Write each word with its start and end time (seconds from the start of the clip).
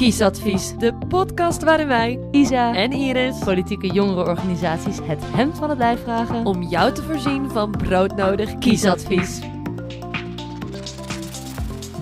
Kiesadvies, 0.00 0.74
de 0.78 0.94
podcast 1.08 1.62
waarin 1.62 1.86
wij, 1.86 2.18
Isa 2.30 2.74
en 2.74 2.92
Iris, 2.92 3.38
politieke 3.38 3.86
jongerenorganisaties 3.86 4.98
het 5.02 5.18
hemd 5.24 5.58
van 5.58 5.68
het 5.70 5.78
lijf 5.78 6.02
vragen. 6.02 6.46
om 6.46 6.62
jou 6.62 6.92
te 6.92 7.02
voorzien 7.02 7.50
van 7.50 7.70
broodnodig 7.70 8.58
kiesadvies. 8.58 9.38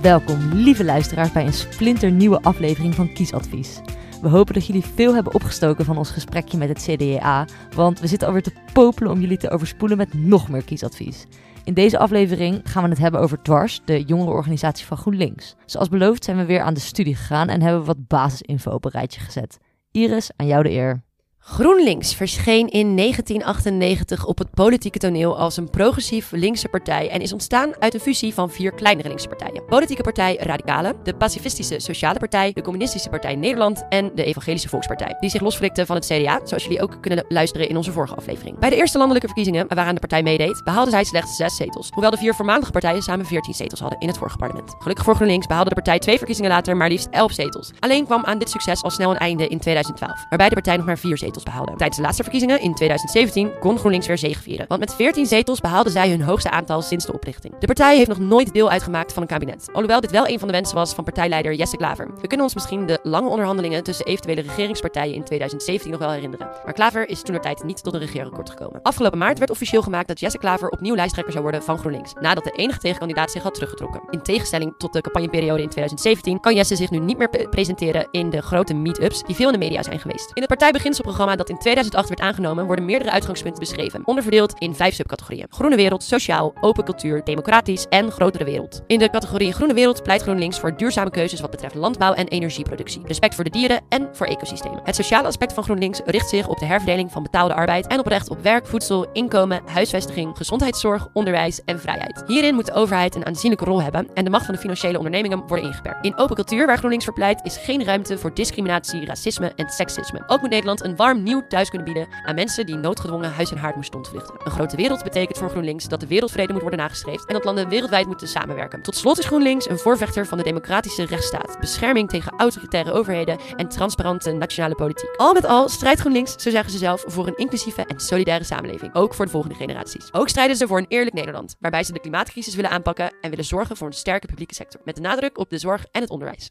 Welkom, 0.03 0.53
lieve 0.53 0.85
luisteraars, 0.85 1.33
bij 1.33 1.47
een 1.47 1.53
splinternieuwe 1.53 2.43
aflevering 2.43 2.95
van 2.95 3.13
Kiesadvies. 3.13 3.81
We 4.23 4.29
hopen 4.29 4.55
dat 4.55 4.67
jullie 4.67 4.85
veel 4.95 5.15
hebben 5.15 5.35
opgestoken 5.35 5.85
van 5.85 5.99
ons 5.99 6.11
gesprekje 6.11 6.59
met 6.59 6.69
het 6.69 6.83
CDA, 6.83 7.47
want 7.75 8.01
we 8.01 8.07
zitten 8.07 8.27
alweer 8.29 8.43
te 8.43 8.53
popelen 8.73 9.13
om 9.13 9.21
jullie 9.21 9.39
te 9.39 9.51
overspoelen 9.51 9.97
met 9.97 10.15
nog 10.15 10.49
meer 10.49 10.65
kiesadvies. 10.65 11.27
In 11.69 11.75
deze 11.75 11.99
aflevering 11.99 12.61
gaan 12.65 12.83
we 12.83 12.89
het 12.89 12.99
hebben 12.99 13.21
over 13.21 13.43
Dwars, 13.43 13.81
de 13.85 14.03
jongerenorganisatie 14.03 14.87
van 14.87 14.97
GroenLinks. 14.97 15.55
Zoals 15.67 15.89
beloofd 15.89 16.25
zijn 16.25 16.37
we 16.37 16.45
weer 16.45 16.61
aan 16.61 16.75
de 16.75 16.81
studie 16.81 17.15
gegaan 17.15 17.49
en 17.49 17.63
hebben 17.63 17.81
we 17.81 17.87
wat 17.87 18.07
basisinfo 18.07 18.71
op 18.71 18.85
een 18.85 18.91
rijtje 18.91 19.21
gezet. 19.21 19.59
Iris, 19.91 20.31
aan 20.37 20.47
jou 20.47 20.63
de 20.63 20.71
eer. 20.71 21.03
GroenLinks 21.51 22.15
verscheen 22.15 22.69
in 22.69 22.97
1998 22.97 24.27
op 24.27 24.39
het 24.39 24.51
politieke 24.51 24.99
toneel 24.99 25.39
als 25.39 25.57
een 25.57 25.71
progressief 25.71 26.31
linkse 26.31 26.69
partij 26.69 27.11
en 27.11 27.21
is 27.21 27.33
ontstaan 27.33 27.73
uit 27.79 27.95
een 27.95 28.01
fusie 28.01 28.35
van 28.35 28.51
vier 28.51 28.73
kleinere 28.73 29.09
linkse 29.09 29.29
partijen. 29.29 29.65
Politieke 29.65 30.03
partij 30.03 30.37
Radicale, 30.41 30.95
de 31.03 31.15
Pacifistische 31.15 31.81
Sociale 31.81 32.19
Partij, 32.19 32.53
de 32.53 32.63
Communistische 32.63 33.09
Partij 33.09 33.35
Nederland 33.35 33.85
en 33.89 34.11
de 34.15 34.25
Evangelische 34.25 34.69
Volkspartij, 34.69 35.17
die 35.21 35.31
zich 35.31 35.41
losflikten 35.41 35.87
van 35.87 35.97
het 35.97 36.07
CDA, 36.07 36.41
zoals 36.45 36.63
jullie 36.63 36.83
ook 36.83 36.99
kunnen 37.01 37.25
luisteren 37.29 37.69
in 37.69 37.77
onze 37.77 37.93
vorige 37.93 38.15
aflevering. 38.15 38.59
Bij 38.59 38.71
de 38.71 38.77
eerste 38.77 38.99
landelijke 38.99 39.29
verkiezingen 39.29 39.69
waaraan 39.69 39.95
de 39.95 40.01
partij 40.01 40.23
meedeed, 40.23 40.65
behaalde 40.65 40.91
zij 40.91 41.05
slechts 41.05 41.37
zes 41.37 41.57
zetels, 41.57 41.89
hoewel 41.91 42.11
de 42.11 42.17
vier 42.17 42.35
voormalige 42.35 42.71
partijen 42.71 43.03
samen 43.03 43.27
14 43.27 43.55
zetels 43.55 43.81
hadden 43.81 44.01
in 44.01 44.09
het 44.09 44.19
vorige 44.19 44.37
parlement. 44.37 44.75
Gelukkig 44.79 45.05
voor 45.05 45.15
GroenLinks 45.15 45.47
behaalde 45.47 45.69
de 45.69 45.75
partij 45.75 45.99
twee 45.99 46.17
verkiezingen 46.17 46.51
later 46.51 46.77
maar 46.77 46.89
liefst 46.89 47.09
11 47.11 47.33
zetels. 47.33 47.71
Alleen 47.81 48.05
kwam 48.05 48.25
aan 48.25 48.39
dit 48.39 48.51
succes 48.51 48.83
al 48.83 48.91
snel 48.91 49.11
een 49.11 49.19
einde 49.19 49.49
in 49.49 49.59
2012, 49.59 50.27
waarbij 50.29 50.49
de 50.49 50.55
partij 50.55 50.77
nog 50.77 50.87
maar 50.87 50.99
vier 50.99 51.19
zetels 51.19 51.38
Tijdens 51.45 51.97
de 51.97 52.03
laatste 52.03 52.23
verkiezingen 52.23 52.61
in 52.61 52.75
2017 52.75 53.59
kon 53.59 53.79
GroenLinks 53.79 54.07
weer 54.07 54.19
zegevieren, 54.19 54.65
want 54.69 54.81
met 54.81 54.95
14 54.95 55.27
zetels 55.27 55.61
behaalden 55.61 55.93
zij 55.93 56.11
hun 56.11 56.23
hoogste 56.23 56.51
aantal 56.51 56.83
sinds 56.83 57.07
de 57.07 57.13
oprichting. 57.13 57.55
De 57.59 57.67
partij 57.67 57.97
heeft 57.97 58.09
nog 58.09 58.19
nooit 58.19 58.53
deel 58.53 58.71
uitgemaakt 58.71 59.13
van 59.13 59.23
een 59.23 59.29
kabinet, 59.29 59.69
alhoewel 59.73 60.01
dit 60.01 60.11
wel 60.11 60.29
een 60.29 60.39
van 60.39 60.49
de 60.49 60.55
wensen 60.55 60.75
was 60.75 60.95
van 60.95 61.05
partijleider 61.05 61.55
Jesse 61.55 61.77
Klaver. 61.77 62.11
We 62.21 62.27
kunnen 62.27 62.47
ons 62.47 62.55
misschien 62.55 62.87
de 62.87 62.99
lange 63.03 63.29
onderhandelingen 63.29 63.83
tussen 63.83 64.07
eventuele 64.07 64.41
regeringspartijen 64.41 65.15
in 65.15 65.25
2017 65.25 65.91
nog 65.91 66.01
wel 66.01 66.11
herinneren, 66.11 66.49
maar 66.65 66.75
Klaver 66.75 67.09
is 67.09 67.23
toen 67.23 67.35
de 67.35 67.41
tijd 67.41 67.65
niet 67.65 67.83
tot 67.83 67.95
een 67.95 68.01
regeerakkoord 68.01 68.51
gekomen. 68.51 68.83
Afgelopen 68.83 69.19
maart 69.19 69.39
werd 69.39 69.51
officieel 69.51 69.83
gemaakt 69.83 70.09
dat 70.09 70.21
Jesse 70.21 70.39
Klaver 70.39 70.69
opnieuw 70.69 70.95
lijsttrekker 70.95 71.33
zou 71.33 71.45
worden 71.45 71.63
van 71.63 71.79
GroenLinks, 71.79 72.13
nadat 72.21 72.45
de 72.45 72.51
enige 72.51 72.79
tegenkandidaat 72.79 73.31
zich 73.31 73.43
had 73.43 73.55
teruggetrokken. 73.55 74.03
In 74.11 74.23
tegenstelling 74.23 74.75
tot 74.79 74.93
de 74.93 75.01
campagneperiode 75.01 75.63
in 75.63 75.69
2017 75.69 76.41
kan 76.41 76.55
Jesse 76.55 76.77
zich 76.77 76.91
nu 76.91 76.99
niet 76.99 77.19
meer 77.19 77.29
pre- 77.29 77.49
presenteren 77.49 78.09
in 78.11 78.31
de 78.31 78.43
grote 78.43 78.75
meet-ups 78.75 79.23
die 79.23 79.35
veel 79.35 79.47
in 79.47 79.53
de 79.53 79.59
media 79.59 79.83
zijn 79.83 80.01
geweest. 80.01 80.31
In 80.35 80.43
het 80.43 80.47
partijbeginselprogramma 80.47 81.28
dat 81.37 81.49
in 81.49 81.59
2008 81.59 82.09
werd 82.09 82.21
aangenomen 82.21 82.67
worden 82.67 82.85
meerdere 82.85 83.11
uitgangspunten 83.11 83.61
beschreven, 83.61 84.03
onderverdeeld 84.05 84.55
in 84.59 84.75
vijf 84.75 84.95
subcategorieën. 84.95 85.47
Groene 85.51 85.77
wereld, 85.77 86.03
sociaal, 86.03 86.55
open 86.61 86.85
cultuur, 86.85 87.25
democratisch 87.25 87.87
en 87.89 88.11
grotere 88.11 88.45
wereld. 88.45 88.83
In 88.87 88.99
de 88.99 89.11
categorie 89.11 89.53
groene 89.53 89.75
wereld 89.75 90.03
pleit 90.03 90.23
GroenLinks 90.23 90.59
voor 90.59 90.77
duurzame 90.77 91.11
keuzes 91.11 91.41
wat 91.41 91.51
betreft 91.51 91.75
landbouw 91.75 92.13
en 92.13 92.29
energieproductie, 92.29 93.03
respect 93.07 93.35
voor 93.35 93.45
de 93.45 93.51
dieren 93.51 93.81
en 93.89 94.09
voor 94.13 94.27
ecosystemen. 94.27 94.81
Het 94.85 94.95
sociale 94.95 95.27
aspect 95.27 95.53
van 95.53 95.65
GroenLinks 95.65 96.01
richt 96.05 96.29
zich 96.29 96.49
op 96.49 96.59
de 96.59 96.67
herverdeling 96.67 97.13
van 97.13 97.23
betaalde 97.23 97.55
arbeid 97.55 97.87
en 97.87 97.99
op 97.99 98.07
recht 98.07 98.31
op 98.31 98.43
werk, 98.43 98.67
voedsel, 98.67 99.07
inkomen, 99.13 99.63
huisvesting, 99.67 100.37
gezondheidszorg, 100.37 101.09
onderwijs 101.13 101.65
en 101.65 101.81
vrijheid. 101.81 102.23
Hierin 102.27 102.55
moet 102.55 102.67
de 102.67 102.73
overheid 102.73 103.15
een 103.15 103.27
aanzienlijke 103.27 103.65
rol 103.65 103.83
hebben 103.83 104.09
en 104.15 104.25
de 104.25 104.31
macht 104.31 104.45
van 104.45 104.55
de 104.55 104.61
financiële 104.61 104.97
ondernemingen 104.97 105.47
worden 105.47 105.67
ingeperkt. 105.67 106.05
In 106.05 106.19
open 106.19 106.35
cultuur, 106.35 106.67
waar 106.67 106.77
GroenLinks 106.77 107.05
voor 107.05 107.15
pleit, 107.15 107.41
is 107.45 107.57
geen 107.57 107.85
ruimte 107.85 108.19
voor 108.19 108.35
discriminatie, 108.35 109.05
racisme 109.05 109.53
en 109.57 109.69
seksisme. 109.69 110.23
Ook 110.27 110.41
moet 110.41 110.51
Nederland 110.51 110.85
een 110.85 110.97
warm 110.97 111.08
nieuw 111.17 111.47
thuis 111.49 111.69
kunnen 111.69 111.93
bieden 111.93 112.09
aan 112.25 112.35
mensen 112.35 112.67
die 112.67 112.77
noodgedwongen 112.77 113.33
huis 113.33 113.51
en 113.51 113.57
haard 113.57 113.77
moesten 113.77 113.97
ontvluchten. 113.97 114.35
Een 114.45 114.51
grote 114.51 114.77
wereld 114.77 115.03
betekent 115.03 115.39
voor 115.39 115.51
GroenLinks 115.51 115.89
dat 115.89 116.01
de 116.01 116.07
wereldvrede 116.07 116.53
moet 116.53 116.61
worden 116.63 116.81
nagestreefd 116.81 117.27
en 117.27 117.35
dat 117.35 117.45
landen 117.45 117.69
wereldwijd 117.69 118.07
moeten 118.07 118.29
samenwerken. 118.29 118.83
Tot 118.83 118.97
slot 118.97 119.19
is 119.19 119.27
GroenLinks 119.27 119.69
een 119.69 119.79
voorvechter 119.79 120.27
van 120.27 120.39
de 120.39 120.45
democratische 120.45 121.05
rechtsstaat, 121.05 121.57
bescherming 121.61 122.09
tegen 122.09 122.33
autoritaire 122.37 122.93
overheden 122.93 123.39
en 123.57 123.69
transparante 123.69 124.33
nationale 124.33 124.75
politiek. 124.75 125.17
Al 125.17 125.33
met 125.33 125.45
al 125.45 125.69
strijdt 125.69 126.01
GroenLinks, 126.01 126.33
zo 126.33 126.51
zeggen 126.51 126.71
ze 126.71 126.79
zelf, 126.79 127.05
voor 127.07 127.27
een 127.27 127.37
inclusieve 127.37 127.85
en 127.85 128.01
solidaire 128.01 128.45
samenleving, 128.45 128.95
ook 128.95 129.15
voor 129.15 129.25
de 129.25 129.31
volgende 129.31 129.57
generaties. 129.57 130.13
Ook 130.13 130.29
strijden 130.29 130.57
ze 130.57 130.67
voor 130.67 130.79
een 130.79 130.87
eerlijk 130.89 131.15
Nederland, 131.15 131.57
waarbij 131.61 131.85
ze 131.85 131.93
de 131.93 132.01
klimaatcrisis 132.01 132.55
willen 132.55 132.71
aanpakken 132.71 133.13
en 133.21 133.31
willen 133.31 133.45
zorgen 133.45 133.77
voor 133.77 133.87
een 133.87 133.93
sterke 133.93 134.27
publieke 134.27 134.55
sector, 134.55 134.81
met 134.85 134.95
de 134.95 135.01
nadruk 135.01 135.39
op 135.39 135.51
de 135.51 135.59
zorg 135.59 135.87
en 135.93 136.01
het 136.01 136.11
onderwijs. 136.11 136.51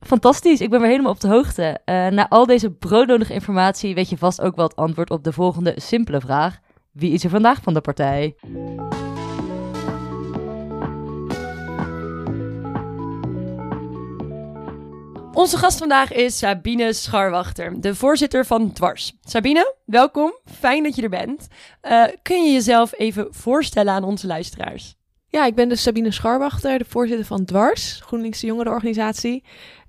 Fantastisch, 0.00 0.60
ik 0.60 0.70
ben 0.70 0.80
weer 0.80 0.90
helemaal 0.90 1.12
op 1.12 1.20
de 1.20 1.28
hoogte. 1.28 1.78
Eh, 1.84 2.06
na 2.06 2.28
al 2.28 2.46
deze 2.46 2.70
broodnodige 2.70 3.32
informatie 3.32 3.94
weet 3.94 4.08
je 4.08 4.18
vast 4.18 4.40
ook 4.40 4.56
wel 4.56 4.64
het 4.64 4.76
antwoord 4.76 5.10
op 5.10 5.24
de 5.24 5.32
volgende 5.32 5.74
simpele 5.76 6.20
vraag. 6.20 6.58
Wie 6.92 7.12
is 7.12 7.24
er 7.24 7.30
vandaag 7.30 7.62
van 7.62 7.74
de 7.74 7.80
partij? 7.80 8.36
Onze 15.32 15.56
gast 15.56 15.78
vandaag 15.78 16.12
is 16.12 16.38
Sabine 16.38 16.92
Scharwachter, 16.92 17.80
de 17.80 17.94
voorzitter 17.94 18.46
van 18.46 18.72
Dwars. 18.72 19.12
Sabine, 19.20 19.74
welkom. 19.84 20.32
Fijn 20.44 20.82
dat 20.82 20.96
je 20.96 21.02
er 21.02 21.08
bent. 21.08 21.46
Eh, 21.80 22.04
kun 22.22 22.44
je 22.44 22.52
jezelf 22.52 22.92
even 22.96 23.26
voorstellen 23.30 23.92
aan 23.92 24.04
onze 24.04 24.26
luisteraars? 24.26 24.96
Ja, 25.30 25.46
ik 25.46 25.54
ben 25.54 25.68
dus 25.68 25.82
Sabine 25.82 26.10
Scharwachter, 26.10 26.78
de 26.78 26.84
voorzitter 26.88 27.26
van 27.26 27.44
Dwars, 27.44 28.00
GroenLinks 28.04 28.40
de 28.40 28.46
jongerenorganisatie. 28.46 29.44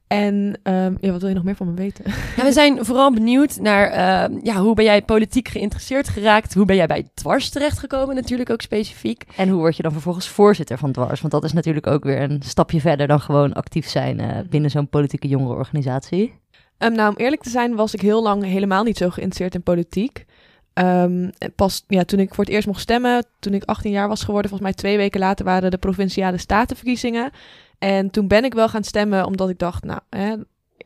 En 0.10 0.60
ehm, 0.64 0.96
ja, 1.00 1.12
wat 1.12 1.20
wil 1.20 1.30
je 1.30 1.36
nog 1.36 1.44
meer 1.44 1.56
van 1.56 1.68
me 1.68 1.74
weten? 1.74 2.06
Ja, 2.38 2.44
we 2.44 2.52
zijn 2.52 2.86
vooral 2.86 3.14
benieuwd 3.14 3.60
naar 3.60 3.88
eh, 3.88 4.38
ja, 4.44 4.62
hoe 4.62 4.76
ben 4.76 4.86
jij 4.86 5.02
politiek 5.02 5.48
geïnteresseerd 5.48 6.10
geraakt? 6.10 6.54
Hoe 6.54 6.66
ben 6.66 6.76
jij 6.76 6.88
bij 6.88 7.10
Dwars 7.14 7.50
terechtgekomen 7.50 8.16
natuurlijk 8.16 8.50
ook 8.50 8.62
specifiek? 8.62 9.24
En 9.36 9.50
hoe 9.50 9.60
word 9.60 9.76
je 9.76 9.84
dan 9.84 9.92
vervolgens 9.92 10.28
voorzitter 10.28 10.78
van 10.78 10.92
Dwars? 10.92 11.22
Want 11.22 11.34
dat 11.34 11.44
is 11.44 11.54
natuurlijk 11.54 11.88
ook 11.88 12.04
weer 12.04 12.22
een 12.22 12.42
stapje 12.46 12.82
verder 12.82 13.08
dan 13.08 13.20
gewoon 13.20 13.54
actief 13.54 13.88
zijn 13.88 14.20
eh, 14.20 14.38
binnen 14.50 14.72
zo'n 14.72 14.90
politieke 14.90 15.28
jongerenorganisatie. 15.28 16.34
Ehm, 16.78 16.94
nou, 16.94 17.10
om 17.10 17.18
eerlijk 17.18 17.42
te 17.42 17.50
zijn 17.50 17.76
was 17.76 17.94
ik 17.94 18.02
heel 18.02 18.24
lang 18.24 18.44
helemaal 18.44 18.84
niet 18.84 18.98
zo 18.98 19.10
geïnteresseerd 19.10 19.56
in 19.56 19.64
politiek. 19.64 20.26
Ehm, 20.74 21.30
pas 21.56 21.84
ja, 21.88 22.04
toen 22.04 22.20
ik 22.20 22.34
voor 22.34 22.44
het 22.44 22.54
eerst 22.54 22.68
mocht 22.68 22.82
stemmen, 22.82 23.26
toen 23.40 23.54
ik 23.54 23.64
18 23.64 23.92
jaar 23.92 24.08
was 24.08 24.24
geworden, 24.24 24.50
volgens 24.50 24.70
mij 24.70 24.80
twee 24.80 24.98
weken 24.98 25.20
later 25.20 25.46
waren 25.46 25.72
de 25.72 25.78
provinciale 25.78 26.38
statenverkiezingen. 26.38 27.32
En 27.80 28.10
toen 28.10 28.28
ben 28.28 28.44
ik 28.44 28.54
wel 28.54 28.70
gaan 28.70 28.84
stemmen, 28.84 29.26
omdat 29.26 29.50
ik 29.50 29.60
dacht, 29.60 29.84
nou, 29.84 30.00
hè, 30.10 30.36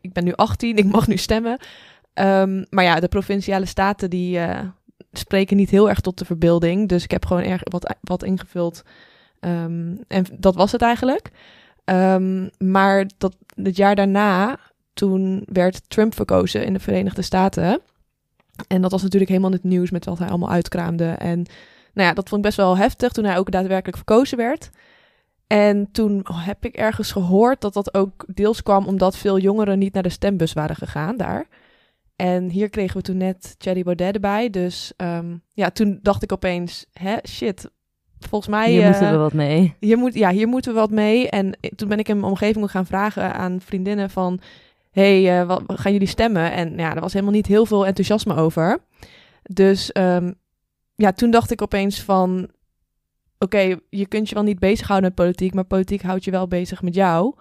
ik 0.01 0.13
ben 0.13 0.23
nu 0.23 0.33
18, 0.33 0.77
ik 0.77 0.85
mag 0.85 1.07
nu 1.07 1.17
stemmen. 1.17 1.57
Ehm, 2.13 2.63
maar 2.69 2.83
ja, 2.83 2.99
de 2.99 3.07
provinciale 3.07 3.65
staten 3.65 4.09
die 4.09 4.39
eh, 4.39 4.59
spreken 5.11 5.57
niet 5.57 5.69
heel 5.69 5.89
erg 5.89 5.99
tot 5.99 6.17
de 6.17 6.25
verbeelding. 6.25 6.89
Dus 6.89 7.03
ik 7.03 7.11
heb 7.11 7.25
gewoon 7.25 7.43
erg 7.43 7.61
wat, 7.63 7.95
wat 8.01 8.23
ingevuld. 8.23 8.83
Ehm, 9.39 9.95
en 10.07 10.25
dat 10.37 10.55
was 10.55 10.71
het 10.71 10.81
eigenlijk. 10.81 11.31
Ehm, 11.85 12.47
maar 12.57 13.05
dat, 13.17 13.35
het 13.55 13.75
jaar 13.75 13.95
daarna, 13.95 14.59
toen 14.93 15.43
werd 15.45 15.89
Trump 15.89 16.15
verkozen 16.15 16.65
in 16.65 16.73
de 16.73 16.79
Verenigde 16.79 17.21
Staten. 17.21 17.81
En 18.67 18.81
dat 18.81 18.91
was 18.91 19.01
natuurlijk 19.01 19.31
helemaal 19.31 19.51
het 19.51 19.63
nieuws 19.63 19.91
met 19.91 20.05
wat 20.05 20.19
hij 20.19 20.29
allemaal 20.29 20.51
uitkraamde. 20.51 21.09
En 21.09 21.45
nou 21.93 22.07
ja, 22.07 22.13
dat 22.13 22.29
vond 22.29 22.41
ik 22.41 22.47
best 22.47 22.57
wel 22.57 22.77
heftig 22.77 23.11
toen 23.11 23.25
hij 23.25 23.37
ook 23.37 23.51
daadwerkelijk 23.51 23.97
verkozen 23.97 24.37
werd. 24.37 24.69
En 25.53 25.91
toen 25.91 26.25
heb 26.31 26.65
ik 26.65 26.75
ergens 26.75 27.11
gehoord 27.11 27.61
dat 27.61 27.73
dat 27.73 27.93
ook 27.93 28.25
deels 28.27 28.63
kwam 28.63 28.87
omdat 28.87 29.17
veel 29.17 29.39
jongeren 29.39 29.79
niet 29.79 29.93
naar 29.93 30.03
de 30.03 30.09
stembus 30.09 30.53
waren 30.53 30.75
gegaan 30.75 31.17
daar. 31.17 31.47
En 32.15 32.49
hier 32.49 32.69
kregen 32.69 32.97
we 32.97 33.03
toen 33.03 33.17
net 33.17 33.55
Thierry 33.59 33.83
Baudet 33.83 34.13
erbij. 34.13 34.49
Dus 34.49 34.93
ehm, 34.97 35.35
ja, 35.53 35.69
toen 35.69 35.99
dacht 36.01 36.23
ik 36.23 36.31
opeens, 36.31 36.85
hè, 36.93 37.15
shit, 37.27 37.69
volgens 38.19 38.51
mij... 38.51 38.69
Hier 38.69 38.81
eh, 38.81 38.89
moeten 38.89 39.11
we 39.11 39.17
wat 39.17 39.33
mee. 39.33 39.75
hier, 39.79 39.97
moet, 39.97 40.13
ja, 40.13 40.31
hier 40.31 40.47
moeten 40.47 40.73
we 40.73 40.79
wat 40.79 40.91
mee. 40.91 41.29
En 41.29 41.57
toen 41.75 41.87
ben 41.87 41.99
ik 41.99 42.09
in 42.09 42.15
mijn 42.15 42.31
omgeving 42.31 42.71
gaan 42.71 42.85
vragen 42.85 43.33
aan 43.33 43.61
vriendinnen 43.61 44.09
van... 44.09 44.39
hey, 44.91 45.39
eh, 45.39 45.47
wat, 45.47 45.63
gaan 45.67 45.91
jullie 45.91 46.07
stemmen? 46.07 46.51
En 46.51 46.77
ja, 46.77 46.95
er 46.95 47.01
was 47.01 47.13
helemaal 47.13 47.33
niet 47.33 47.47
heel 47.47 47.65
veel 47.65 47.85
enthousiasme 47.85 48.35
over. 48.35 48.79
Dus 49.43 49.91
ehm, 49.91 50.31
ja, 50.95 51.11
toen 51.11 51.31
dacht 51.31 51.51
ik 51.51 51.61
opeens 51.61 52.01
van... 52.01 52.49
Oké, 53.43 53.77
je 53.89 54.07
kunt 54.07 54.29
je 54.29 54.35
wel 54.35 54.43
niet 54.43 54.59
bezighouden 54.59 55.09
met 55.09 55.17
politiek... 55.17 55.53
maar 55.53 55.63
politiek 55.63 56.01
houdt 56.01 56.23
je 56.23 56.31
wel 56.31 56.47
bezig 56.47 56.81
met 56.81 56.95
jou. 56.95 57.35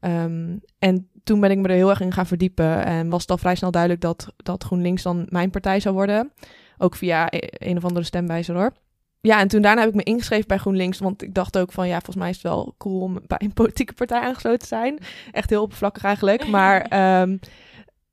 Ehm, 0.00 0.56
en 0.78 1.08
toen 1.24 1.40
ben 1.40 1.50
ik 1.50 1.58
me 1.58 1.68
er 1.68 1.74
heel 1.74 1.90
erg 1.90 2.00
in 2.00 2.12
gaan 2.12 2.26
verdiepen... 2.26 2.84
en 2.84 3.08
was 3.08 3.20
het 3.20 3.30
al 3.30 3.38
vrij 3.38 3.54
snel 3.54 3.70
duidelijk 3.70 4.02
dat, 4.02 4.32
dat 4.36 4.64
GroenLinks 4.64 5.02
dan 5.02 5.26
mijn 5.28 5.50
partij 5.50 5.80
zou 5.80 5.94
worden. 5.94 6.32
Ook 6.78 6.96
via 6.96 7.26
e- 7.30 7.38
een 7.50 7.76
of 7.76 7.84
andere 7.84 8.04
stemwijzer 8.04 8.54
hoor. 8.54 8.72
Ja, 9.20 9.40
en 9.40 9.48
toen 9.48 9.62
daarna 9.62 9.80
heb 9.80 9.90
ik 9.90 9.96
me 9.96 10.02
ingeschreven 10.02 10.46
bij 10.46 10.58
GroenLinks. 10.58 10.98
Want 10.98 11.22
ik 11.22 11.34
dacht 11.34 11.58
ook 11.58 11.72
van 11.72 11.86
ja, 11.86 11.94
volgens 11.94 12.16
mij 12.16 12.28
is 12.28 12.34
het 12.34 12.44
wel 12.44 12.74
cool 12.78 13.00
om 13.00 13.18
bij 13.26 13.40
een 13.42 13.52
politieke 13.52 13.92
partij 13.92 14.20
aangesloten 14.20 14.58
te 14.58 14.66
zijn. 14.66 14.98
Echt 15.32 15.50
heel 15.50 15.62
oppervlakkig 15.62 16.04
eigenlijk. 16.04 16.48
Maar 16.48 16.80
ehm, 17.20 17.36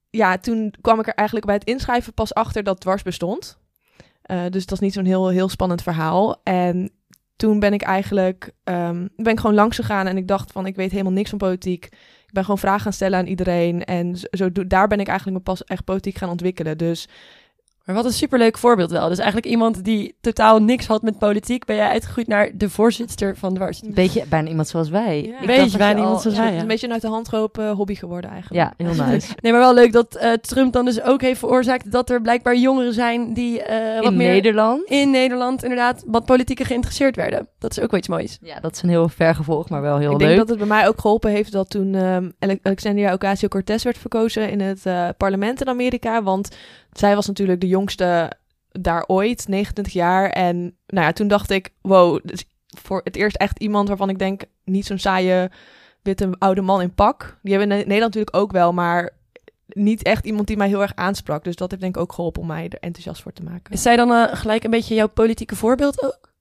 ja, 0.09 0.37
toen 0.37 0.73
kwam 0.81 0.99
ik 0.99 1.07
er 1.07 1.13
eigenlijk 1.13 1.45
bij 1.45 1.55
het 1.55 1.63
inschrijven 1.63 2.13
pas 2.13 2.33
achter 2.33 2.63
dat 2.63 2.79
dwars 2.79 3.01
bestond. 3.01 3.57
Eh, 4.21 4.45
dus 4.49 4.65
dat 4.65 4.71
is 4.71 4.79
niet 4.79 4.93
zo'n 4.93 5.05
heel, 5.05 5.27
heel 5.27 5.49
spannend 5.49 5.81
verhaal. 5.81 6.41
En 6.43 6.91
toen 7.35 7.59
ben 7.59 7.73
ik 7.73 7.81
eigenlijk 7.81 8.51
ehm, 8.63 9.07
ben 9.15 9.33
ik 9.33 9.39
gewoon 9.39 9.55
langs 9.55 9.75
gegaan 9.75 10.07
en 10.07 10.17
ik 10.17 10.27
dacht 10.27 10.51
van 10.51 10.65
ik 10.65 10.75
weet 10.75 10.91
helemaal 10.91 11.11
niks 11.11 11.29
van 11.29 11.37
politiek. 11.37 11.85
Ik 12.25 12.39
ben 12.39 12.43
gewoon 12.43 12.59
vragen 12.59 12.81
gaan 12.81 12.93
stellen 12.93 13.19
aan 13.19 13.25
iedereen 13.27 13.83
en 13.83 14.15
zo, 14.31 14.51
daar 14.51 14.87
ben 14.87 14.99
ik 14.99 15.07
eigenlijk 15.07 15.43
mijn 15.43 15.57
pas 15.57 15.63
echt 15.63 15.83
politiek 15.83 16.17
gaan 16.17 16.29
ontwikkelen. 16.29 16.77
Dus 16.77 17.07
Maar 17.85 17.95
wat 17.95 18.05
een 18.05 18.11
superleuk 18.13 18.57
voorbeeld 18.57 18.91
wel. 18.91 19.07
Dus 19.07 19.17
eigenlijk 19.17 19.47
iemand 19.47 19.83
die 19.83 20.15
totaal 20.21 20.59
niks 20.61 20.85
had 20.87 21.01
met 21.01 21.17
politiek, 21.19 21.65
ben 21.65 21.75
jij 21.75 21.87
uitgegroeid 21.89 22.27
naar 22.27 22.49
de 22.53 22.69
voorzitter 22.69 23.35
van 23.37 23.53
Dwars. 23.53 23.81
Een 23.83 23.93
beetje 23.93 24.23
bijna 24.29 24.49
iemand 24.49 24.67
zoals 24.67 24.89
wij. 24.89 25.23
Ja. 25.23 25.39
Ik 25.41 25.45
Beetje 25.47 25.77
bijna 25.77 25.99
iemand 25.99 26.21
zoals 26.21 26.37
ja, 26.37 26.43
wij, 26.43 26.51
het 26.51 26.53
is 26.53 26.55
ja. 26.55 26.61
een 26.61 26.67
beetje 26.67 26.87
een 26.87 26.93
uit 26.93 27.01
de 27.01 27.07
hand 27.07 27.27
gelopen 27.29 27.71
hobby 27.71 27.95
geworden 27.95 28.29
eigenlijk. 28.29 28.75
Ja, 28.77 28.85
heel 28.85 28.95
nice. 29.05 29.27
Nee, 29.41 29.51
maar 29.51 29.61
wel 29.61 29.73
leuk 29.73 29.91
dat 29.91 30.15
eh, 30.15 30.31
Trump 30.31 30.73
dan 30.73 30.85
dus 30.85 31.01
ook 31.01 31.21
heeft 31.21 31.39
veroorzaakt 31.39 31.91
dat 31.91 32.09
er 32.09 32.21
blijkbaar 32.21 32.55
jongeren 32.57 32.93
zijn 32.93 33.33
die 33.33 33.61
eh, 33.63 34.01
wat 34.01 34.11
In 34.11 34.17
meer 34.17 34.31
Nederland. 34.31 34.83
in 34.89 35.09
Nederland 35.09 35.63
inderdaad 35.63 36.03
wat 36.07 36.25
politieker 36.25 36.65
geïnteresseerd 36.65 37.15
werden. 37.15 37.47
Dat 37.59 37.71
is 37.71 37.79
ook 37.79 37.91
wel 37.91 37.99
iets 37.99 38.09
moois. 38.09 38.37
Ja, 38.41 38.59
dat 38.59 38.75
is 38.75 38.81
een 38.81 38.89
heel 38.89 39.09
ver 39.09 39.35
gevolg, 39.35 39.69
maar 39.69 39.81
wel 39.81 39.97
heel 39.97 40.11
ik 40.11 40.17
leuk. 40.17 40.27
denk 40.27 40.39
dat 40.39 40.49
het 40.49 40.57
bij 40.57 40.67
mij 40.67 40.87
ook 40.87 40.99
geholpen 41.01 41.31
heeft 41.31 41.51
dat 41.51 41.69
toen 41.69 41.95
ehm, 41.95 42.29
Ale- 42.39 42.59
Alexandria 42.61 43.13
Ocasio-Cortez 43.13 43.83
werd 43.83 43.97
verkozen 43.97 44.49
in 44.49 44.59
het 44.61 44.85
eh, 44.85 45.07
parlement 45.17 45.61
in 45.61 45.67
Amerika. 45.67 46.23
Want 46.23 46.55
zij 46.93 47.15
was 47.15 47.27
natuurlijk 47.27 47.61
de 47.61 47.67
jongste 47.67 48.31
daar 48.71 49.03
ooit, 49.07 49.47
29 49.47 49.93
jaar. 49.93 50.29
En 50.29 50.77
nou 50.87 51.05
ja, 51.05 51.11
toen 51.11 51.27
dacht 51.27 51.49
ik, 51.49 51.69
wow, 51.81 52.19
voor 52.77 53.01
het 53.03 53.15
eerst 53.15 53.35
echt 53.35 53.59
iemand 53.59 53.87
waarvan 53.87 54.09
ik 54.09 54.19
denk, 54.19 54.43
niet 54.63 54.85
zo'n 54.85 54.99
saaie 54.99 55.51
witte 56.01 56.35
oude 56.37 56.61
man 56.61 56.81
in 56.81 56.93
pak. 56.93 57.39
Die 57.41 57.53
hebben 57.53 57.69
we 57.69 57.81
in 57.81 57.87
Nederland 57.87 58.13
natuurlijk 58.13 58.35
ook 58.35 58.51
wel, 58.51 58.73
maar 58.73 59.09
niet 59.67 60.03
echt 60.03 60.25
iemand 60.25 60.47
die 60.47 60.57
mij 60.57 60.67
heel 60.67 60.81
erg 60.81 60.95
aansprak. 60.95 61.43
Dus 61.43 61.55
dat 61.55 61.69
heeft 61.69 61.81
denk 61.81 61.95
ik 61.95 62.01
ook 62.01 62.13
geholpen 62.13 62.41
om 62.41 62.47
mij 62.47 62.63
er 62.69 62.79
enthousiast 62.79 63.21
voor 63.21 63.33
te 63.33 63.43
maken. 63.43 63.73
Is 63.73 63.81
zij 63.81 63.95
dan 63.95 64.11
eh, 64.11 64.35
gelijk 64.35 64.63
een 64.63 64.71
beetje 64.71 64.95
jouw 64.95 65.09
politieke 65.09 65.55
voorbeeld 65.55 66.03
ook? 66.03 66.31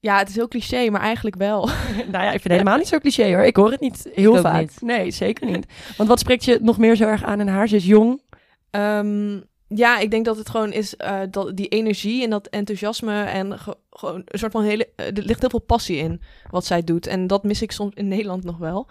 Ja, 0.00 0.18
het 0.18 0.28
is 0.28 0.34
heel 0.34 0.48
cliché, 0.48 0.90
maar 0.90 1.00
eigenlijk 1.00 1.36
wel. 1.36 1.66
nou 2.12 2.24
ja, 2.24 2.24
ik 2.24 2.30
vind 2.30 2.42
het 2.42 2.52
helemaal 2.52 2.76
niet 2.76 2.88
zo 2.88 2.98
cliché 2.98 3.34
hoor. 3.34 3.44
Ik 3.44 3.56
hoor 3.56 3.70
het 3.70 3.80
niet 3.80 4.08
heel 4.14 4.36
vaak. 4.36 4.60
niet. 4.60 4.80
Nee, 4.80 5.10
zeker 5.10 5.46
niet. 5.46 5.66
Want 5.96 6.08
wat 6.08 6.18
spreekt 6.18 6.44
je 6.44 6.58
nog 6.62 6.78
meer 6.78 6.96
zo 6.96 7.04
erg 7.04 7.24
aan 7.24 7.40
in 7.40 7.48
haar? 7.48 7.68
Ze 7.68 7.76
is 7.76 7.84
jong. 7.84 8.20
Ehm, 8.70 9.40
ja, 9.68 9.98
ik 9.98 10.10
denk 10.10 10.24
dat 10.24 10.36
het 10.36 10.48
gewoon 10.50 10.72
is 10.72 10.96
eh, 10.96 11.20
dat 11.30 11.56
die 11.56 11.68
energie 11.68 12.24
en 12.24 12.30
dat 12.30 12.46
enthousiasme 12.46 13.22
en 13.22 13.58
ge- 13.58 13.76
gewoon 13.90 14.22
een 14.24 14.38
soort 14.38 14.52
van 14.52 14.62
hele. 14.64 14.88
eh, 14.96 15.06
er 15.06 15.22
ligt 15.22 15.40
heel 15.40 15.50
veel 15.50 15.58
passie 15.58 15.96
in 15.96 16.20
wat 16.50 16.64
zij 16.64 16.82
doet. 16.84 17.06
En 17.06 17.26
dat 17.26 17.42
mis 17.44 17.62
ik 17.62 17.72
soms 17.72 17.94
in 17.94 18.08
Nederland 18.08 18.44
nog 18.44 18.58
wel. 18.58 18.86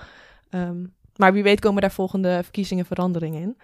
Ehm, 0.50 0.86
maar 1.16 1.34
wie 1.34 1.44
weet 1.44 1.60
komen 1.60 1.82
daar 1.82 1.92
volgende 1.92 2.40
verkiezingen 2.44 2.86
veranderingen 2.86 3.42
in. 3.42 3.58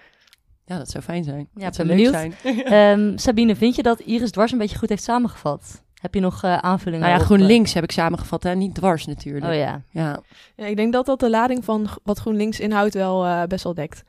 Ja, 0.65 0.77
dat 0.77 0.89
zou 0.89 1.03
fijn 1.03 1.23
zijn. 1.23 1.47
Ja, 1.55 1.63
dat 1.65 1.75
zou 1.75 1.87
ben 1.87 1.97
leuk 1.97 2.11
benieuwd. 2.11 2.33
zijn. 2.41 2.65
Ehm, 3.09 3.17
Sabine, 3.17 3.55
vind 3.55 3.75
je 3.75 3.83
dat 3.83 3.99
Iris 3.99 4.31
Dwars 4.31 4.51
een 4.51 4.57
beetje 4.57 4.77
goed 4.77 4.89
heeft 4.89 5.03
samengevat? 5.03 5.81
Heb 6.01 6.13
je 6.13 6.19
nog 6.19 6.43
eh, 6.43 6.57
aanvullingen? 6.57 6.99
Nou 7.07 7.19
ja, 7.19 7.25
GroenLinks 7.25 7.73
heb 7.73 7.83
ik 7.83 7.91
samengevat, 7.91 8.43
hè? 8.43 8.55
niet 8.55 8.75
dwars 8.75 9.05
natuurlijk. 9.05 9.45
Oh 9.45 9.53
ja, 9.55 9.81
ja. 9.89 10.21
Ja, 10.55 10.65
ik 10.65 10.75
denk 10.75 10.93
dat 10.93 11.05
dat 11.05 11.19
de 11.19 11.29
lading 11.29 11.63
van 11.65 11.87
wat 12.03 12.19
GroenLinks 12.19 12.59
inhoudt 12.59 12.93
wel 12.93 13.25
eh, 13.25 13.43
best 13.43 13.63
wel 13.63 13.73
dekt. 13.73 14.03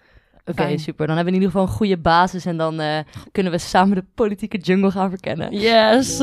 Oké, 0.45 0.79
super. 0.79 1.07
Dan 1.07 1.17
hebben 1.17 1.35
we 1.35 1.39
in 1.39 1.45
ieder 1.45 1.51
geval 1.51 1.63
een 1.63 1.79
goede 1.79 1.99
basis 1.99 2.47
en 2.47 2.57
dan 2.57 2.81
eh, 2.81 2.99
kunnen 3.33 3.53
we 3.53 3.59
samen 3.59 3.97
de 3.97 4.05
politieke 4.15 4.59
jungle 4.59 4.91
gaan 4.91 5.11
verkennen. 5.11 5.53
Yes. 5.53 6.23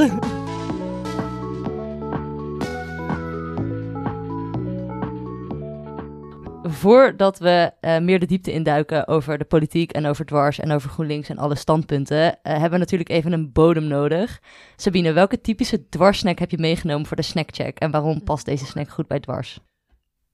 Voordat 6.64 7.40
we 7.40 7.72
eh, 7.80 8.00
meer 8.00 8.20
de 8.20 8.26
diepte 8.26 8.52
induiken 8.52 9.08
over 9.08 9.38
de 9.38 9.46
politiek 9.46 9.92
en 9.92 10.06
over 10.06 10.26
dwars 10.26 10.60
en 10.60 10.72
over 10.72 10.90
GroenLinks 10.90 11.30
en 11.30 11.38
alle 11.38 11.56
standpunten, 11.56 12.42
eh, 12.42 12.52
hebben 12.52 12.72
we 12.72 12.78
natuurlijk 12.78 13.10
even 13.10 13.32
een 13.32 13.52
bodem 13.52 13.84
nodig. 13.84 14.40
Sabine, 14.76 15.12
welke 15.12 15.42
typische 15.42 15.90
dwarssnack 15.90 16.40
heb 16.40 16.52
je 16.52 16.58
meegenomen 16.58 17.06
voor 17.06 17.18
de 17.18 17.24
snackcheck 17.24 17.80
en 17.80 17.92
waarom 17.92 18.24
past 18.24 18.46
deze 18.46 18.66
snack 18.66 18.90
goed 18.90 19.08
bij 19.08 19.20
dwars? 19.20 19.60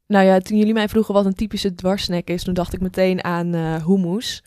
Nou 0.07 0.25
ja, 0.25 0.39
toen 0.39 0.57
jullie 0.57 0.73
mij 0.73 0.89
vroegen 0.89 1.13
wat 1.13 1.25
een 1.25 1.33
typische 1.33 1.75
dwarssnack 1.75 2.27
is, 2.27 2.43
toen 2.43 2.53
dacht 2.53 2.73
ik 2.73 2.81
meteen 2.81 3.23
aan 3.23 3.53
eh 3.53 3.85
hummus. 3.85 4.43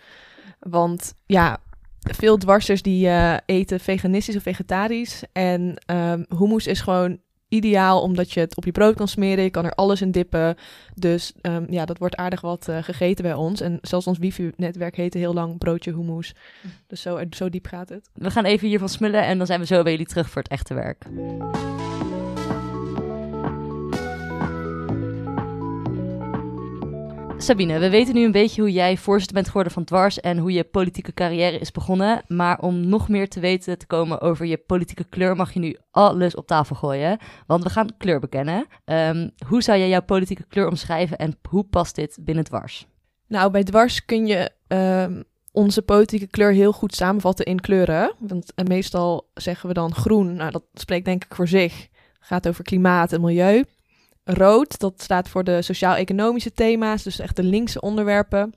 Want 0.58 1.14
ja, 1.26 1.58
veel 2.00 2.36
dwarsers 2.36 2.82
die 2.82 3.08
eh, 3.08 3.36
eten 3.46 3.80
veganistisch 3.80 4.36
of 4.36 4.42
vegetarisch. 4.42 5.22
En 5.32 5.82
ehm 5.86 6.22
hummus 6.28 6.66
is 6.66 6.80
gewoon 6.80 7.18
ideaal 7.48 8.02
omdat 8.02 8.32
je 8.32 8.40
het 8.40 8.56
op 8.56 8.64
je 8.64 8.72
brood 8.72 8.94
kan 8.94 9.08
smeren. 9.08 9.44
Je 9.44 9.50
kan 9.50 9.64
er 9.64 9.74
alles 9.74 10.00
in 10.00 10.10
dippen. 10.10 10.56
Dus 10.94 11.32
ehm, 11.40 11.64
ja, 11.68 11.84
dat 11.84 11.98
wordt 11.98 12.16
aardig 12.16 12.40
wat 12.40 12.68
eh, 12.68 12.82
gegeten 12.82 13.24
bij 13.24 13.34
ons. 13.34 13.60
En 13.60 13.78
zelfs 13.82 14.06
ons 14.06 14.18
wifi-netwerk 14.18 14.96
heette 14.96 15.18
heel 15.18 15.34
lang 15.34 15.58
broodje 15.58 15.92
hummus. 15.92 16.34
Dus 16.86 17.02
zo, 17.02 17.20
zo 17.30 17.48
diep 17.48 17.66
gaat 17.66 17.88
het. 17.88 18.10
We 18.14 18.30
gaan 18.30 18.44
even 18.44 18.68
hiervan 18.68 18.88
smullen 18.88 19.24
en 19.24 19.38
dan 19.38 19.46
zijn 19.46 19.60
we 19.60 19.66
zo 19.66 19.82
bij 19.82 19.92
jullie 19.92 20.06
terug 20.06 20.30
voor 20.30 20.42
het 20.42 20.50
echte 20.50 20.74
werk. 20.74 21.06
Sabine, 27.42 27.78
we 27.78 27.90
weten 27.90 28.14
nu 28.14 28.24
een 28.24 28.32
beetje 28.32 28.60
hoe 28.60 28.72
jij 28.72 28.96
voorzitter 28.96 29.34
bent 29.34 29.46
geworden 29.46 29.72
van 29.72 29.84
Dwars 29.84 30.20
en 30.20 30.38
hoe 30.38 30.52
je 30.52 30.64
politieke 30.64 31.12
carrière 31.12 31.58
is 31.58 31.70
begonnen. 31.70 32.22
Maar 32.26 32.58
om 32.58 32.88
nog 32.88 33.08
meer 33.08 33.28
te 33.28 33.40
weten 33.40 33.78
te 33.78 33.86
komen 33.86 34.20
over 34.20 34.46
je 34.46 34.56
politieke 34.56 35.04
kleur, 35.04 35.36
mag 35.36 35.52
je 35.52 35.60
nu 35.60 35.76
alles 35.90 36.34
op 36.34 36.46
tafel 36.46 36.76
gooien. 36.76 37.18
Want 37.46 37.62
we 37.62 37.70
gaan 37.70 37.96
kleur 37.96 38.20
bekennen. 38.20 38.66
Ehm, 38.84 39.28
hoe 39.46 39.62
zou 39.62 39.78
jij 39.78 39.88
jouw 39.88 40.02
politieke 40.02 40.46
kleur 40.48 40.68
omschrijven 40.68 41.18
en 41.18 41.38
hoe 41.48 41.64
past 41.64 41.94
dit 41.94 42.18
binnen 42.20 42.44
Dwars? 42.44 42.86
Nou, 43.26 43.50
bij 43.50 43.62
dwars 43.62 44.04
kun 44.04 44.26
je 44.26 44.50
ehm, 44.66 45.22
onze 45.52 45.82
politieke 45.82 46.26
kleur 46.26 46.52
heel 46.52 46.72
goed 46.72 46.94
samenvatten 46.94 47.44
in 47.44 47.60
kleuren. 47.60 48.14
Want 48.18 48.54
eh, 48.54 48.64
meestal 48.64 49.30
zeggen 49.34 49.68
we 49.68 49.74
dan 49.74 49.94
groen. 49.94 50.34
Nou, 50.34 50.50
dat 50.50 50.64
spreekt 50.74 51.04
denk 51.04 51.24
ik 51.24 51.34
voor 51.34 51.48
zich. 51.48 51.88
Gaat 52.20 52.48
over 52.48 52.64
klimaat 52.64 53.12
en 53.12 53.20
milieu. 53.20 53.64
Rood, 54.24 54.78
dat 54.78 55.02
staat 55.02 55.28
voor 55.28 55.44
de 55.44 55.62
sociaal-economische 55.62 56.52
thema's, 56.52 57.02
dus 57.02 57.18
echt 57.18 57.36
de 57.36 57.42
linkse 57.42 57.80
onderwerpen. 57.80 58.54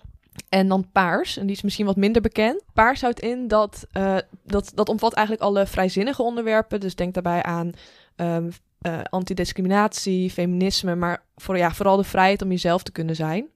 En 0.50 0.68
dan 0.68 0.92
paars, 0.92 1.38
en 1.38 1.46
die 1.46 1.56
is 1.56 1.62
misschien 1.62 1.86
wat 1.86 1.96
minder 1.96 2.22
bekend. 2.22 2.64
Paars 2.74 3.02
houdt 3.02 3.20
in 3.20 3.48
dat, 3.48 3.88
eh, 3.92 4.18
dat, 4.44 4.72
dat 4.76 4.90
omvat 4.90 5.14
eigenlijk 5.14 5.46
alle 5.46 5.66
vrijzinnige 5.66 6.22
onderwerpen. 6.22 6.80
Dus 6.80 6.96
denk 6.96 7.14
daarbij 7.14 7.44
aan 7.44 7.72
ehm, 8.16 8.50
eh, 8.82 9.00
antidiscriminatie, 9.10 10.30
feminisme, 10.30 10.96
maar 10.96 11.24
voor, 11.36 11.58
ja, 11.58 11.72
vooral 11.72 11.98
de 11.98 12.04
vrijheid 12.04 12.42
om 12.42 12.50
jezelf 12.50 12.84
te 12.84 12.92
kunnen 12.92 13.16
zijn. 13.16 13.48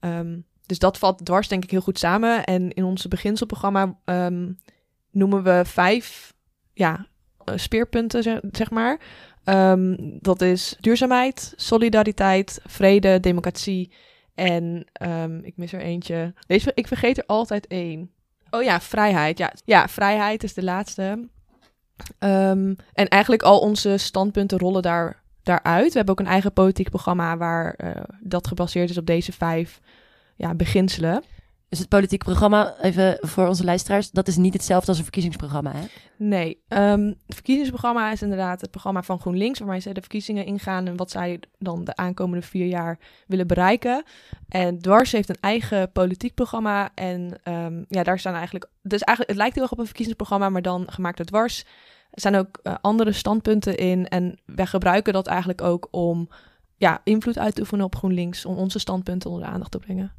Ehm, 0.00 0.38
dus 0.66 0.78
dat 0.78 0.98
valt 0.98 1.24
dwars 1.24 1.48
denk 1.48 1.64
ik 1.64 1.70
heel 1.70 1.80
goed 1.80 1.98
samen. 1.98 2.44
En 2.44 2.72
in 2.72 2.84
ons 2.84 3.08
beginselprogramma 3.08 3.98
ehm, 4.04 4.52
noemen 5.10 5.42
we 5.42 5.62
vijf 5.64 6.34
ja, 6.72 7.06
eh, 7.44 7.56
speerpunten, 7.56 8.42
zeg 8.52 8.70
maar. 8.70 9.00
Ehm, 9.48 9.94
dat 10.20 10.40
is 10.40 10.76
duurzaamheid, 10.80 11.52
solidariteit, 11.56 12.60
vrede, 12.66 13.20
democratie 13.20 13.92
en 14.34 14.84
ehm, 14.92 15.38
ik 15.42 15.56
mis 15.56 15.72
er 15.72 15.80
eentje. 15.80 16.34
Deze, 16.46 16.72
ik 16.74 16.86
vergeet 16.86 17.18
er 17.18 17.24
altijd 17.26 17.66
één. 17.66 18.10
Oh 18.50 18.62
ja, 18.62 18.80
vrijheid. 18.80 19.38
Ja, 19.38 19.52
ja 19.64 19.88
vrijheid 19.88 20.42
is 20.42 20.54
de 20.54 20.62
laatste. 20.62 21.28
Ehm, 22.18 22.74
en 22.92 23.08
eigenlijk 23.08 23.42
al 23.42 23.58
onze 23.58 23.96
standpunten 23.96 24.58
rollen 24.58 24.82
daar, 24.82 25.22
daaruit. 25.42 25.92
We 25.92 25.96
hebben 25.96 26.14
ook 26.14 26.20
een 26.20 26.32
eigen 26.32 26.52
politiek 26.52 26.90
programma 26.90 27.36
waar 27.36 27.74
eh, 27.74 28.02
dat 28.20 28.46
gebaseerd 28.46 28.90
is 28.90 28.98
op 28.98 29.06
deze 29.06 29.32
vijf 29.32 29.80
ja, 30.36 30.54
beginselen. 30.54 31.22
Dus 31.68 31.78
het 31.78 31.88
politieke 31.88 32.24
programma, 32.24 32.74
even 32.80 33.18
voor 33.20 33.46
onze 33.46 33.64
luisteraars, 33.64 34.10
dat 34.10 34.28
is 34.28 34.36
niet 34.36 34.52
hetzelfde 34.52 34.88
als 34.88 34.96
een 34.96 35.02
verkiezingsprogramma, 35.02 35.72
hè? 35.72 35.86
Nee, 36.16 36.62
ehm, 36.68 37.06
het 37.06 37.34
verkiezingsprogramma 37.34 38.12
is 38.12 38.22
inderdaad 38.22 38.60
het 38.60 38.70
programma 38.70 39.02
van 39.02 39.20
GroenLinks, 39.20 39.58
waarmee 39.58 39.80
zij 39.80 39.92
de 39.92 40.00
verkiezingen 40.00 40.44
ingaan 40.44 40.86
en 40.86 40.96
wat 40.96 41.10
zij 41.10 41.40
dan 41.58 41.84
de 41.84 41.96
aankomende 41.96 42.46
vier 42.46 42.66
jaar 42.66 42.98
willen 43.26 43.46
bereiken. 43.46 44.04
En 44.48 44.78
Dwars 44.78 45.12
heeft 45.12 45.28
een 45.28 45.40
eigen 45.40 45.92
politiek 45.92 46.34
programma 46.34 46.90
en 46.94 47.40
ehm, 47.42 47.84
ja, 47.88 48.02
daar 48.02 48.18
staan 48.18 48.34
eigenlijk, 48.34 48.68
dus 48.82 49.00
eigenlijk, 49.00 49.28
het 49.28 49.38
lijkt 49.38 49.54
heel 49.54 49.62
erg 49.62 49.72
op 49.72 49.78
een 49.78 49.84
verkiezingsprogramma, 49.84 50.48
maar 50.48 50.62
dan 50.62 50.86
gemaakt 50.90 51.16
door 51.16 51.26
Dwars. 51.26 51.64
Er 52.10 52.20
zijn 52.20 52.36
ook 52.36 52.58
eh, 52.62 52.74
andere 52.80 53.12
standpunten 53.12 53.76
in 53.76 54.08
en 54.08 54.38
wij 54.44 54.66
gebruiken 54.66 55.12
dat 55.12 55.26
eigenlijk 55.26 55.62
ook 55.62 55.88
om 55.90 56.28
ja, 56.76 57.00
invloed 57.04 57.38
uit 57.38 57.54
te 57.54 57.60
oefenen 57.60 57.84
op 57.84 57.96
GroenLinks, 57.96 58.44
om 58.44 58.56
onze 58.56 58.78
standpunten 58.78 59.30
onder 59.30 59.46
de 59.46 59.52
aandacht 59.52 59.70
te 59.70 59.78
brengen. 59.78 60.12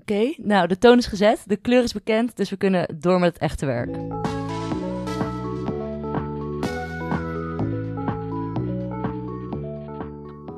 Oké, 0.00 0.32
nou 0.36 0.66
de 0.66 0.78
toon 0.78 0.98
is 0.98 1.06
gezet, 1.06 1.42
de 1.46 1.56
kleur 1.56 1.82
is 1.82 1.92
bekend, 1.92 2.36
dus 2.36 2.50
we 2.50 2.56
kunnen 2.56 2.96
door 3.00 3.18
met 3.18 3.32
het 3.32 3.42
echte 3.42 3.66
werk. 3.66 3.96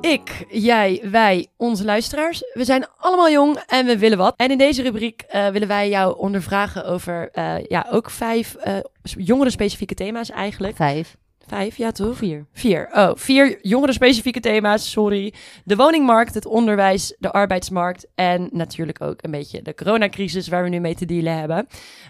Ik, 0.01 0.45
jij, 0.49 1.01
wij, 1.11 1.47
onze 1.57 1.85
luisteraars. 1.85 2.43
We 2.53 2.63
zijn 2.63 2.85
allemaal 2.97 3.29
jong 3.29 3.57
en 3.67 3.85
we 3.85 3.97
willen 3.97 4.17
wat. 4.17 4.33
En 4.37 4.51
in 4.51 4.57
deze 4.57 4.81
rubriek 4.81 5.21
eh, 5.21 5.47
willen 5.47 5.67
wij 5.67 5.89
jou 5.89 6.17
ondervragen 6.17 6.85
over 6.85 7.29
eh, 7.31 7.55
ja, 7.67 7.87
ook 7.91 8.09
vijf 8.09 8.55
eh 8.55 8.77
jongeren-specifieke 9.03 9.93
thema's 9.93 10.29
eigenlijk. 10.29 10.75
Vijf. 10.75 11.15
Vijf, 11.51 11.77
ja 11.77 11.91
toch? 11.91 12.17
Vier. 12.17 12.45
Vier. 12.53 12.89
Oh, 12.93 13.11
vier 13.15 13.59
jongeren-specifieke 13.61 14.39
thema's, 14.39 14.91
sorry. 14.91 15.33
De 15.63 15.75
woningmarkt, 15.75 16.33
het 16.33 16.45
onderwijs, 16.45 17.15
de 17.19 17.31
arbeidsmarkt 17.31 18.07
en 18.15 18.49
natuurlijk 18.51 19.01
ook 19.01 19.23
een 19.23 19.31
beetje 19.31 19.61
de 19.61 19.73
coronacrisis 19.73 20.47
waar 20.47 20.63
we 20.63 20.69
nu 20.69 20.79
mee 20.79 20.95
te 20.95 21.05
dealen 21.05 21.37
hebben. 21.37 21.67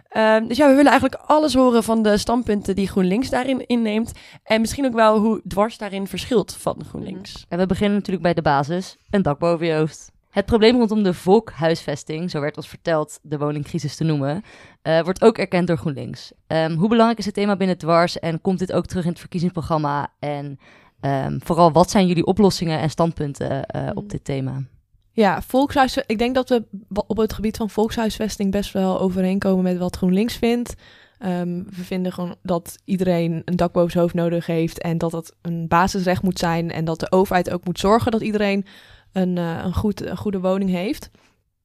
Ehm, 0.10 0.48
dus 0.48 0.58
ja, 0.58 0.68
we 0.68 0.76
willen 0.76 0.92
eigenlijk 0.92 1.22
alles 1.26 1.54
horen 1.54 1.84
van 1.84 2.04
de 2.04 2.18
standpunten 2.18 2.76
die 2.76 2.88
GroenLinks 2.88 3.30
daarin 3.30 3.68
inneemt. 3.68 4.12
En 4.44 4.62
misschien 4.62 4.86
ook 4.86 4.94
wel 4.94 5.20
hoe 5.20 5.42
dwars 5.48 5.78
daarin 5.78 6.08
verschilt 6.08 6.56
van 6.60 6.84
GroenLinks. 6.88 7.46
En 7.50 7.58
we 7.58 7.66
beginnen 7.66 7.98
natuurlijk 7.98 8.24
bij 8.24 8.34
de 8.34 8.42
basis, 8.42 8.98
een 9.10 9.22
dak 9.22 9.40
boven 9.40 9.66
je 9.66 9.74
hoofd. 9.74 10.12
Het 10.32 10.46
probleem 10.46 10.78
rondom 10.78 11.04
de 11.04 11.14
volkhuisvesting, 11.14 12.30
zo 12.30 12.40
werd 12.40 12.58
ons 12.58 12.68
verteld 12.68 13.20
de 13.22 13.38
woningcrisis 13.38 13.96
te 13.96 14.04
noemen, 14.04 14.44
eh, 14.82 15.02
wordt 15.02 15.22
ook 15.24 15.38
erkend 15.38 15.68
door 15.68 15.78
GroenLinks. 15.78 16.32
Ehm, 16.48 16.74
hoe 16.74 16.90
belangrijk 16.90 17.20
is 17.20 17.26
het 17.26 17.34
thema 17.34 17.56
binnen 17.56 17.78
Dwars 17.78 18.20
en 18.20 18.42
komt 18.42 18.60
dit 18.60 18.74
ook 18.74 18.86
terug 18.86 19.04
in 19.04 19.10
het 19.10 19.20
verkiezingsprogramma? 19.20 20.14
En 20.20 20.60
ehm, 21.00 21.40
vooral, 21.44 21.72
wat 21.72 21.90
zijn 21.90 22.08
jullie 22.08 22.26
oplossingen 22.26 22.80
en 22.80 22.90
standpunten 22.90 23.66
eh, 23.66 23.90
op 23.94 24.10
dit 24.10 24.24
thema? 24.24 24.64
Ja, 25.12 25.42
volkshuis, 25.42 25.98
ik 26.06 26.18
denk 26.18 26.36
dat 26.36 26.50
we 26.50 26.64
op 27.08 27.18
het 27.18 27.34
gebied 27.34 27.58
van 27.58 27.70
volkshuisvesting 27.70 28.52
best 28.52 28.72
wel 28.74 29.00
overeenkomen 29.00 29.64
met 29.64 29.78
wat 29.78 29.96
GroenLinks 29.96 30.36
vindt. 30.36 30.76
Ehm, 31.18 31.64
we 31.64 31.84
vinden 31.84 32.12
gewoon 32.12 32.36
dat 32.42 32.78
iedereen 32.86 33.42
een 33.46 33.56
dak 33.56 33.72
boven 33.72 33.92
zijn 33.92 34.04
hoofd 34.04 34.16
nodig 34.16 34.46
heeft 34.46 34.82
en 34.82 34.98
dat 34.98 35.12
het 35.12 35.36
een 35.42 35.68
basisrecht 35.68 36.22
moet 36.22 36.40
zijn 36.40 36.72
en 36.72 36.86
dat 36.86 37.00
de 37.00 37.12
overheid 37.12 37.52
ook 37.52 37.66
moet 37.66 37.80
zorgen 37.80 38.12
dat 38.12 38.22
iedereen 38.22 38.66
een, 39.12 39.38
eh, 39.38 39.62
een, 39.64 39.74
goed, 39.74 40.06
een 40.06 40.18
goede 40.18 40.40
woning 40.40 40.70
heeft. 40.70 41.10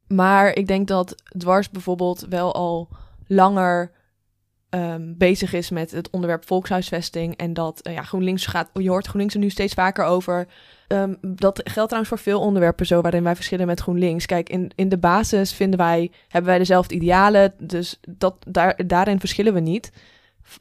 Maar 0.07 0.55
ik 0.55 0.67
denk 0.67 0.88
dat 0.88 1.15
Dwars 1.38 1.71
bijvoorbeeld 1.71 2.26
wel 2.29 2.55
al 2.55 2.88
langer 3.26 3.93
ehm, 4.69 5.12
bezig 5.17 5.53
is 5.53 5.71
met 5.71 5.91
het 5.91 6.11
onderwerp 6.11 6.47
volkshuisvesting 6.47 7.37
en 7.37 7.55
dat 7.55 7.81
eh, 7.81 7.95
ja, 7.95 8.03
GroenLinks 8.03 8.47
gaat, 8.47 8.71
je 8.73 8.88
hoort 8.88 9.07
GroenLinks 9.07 9.35
er 9.35 9.41
nu 9.41 9.50
steeds 9.50 9.75
vaker 9.75 10.05
over. 10.05 10.47
Ehm, 10.88 11.15
dat 11.21 11.61
geldt 11.65 11.88
trouwens 11.88 12.09
voor 12.09 12.19
veel 12.19 12.41
onderwerpen 12.41 12.87
zo 12.87 13.00
waarin 13.00 13.23
wij 13.23 13.35
verschillen 13.35 13.67
met 13.67 13.81
GroenLinks. 13.81 14.26
Kijk, 14.26 14.49
in, 14.49 14.71
in 14.75 14.88
de 14.88 14.99
basis 14.99 15.53
vinden 15.53 15.79
wij, 15.79 16.11
hebben 16.29 16.50
wij 16.50 16.59
dezelfde 16.59 16.95
idealen, 16.95 17.55
dus 17.59 18.00
dat, 18.09 18.37
daar, 18.49 18.87
daarin 18.87 19.21
verschillen 19.21 19.55
we 19.55 19.61
niet. 19.61 19.91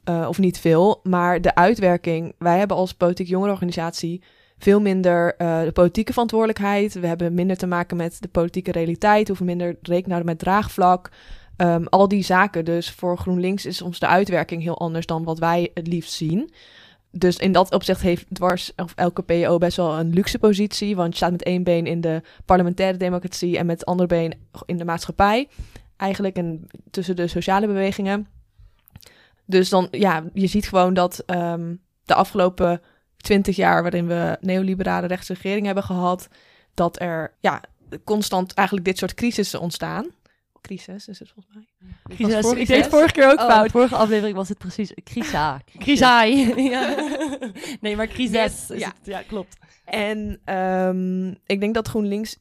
Eh, 0.04 0.26
of 0.28 0.38
niet 0.38 0.58
veel, 0.58 1.00
maar 1.02 1.40
de 1.40 1.54
uitwerking. 1.54 2.34
Wij 2.38 2.58
hebben 2.58 2.76
als 2.76 2.94
politiek 2.94 3.28
jongerenorganisatie 3.28 4.22
veel 4.58 4.80
minder 4.80 5.34
eh, 5.36 5.62
de 5.62 5.72
politieke 5.72 6.12
verantwoordelijkheid. 6.12 6.94
We 6.94 7.06
hebben 7.06 7.34
minder 7.34 7.56
te 7.56 7.66
maken 7.66 7.96
met 7.96 8.16
de 8.20 8.28
politieke 8.28 8.72
realiteit, 8.72 9.28
hoeven 9.28 9.46
minder 9.46 9.66
rekening 9.66 10.04
te 10.04 10.10
houden 10.10 10.30
met 10.30 10.38
draagvlak. 10.38 11.10
Ehm, 11.56 11.84
al 11.84 12.08
die 12.08 12.22
zaken. 12.22 12.64
Dus 12.64 12.90
voor 12.90 13.18
GroenLinks 13.18 13.66
is 13.66 13.76
soms 13.76 13.98
de 13.98 14.06
uitwerking 14.06 14.62
heel 14.62 14.78
anders 14.78 15.06
dan 15.06 15.24
wat 15.24 15.38
wij 15.38 15.70
het 15.74 15.86
liefst 15.86 16.12
zien. 16.12 16.50
Dus 17.10 17.36
in 17.36 17.52
dat 17.52 17.72
opzicht 17.72 18.00
heeft 18.00 18.26
dwars 18.32 18.72
of 18.76 18.92
elke 18.94 19.22
PO 19.22 19.58
best 19.58 19.76
wel 19.76 19.98
een 19.98 20.10
luxe 20.10 20.38
positie. 20.38 20.96
Want 20.96 21.10
je 21.10 21.16
staat 21.16 21.30
met 21.30 21.42
één 21.42 21.62
been 21.62 21.86
in 21.86 22.00
de 22.00 22.22
parlementaire 22.44 22.98
democratie 22.98 23.58
en 23.58 23.66
met 23.66 23.78
het 23.80 23.88
andere 23.88 24.08
been 24.08 24.34
in 24.66 24.76
de 24.76 24.84
maatschappij. 24.84 25.48
Eigenlijk 25.96 26.36
en 26.36 26.66
tussen 26.90 27.16
de 27.16 27.26
sociale 27.26 27.66
bewegingen. 27.66 28.26
Dus 29.44 29.68
dan, 29.68 29.88
ja, 29.90 30.24
je 30.32 30.46
ziet 30.46 30.68
gewoon 30.68 30.94
dat 30.94 31.22
ehm, 31.26 31.74
de 32.04 32.14
afgelopen 32.14 32.80
twintig 33.16 33.56
jaar 33.56 33.82
waarin 33.82 34.06
we 34.06 34.36
neoliberale 34.40 35.06
rechtsregering 35.06 35.66
hebben 35.66 35.84
gehad, 35.84 36.28
dat 36.74 37.00
er 37.00 37.34
ja, 37.40 37.60
constant 38.04 38.54
eigenlijk 38.54 38.86
dit 38.86 38.98
soort 38.98 39.14
crisissen 39.14 39.60
ontstaan. 39.60 40.06
Crisis 40.60 41.08
is 41.08 41.18
het 41.18 41.30
volgens 41.34 41.54
mij. 41.54 41.64
Crisis. 42.16 42.40
vorige 42.40 42.60
Ik 42.60 42.66
deed 42.66 42.76
het 42.76 42.86
keer. 42.88 42.90
vorige 42.98 43.12
keer 43.12 43.30
ook 43.30 43.38
Oh, 43.40 43.48
fout. 43.50 43.70
vorige 43.70 43.96
aflevering 43.96 44.36
was 44.36 44.48
het 44.48 44.58
precies 44.58 44.92
Crisa. 45.04 45.60
Crisai. 45.78 46.62
ja. 46.70 46.94
Nee, 47.80 47.96
maar 47.96 48.06
crisis. 48.06 48.34
Yes, 48.34 48.70
is 48.70 48.80
ja. 48.80 48.86
het. 48.86 48.96
ja, 49.06 49.22
klopt. 49.22 49.56
En 49.84 50.40
ehm, 50.44 51.28
ik 51.28 51.60
denk 51.60 51.74
dat 51.74 51.88
GroenLinks 51.88 52.36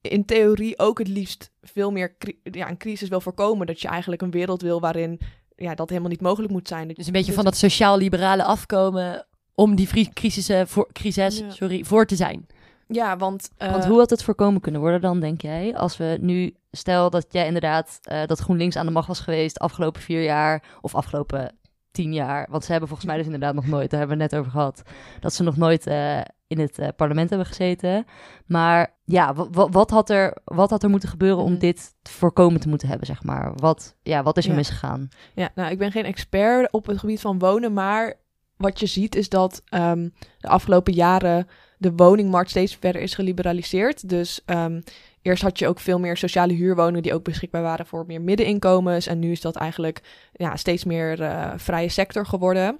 in 0.00 0.24
theorie 0.24 0.78
ook 0.78 0.98
het 0.98 1.08
liefst 1.08 1.50
veel 1.62 1.90
meer 1.90 2.16
cri- 2.18 2.40
ja, 2.42 2.68
een 2.68 2.76
crisis 2.76 3.08
wil 3.08 3.20
voorkomen. 3.20 3.66
Dat 3.66 3.80
je 3.80 3.88
eigenlijk 3.88 4.22
een 4.22 4.30
wereld 4.30 4.62
wil 4.62 4.80
waarin 4.80 5.20
ja, 5.56 5.74
dat 5.74 5.88
helemaal 5.88 6.10
niet 6.10 6.20
mogelijk 6.20 6.52
moet 6.52 6.68
zijn. 6.68 6.88
Dus 6.88 7.06
een 7.06 7.12
beetje 7.12 7.32
van 7.32 7.44
dat 7.44 7.56
sociaal-liberale 7.56 8.44
afkomen 8.44 9.26
om 9.54 9.74
die 9.74 9.88
vri- 9.88 10.08
crisissen 10.12 10.68
voor, 10.68 10.88
crisis, 10.92 11.38
Ja. 11.38 11.50
sorry, 11.50 11.84
voor 11.84 12.06
te 12.06 12.16
zijn. 12.16 12.46
Ja, 12.88 13.16
want... 13.16 13.50
eh, 13.56 13.70
Want 13.70 13.84
hoe 13.84 13.98
had 13.98 14.10
het 14.10 14.22
voorkomen 14.22 14.60
kunnen 14.60 14.80
worden 14.80 15.00
dan, 15.00 15.20
denk 15.20 15.40
jij? 15.42 15.76
Als 15.76 15.96
we 15.96 16.18
nu, 16.20 16.54
stel 16.70 17.10
dat 17.10 17.26
jij 17.30 17.46
inderdaad, 17.46 17.98
eh, 18.02 18.26
dat 18.26 18.38
GroenLinks 18.38 18.76
aan 18.76 18.86
de 18.86 18.92
macht 18.92 19.08
was 19.08 19.20
geweest 19.20 19.54
de 19.54 19.60
afgelopen 19.60 20.00
vier 20.00 20.22
jaar, 20.22 20.62
of 20.80 20.94
afgelopen 20.94 21.56
tien 21.90 22.12
jaar. 22.12 22.46
Want 22.50 22.64
ze 22.64 22.70
hebben 22.70 22.88
volgens 22.88 23.08
mij 23.08 23.16
dus 23.18 23.26
inderdaad 23.26 23.54
nog 23.54 23.66
nooit, 23.66 23.90
daar 23.90 23.98
hebben 23.98 24.16
we 24.16 24.22
het 24.22 24.32
net 24.32 24.40
over 24.40 24.52
gehad, 24.52 24.82
dat 25.20 25.32
ze 25.34 25.42
nog 25.42 25.56
nooit 25.56 25.86
eh, 25.86 26.20
in 26.46 26.58
het 26.60 26.78
eh, 26.78 26.88
parlement 26.96 27.28
hebben 27.28 27.46
gezeten. 27.46 28.04
Maar 28.46 28.94
ja, 29.04 29.34
wa- 29.34 29.48
wa- 29.50 29.68
wat, 29.68 29.90
had 29.90 30.10
er, 30.10 30.36
wat 30.44 30.70
had 30.70 30.82
er 30.82 30.90
moeten 30.90 31.08
gebeuren 31.08 31.42
om 31.44 31.50
Mhm. 31.50 31.60
dit 31.60 31.94
te 32.02 32.10
voorkomen 32.10 32.60
te 32.60 32.68
moeten 32.68 32.88
hebben, 32.88 33.06
zeg 33.06 33.22
maar? 33.24 33.52
Wat, 33.56 33.96
ja, 34.02 34.22
wat 34.22 34.36
is 34.36 34.44
er 34.44 34.50
Ja. 34.50 34.56
misgegaan? 34.56 35.08
Ja, 35.34 35.48
nou, 35.54 35.70
ik 35.70 35.78
ben 35.78 35.92
geen 35.92 36.04
expert 36.04 36.72
op 36.72 36.86
het 36.86 36.98
gebied 36.98 37.20
van 37.20 37.38
wonen, 37.38 37.72
maar 37.72 38.14
wat 38.56 38.80
je 38.80 38.86
ziet 38.86 39.14
is 39.14 39.28
dat 39.28 39.62
ehm, 39.68 40.08
de 40.38 40.48
afgelopen 40.48 40.92
jaren 40.92 41.48
de 41.78 41.92
woningmarkt 41.92 42.50
steeds 42.50 42.76
verder 42.76 43.02
is 43.02 43.14
geliberaliseerd. 43.14 44.08
Dus 44.08 44.40
ehm, 44.44 44.80
eerst 45.22 45.42
had 45.42 45.58
je 45.58 45.68
ook 45.68 45.80
veel 45.80 45.98
meer 45.98 46.16
sociale 46.16 46.52
huurwoningen 46.52 47.02
die 47.02 47.14
ook 47.14 47.24
beschikbaar 47.24 47.62
waren 47.62 47.86
voor 47.86 48.06
meer 48.06 48.20
middeninkomens. 48.20 49.06
En 49.06 49.18
nu 49.18 49.30
is 49.30 49.40
dat 49.40 49.56
eigenlijk 49.56 50.02
ja, 50.32 50.56
steeds 50.56 50.84
meer 50.84 51.22
eh, 51.22 51.52
vrije 51.56 51.88
sector 51.88 52.26
geworden. 52.26 52.78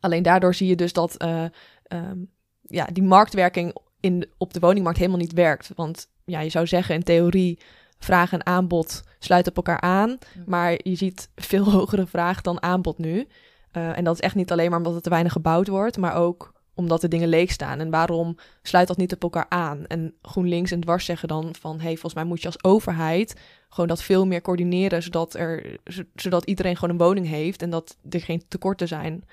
Alleen 0.00 0.22
daardoor 0.22 0.54
zie 0.54 0.68
je 0.68 0.76
dus 0.76 0.92
dat 0.92 1.16
eh, 1.16 1.44
ehm, 1.82 2.18
ja, 2.62 2.86
die 2.92 3.02
marktwerking 3.02 3.76
in, 4.00 4.28
op 4.38 4.52
de 4.52 4.60
woningmarkt 4.60 4.98
helemaal 4.98 5.20
niet 5.20 5.32
werkt. 5.32 5.70
Want 5.74 6.08
ja, 6.24 6.40
je 6.40 6.50
zou 6.50 6.66
zeggen 6.66 6.94
in 6.94 7.02
theorie 7.02 7.58
vraag 7.98 8.32
en 8.32 8.46
aanbod 8.46 9.02
sluiten 9.18 9.56
op 9.56 9.66
elkaar 9.66 9.80
aan. 9.80 10.18
Maar 10.46 10.78
je 10.82 10.94
ziet 10.94 11.30
veel 11.34 11.70
hogere 11.78 12.06
vraag 12.06 12.40
dan 12.40 12.62
aanbod 12.62 12.98
nu. 12.98 13.26
Eh, 13.70 13.98
en 13.98 14.04
dat 14.04 14.14
is 14.14 14.20
echt 14.20 14.34
niet 14.34 14.52
alleen 14.52 14.68
maar 14.68 14.78
omdat 14.78 14.94
er 14.94 15.00
te 15.02 15.10
weinig 15.10 15.32
gebouwd 15.32 15.68
wordt, 15.68 15.96
maar 15.96 16.14
ook 16.14 16.52
omdat 16.74 17.00
de 17.00 17.08
dingen 17.08 17.28
leeg 17.28 17.50
staan. 17.50 17.78
En 17.80 17.90
waarom 17.90 18.36
sluit 18.62 18.88
dat 18.88 18.96
niet 18.96 19.12
op 19.14 19.22
elkaar 19.22 19.46
aan? 19.48 19.86
En 19.86 20.14
GroenLinks 20.22 20.70
en 20.70 20.80
Dwars 20.80 21.04
zeggen 21.04 21.28
dan 21.28 21.54
van... 21.60 21.80
hey, 21.80 21.90
volgens 21.90 22.14
mij 22.14 22.24
moet 22.24 22.40
je 22.40 22.46
als 22.46 22.64
overheid 22.64 23.40
gewoon 23.68 23.88
dat 23.88 24.02
veel 24.02 24.26
meer 24.26 24.40
coördineren... 24.40 25.02
zodat, 25.02 25.34
er, 25.34 25.78
zo- 25.84 26.02
zodat 26.14 26.44
iedereen 26.44 26.76
gewoon 26.76 26.90
een 26.90 27.04
woning 27.06 27.26
heeft 27.26 27.62
en 27.62 27.70
dat 27.70 27.96
er 28.10 28.20
geen 28.20 28.42
tekorten 28.48 28.88
zijn. 28.88 29.24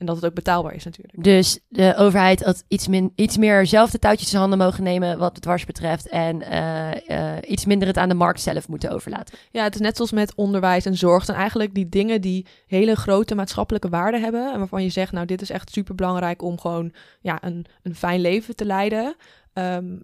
En 0.00 0.06
dat 0.06 0.16
het 0.16 0.24
ook 0.24 0.34
betaalbaar 0.34 0.74
is 0.74 0.84
natuurlijk. 0.84 1.24
Dus 1.24 1.58
de 1.68 1.94
overheid 1.96 2.44
had 2.44 2.64
iets, 2.68 2.88
min, 2.88 3.12
iets 3.14 3.36
meer 3.36 3.66
zelf 3.66 3.90
de 3.90 3.98
touwtjes 3.98 4.32
in 4.32 4.38
handen 4.38 4.58
mogen 4.58 4.82
nemen 4.82 5.18
wat 5.18 5.32
het 5.32 5.42
dwars 5.42 5.64
betreft. 5.64 6.08
En 6.08 6.42
eh, 6.42 7.36
eh, 7.36 7.50
iets 7.50 7.64
minder 7.64 7.88
het 7.88 7.96
aan 7.96 8.08
de 8.08 8.14
markt 8.14 8.40
zelf 8.40 8.68
moeten 8.68 8.90
overlaten. 8.90 9.38
Ja, 9.50 9.62
het 9.62 9.74
is 9.74 9.80
net 9.80 9.96
zoals 9.96 10.12
met 10.12 10.34
onderwijs 10.34 10.84
en 10.84 10.96
zorg. 10.96 11.24
Zijn 11.24 11.38
eigenlijk 11.38 11.74
die 11.74 11.88
dingen 11.88 12.20
die 12.20 12.46
hele 12.66 12.96
grote 12.96 13.34
maatschappelijke 13.34 13.88
waarde 13.88 14.18
hebben. 14.18 14.52
En 14.52 14.58
waarvan 14.58 14.82
je 14.82 14.88
zegt, 14.88 15.12
nou, 15.12 15.26
dit 15.26 15.42
is 15.42 15.50
echt 15.50 15.70
super 15.70 15.94
belangrijk 15.94 16.42
om 16.42 16.60
gewoon 16.60 16.92
ja, 17.20 17.38
een, 17.40 17.66
een 17.82 17.94
fijn 17.94 18.20
leven 18.20 18.56
te 18.56 18.64
leiden. 18.64 19.16
Ehm, 19.52 19.96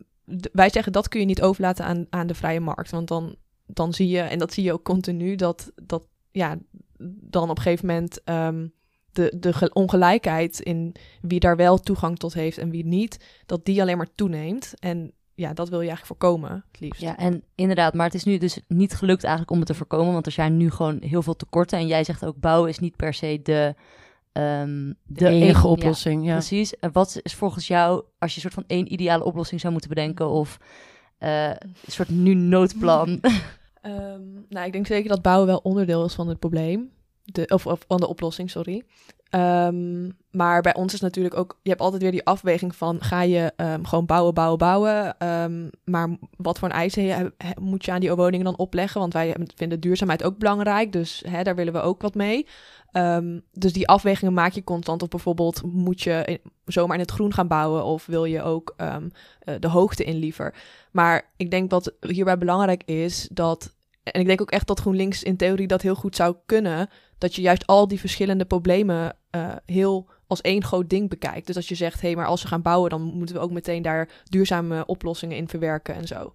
wij 0.52 0.70
zeggen 0.70 0.92
dat 0.92 1.08
kun 1.08 1.20
je 1.20 1.26
niet 1.26 1.42
overlaten 1.42 1.84
aan, 1.84 2.06
aan 2.10 2.26
de 2.26 2.34
vrije 2.34 2.60
markt. 2.60 2.90
Want 2.90 3.08
dan, 3.08 3.36
dan 3.66 3.92
zie 3.92 4.08
je, 4.08 4.20
en 4.20 4.38
dat 4.38 4.52
zie 4.52 4.64
je 4.64 4.72
ook 4.72 4.84
continu, 4.84 5.36
dat, 5.36 5.72
dat 5.82 6.06
ja, 6.30 6.56
dan 7.20 7.50
op 7.50 7.56
een 7.56 7.62
gegeven 7.62 7.86
moment 7.86 8.24
ehm, 8.24 8.66
de, 9.16 9.32
de 9.40 9.52
ge- 9.52 9.70
ongelijkheid 9.72 10.60
in 10.60 10.94
wie 11.20 11.40
daar 11.40 11.56
wel 11.56 11.78
toegang 11.78 12.18
tot 12.18 12.34
heeft 12.34 12.58
en 12.58 12.70
wie 12.70 12.84
niet, 12.86 13.24
dat 13.46 13.64
die 13.64 13.80
alleen 13.80 13.96
maar 13.96 14.14
toeneemt. 14.14 14.72
En 14.78 15.12
ja, 15.34 15.52
dat 15.52 15.68
wil 15.68 15.80
je 15.80 15.88
eigenlijk 15.88 16.20
voorkomen, 16.20 16.64
het 16.70 16.80
liefst. 16.80 17.00
Ja, 17.00 17.16
en 17.16 17.42
inderdaad, 17.54 17.94
maar 17.94 18.06
het 18.06 18.14
is 18.14 18.24
nu 18.24 18.38
dus 18.38 18.60
niet 18.68 18.94
gelukt 18.94 19.22
eigenlijk 19.22 19.52
om 19.52 19.58
het 19.58 19.66
te 19.66 19.74
voorkomen, 19.74 20.12
want 20.12 20.26
er 20.26 20.32
zijn 20.32 20.56
nu 20.56 20.70
gewoon 20.70 20.98
heel 21.00 21.22
veel 21.22 21.36
tekorten. 21.36 21.78
En 21.78 21.86
jij 21.86 22.04
zegt 22.04 22.24
ook, 22.24 22.36
bouwen 22.40 22.68
is 22.70 22.78
niet 22.78 22.96
per 22.96 23.14
se 23.14 23.40
de... 23.42 23.74
ehm, 24.32 24.92
De, 25.06 25.28
enige- 25.28 25.66
oplossing, 25.66 26.24
ja. 26.26 26.32
Precies. 26.32 26.78
En 26.78 26.92
wat 26.92 27.20
is 27.22 27.34
volgens 27.34 27.66
jou, 27.66 28.02
als 28.18 28.30
je 28.30 28.36
een 28.36 28.42
soort 28.50 28.54
van 28.66 28.76
één 28.76 28.92
ideale 28.92 29.24
oplossing 29.24 29.60
zou 29.60 29.72
moeten 29.72 29.90
bedenken, 29.90 30.28
of 30.28 30.58
eh, 31.18 31.48
een 31.48 31.74
soort 31.86 32.08
nu 32.08 32.34
noodplan? 32.34 33.20
Ehm, 33.80 34.22
nou, 34.48 34.66
ik 34.66 34.72
denk 34.72 34.86
zeker 34.86 35.08
dat 35.08 35.22
bouwen 35.22 35.46
wel 35.46 35.60
onderdeel 35.62 36.04
is 36.04 36.14
van 36.14 36.28
het 36.28 36.38
probleem. 36.38 36.90
De, 37.32 37.46
of, 37.46 37.66
of 37.66 37.84
van 37.88 38.00
de 38.00 38.08
oplossing, 38.08 38.50
sorry. 38.50 38.84
Ehm, 39.30 40.10
maar 40.30 40.62
bij 40.62 40.74
ons 40.74 40.92
is 40.94 41.00
natuurlijk 41.00 41.36
ook... 41.36 41.58
Je 41.62 41.68
hebt 41.70 41.80
altijd 41.80 42.02
weer 42.02 42.10
die 42.10 42.24
afweging 42.24 42.76
van... 42.76 43.02
Ga 43.02 43.22
je 43.22 43.52
ehm, 43.56 43.84
gewoon 43.84 44.06
bouwen, 44.06 44.34
bouwen, 44.34 44.58
bouwen? 44.58 45.18
Ehm, 45.18 45.68
maar 45.84 46.08
wat 46.36 46.58
voor 46.58 46.68
een 46.68 46.74
eisen 46.74 47.34
moet 47.60 47.84
je 47.84 47.92
aan 47.92 48.00
die 48.00 48.14
woningen 48.14 48.44
dan 48.44 48.58
opleggen? 48.58 49.00
Want 49.00 49.12
wij 49.12 49.36
vinden 49.54 49.80
duurzaamheid 49.80 50.22
ook 50.22 50.38
belangrijk. 50.38 50.92
Dus 50.92 51.24
daar 51.42 51.54
willen 51.54 51.72
we 51.72 51.80
ook 51.80 52.02
wat 52.02 52.14
mee. 52.14 52.46
Dus 53.52 53.72
die 53.72 53.88
afwegingen 53.88 54.34
maak 54.34 54.52
je 54.52 54.64
constant. 54.64 55.02
Of 55.02 55.08
bijvoorbeeld 55.08 55.62
moet 55.62 56.02
je 56.02 56.40
zomaar 56.64 56.96
in 56.96 57.02
het 57.02 57.10
groen 57.10 57.34
gaan 57.34 57.48
bouwen... 57.48 57.84
of 57.84 58.06
wil 58.06 58.24
je 58.24 58.42
ook 58.42 58.74
eh, 58.76 58.96
de 59.60 59.68
hoogte 59.68 60.04
in 60.04 60.16
liever? 60.16 60.54
Maar 60.90 61.32
ik 61.36 61.50
denk 61.50 61.70
wat 61.70 61.92
hierbij 62.00 62.38
belangrijk 62.38 62.82
is... 62.84 63.28
dat 63.32 63.74
en 64.12 64.20
ik 64.20 64.26
denk 64.26 64.40
ook 64.40 64.50
echt 64.50 64.66
dat 64.66 64.80
GroenLinks 64.80 65.22
in 65.22 65.36
theorie 65.36 65.66
dat 65.66 65.82
heel 65.82 65.94
goed 65.94 66.16
zou 66.16 66.36
kunnen. 66.46 66.88
Dat 67.18 67.34
je 67.34 67.42
juist 67.42 67.66
al 67.66 67.88
die 67.88 68.00
verschillende 68.00 68.44
problemen 68.44 69.16
eh, 69.30 69.52
heel 69.64 70.08
als 70.26 70.40
één 70.40 70.64
groot 70.64 70.90
ding 70.90 71.08
bekijkt. 71.08 71.46
Dus 71.46 71.56
als 71.56 71.68
je 71.68 71.74
zegt, 71.74 72.00
hé, 72.00 72.06
hey, 72.06 72.16
maar 72.16 72.26
als 72.26 72.42
we 72.42 72.48
gaan 72.48 72.62
bouwen, 72.62 72.90
dan 72.90 73.02
moeten 73.02 73.34
we 73.34 73.40
ook 73.40 73.50
meteen 73.50 73.82
daar 73.82 74.08
duurzame 74.24 74.86
oplossingen 74.86 75.36
in 75.36 75.48
verwerken 75.48 75.94
en 75.94 76.06
zo. 76.06 76.32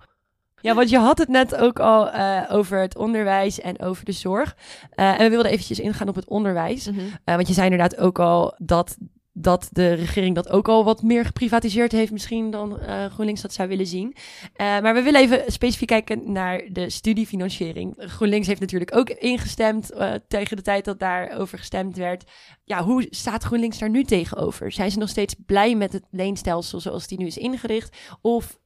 Ja, 0.62 0.76
want 0.76 0.90
je 0.90 0.98
had 0.98 1.18
het 1.18 1.28
net 1.28 1.56
ook 1.56 1.80
al 1.80 2.14
uh, 2.14 2.42
over 2.50 2.80
het 2.80 2.98
onderwijs 2.98 3.60
en 3.60 3.80
over 3.80 4.06
de 4.06 4.12
zorg. 4.12 4.56
Uh, 4.96 5.12
en 5.12 5.18
we 5.18 5.30
wilden 5.30 5.52
eventjes 5.52 5.80
ingaan 5.80 6.08
op 6.08 6.16
het 6.16 6.28
onderwijs. 6.28 6.88
Mm 6.88 6.98
-hmm. 6.98 7.06
uh, 7.06 7.36
want 7.36 7.48
je 7.48 7.54
zei 7.54 7.70
inderdaad 7.70 7.98
ook 7.98 8.20
al 8.20 8.56
dat 8.58 8.98
dat 9.34 9.70
de 9.72 9.94
regering 9.94 10.36
dat 10.36 10.50
ook 10.50 10.68
al 10.68 10.84
wat 10.84 11.02
meer 11.02 11.26
geprivatiseerd 11.26 11.92
heeft, 11.92 12.12
misschien 12.12 12.52
dan 12.52 12.80
uh, 12.82 13.06
GroenLinks 13.06 13.42
dat 13.42 13.54
zou 13.54 13.70
willen 13.70 13.88
zien. 13.88 14.16
Uh, 14.16 14.48
maar 14.56 14.94
we 14.94 15.02
willen 15.02 15.22
even 15.22 15.52
specifiek 15.52 15.88
kijken 15.88 16.32
naar 16.32 16.64
de 16.72 16.90
studiefinanciering. 16.90 17.94
GroenLinks 17.98 18.48
heeft 18.48 18.60
natuurlijk 18.60 18.96
ook 18.96 19.10
ingestemd 19.10 19.92
uh, 19.94 20.14
tegen 20.28 20.58
de 20.58 20.64
tijd 20.64 20.86
dat 20.86 21.00
daarover 21.00 21.58
gestemd 21.58 21.98
werd. 21.98 22.32
Ja, 22.64 22.84
hoe 22.84 23.08
staat 23.10 23.44
GroenLinks 23.44 23.78
daar 23.78 23.90
nu 23.90 24.04
tegenover? 24.04 24.72
Zijn 24.72 24.92
ze 24.92 24.98
nog 24.98 25.10
steeds 25.10 25.36
blij 25.46 25.76
met 25.76 25.94
het 25.94 26.06
leenstelsel 26.12 26.80
zoals 26.80 27.08
die 27.08 27.18
nu 27.18 27.26
is 27.26 27.38
ingericht? 27.38 27.98
Of 28.22 28.60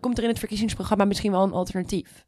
komt 0.00 0.16
er 0.18 0.22
in 0.22 0.30
het 0.30 0.38
verkiezingsprogramma 0.38 1.04
misschien 1.04 1.30
wel 1.30 1.42
een 1.42 1.52
alternatief? 1.52 2.25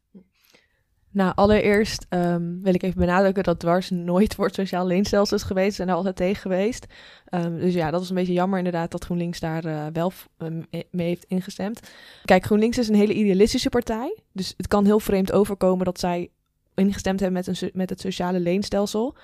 Nou, 1.11 1.31
allereerst 1.35 2.05
um, 2.09 2.59
wil 2.63 2.73
ik 2.73 2.83
even 2.83 2.99
benadrukken 2.99 3.43
dat 3.43 3.59
dwars 3.59 3.89
nooit 3.89 4.35
voor 4.35 4.49
sociaal 4.49 4.85
leenstelsel 4.85 5.37
is 5.37 5.43
geweest 5.43 5.79
en 5.79 5.87
daar 5.87 5.95
altijd 5.95 6.15
tegen 6.15 6.41
geweest. 6.41 6.85
Um, 7.29 7.59
dus 7.59 7.73
ja, 7.73 7.91
dat 7.91 8.01
is 8.01 8.09
een 8.09 8.15
beetje 8.15 8.33
jammer 8.33 8.57
inderdaad 8.57 8.91
dat 8.91 9.03
GroenLinks 9.03 9.39
daar 9.39 9.65
uh, 9.65 9.85
wel 9.93 10.11
um, 10.37 10.65
mee 10.91 11.07
heeft 11.07 11.23
ingestemd. 11.23 11.91
Kijk, 12.25 12.45
GroenLinks 12.45 12.77
is 12.77 12.87
een 12.87 12.95
hele 12.95 13.13
idealistische 13.13 13.69
partij. 13.69 14.17
Dus 14.31 14.53
het 14.57 14.67
kan 14.67 14.85
heel 14.85 14.99
vreemd 14.99 15.31
overkomen 15.31 15.85
dat 15.85 15.99
zij 15.99 16.29
ingestemd 16.75 17.19
hebben 17.19 17.43
met, 17.45 17.61
een, 17.61 17.69
met 17.73 17.89
het 17.89 17.99
sociale 17.99 18.39
leenstelsel. 18.39 19.15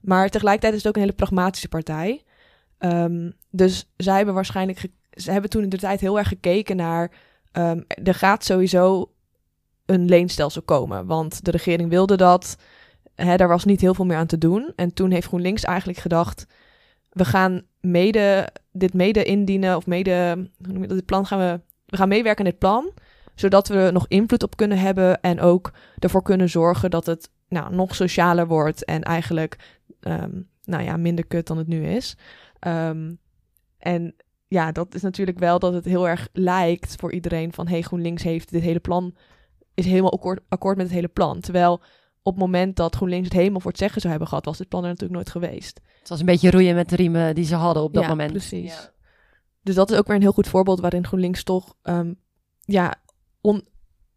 Maar 0.00 0.28
tegelijkertijd 0.28 0.72
is 0.72 0.78
het 0.78 0.88
ook 0.88 0.94
een 0.94 1.02
hele 1.02 1.16
pragmatische 1.16 1.68
partij. 1.68 2.22
dus 3.50 3.88
zij 3.96 4.16
hebben 4.16 4.34
waarschijnlijk, 4.34 4.86
ze 5.10 5.30
hebben 5.30 5.50
toen 5.50 5.62
in 5.62 5.68
de 5.68 5.78
tijd 5.78 6.00
heel 6.00 6.18
erg 6.18 6.28
gekeken 6.28 6.76
naar, 6.76 7.10
er 8.02 8.14
gaat 8.14 8.44
sowieso 8.44 9.11
een 9.86 10.04
leenstelsel 10.04 10.62
komen. 10.62 11.06
Want 11.06 11.44
de 11.44 11.50
regering 11.50 11.90
wilde 11.90 12.16
dat. 12.16 12.56
Hè, 13.14 13.36
daar 13.36 13.48
was 13.48 13.64
niet 13.64 13.80
heel 13.80 13.94
veel 13.94 14.04
meer 14.04 14.16
aan 14.16 14.26
te 14.26 14.38
doen. 14.38 14.72
En 14.76 14.94
toen 14.94 15.10
heeft 15.10 15.26
GroenLinks 15.26 15.64
eigenlijk 15.64 15.98
gedacht: 15.98 16.46
we 17.08 17.24
gaan 17.24 17.62
mede, 17.80 18.48
dit 18.72 18.94
mede 18.94 19.24
indienen 19.24 19.76
of 19.76 19.86
mede, 19.86 20.48
dit 20.58 21.06
plan 21.06 21.26
gaan 21.26 21.38
we, 21.38 21.60
we 21.86 21.96
gaan 21.96 22.08
meewerken 22.08 22.44
in 22.44 22.50
dit 22.50 22.60
plan, 22.60 22.90
zodat 23.34 23.68
we 23.68 23.90
nog 23.92 24.04
invloed 24.08 24.42
op 24.42 24.56
kunnen 24.56 24.78
hebben 24.78 25.20
en 25.20 25.40
ook 25.40 25.72
ervoor 25.98 26.22
kunnen 26.22 26.48
zorgen 26.48 26.90
dat 26.90 27.06
het 27.06 27.30
nou, 27.48 27.74
nog 27.74 27.94
socialer 27.94 28.46
wordt 28.46 28.84
en 28.84 29.02
eigenlijk 29.02 29.80
um, 30.00 30.48
nou 30.64 30.82
ja, 30.82 30.96
minder 30.96 31.26
kut 31.26 31.46
dan 31.46 31.58
het 31.58 31.66
nu 31.66 31.86
is. 31.86 32.16
Um, 32.66 33.18
en 33.78 34.14
ja, 34.48 34.72
dat 34.72 34.94
is 34.94 35.02
natuurlijk 35.02 35.38
wel 35.38 35.58
dat 35.58 35.72
het 35.72 35.84
heel 35.84 36.08
erg 36.08 36.28
lijkt 36.32 36.94
voor 36.96 37.12
iedereen 37.12 37.52
van 37.52 37.68
hey, 37.68 37.82
GroenLinks 37.82 38.22
heeft 38.22 38.50
dit 38.50 38.62
hele 38.62 38.80
plan 38.80 39.14
is 39.74 39.84
helemaal 39.84 40.12
akkoord, 40.12 40.40
akkoord 40.48 40.76
met 40.76 40.86
het 40.86 40.94
hele 40.94 41.08
plan. 41.08 41.40
Terwijl 41.40 41.72
op 42.22 42.32
het 42.32 42.42
moment 42.42 42.76
dat 42.76 42.96
GroenLinks 42.96 43.28
het 43.28 43.36
helemaal 43.36 43.60
voor 43.60 43.70
het 43.70 43.80
zeggen 43.80 44.00
zou 44.00 44.10
hebben 44.10 44.28
gehad, 44.28 44.44
was 44.44 44.58
dit 44.58 44.68
plan 44.68 44.82
er 44.82 44.88
natuurlijk 44.88 45.14
nooit 45.14 45.30
geweest. 45.30 45.80
Het 45.98 46.08
was 46.08 46.20
een 46.20 46.26
beetje 46.26 46.50
roeien 46.50 46.74
met 46.74 46.88
de 46.88 46.96
riemen 46.96 47.34
die 47.34 47.44
ze 47.44 47.54
hadden 47.54 47.82
op 47.82 47.94
dat 47.94 48.02
ja, 48.02 48.08
moment. 48.08 48.30
Precies. 48.30 48.72
Ja. 48.72 48.90
Dus 49.62 49.74
dat 49.74 49.90
is 49.90 49.98
ook 49.98 50.06
weer 50.06 50.16
een 50.16 50.22
heel 50.22 50.32
goed 50.32 50.48
voorbeeld 50.48 50.80
waarin 50.80 51.06
GroenLinks 51.06 51.42
toch 51.42 51.74
um, 51.82 52.18
ja, 52.60 52.94
on, 53.40 53.66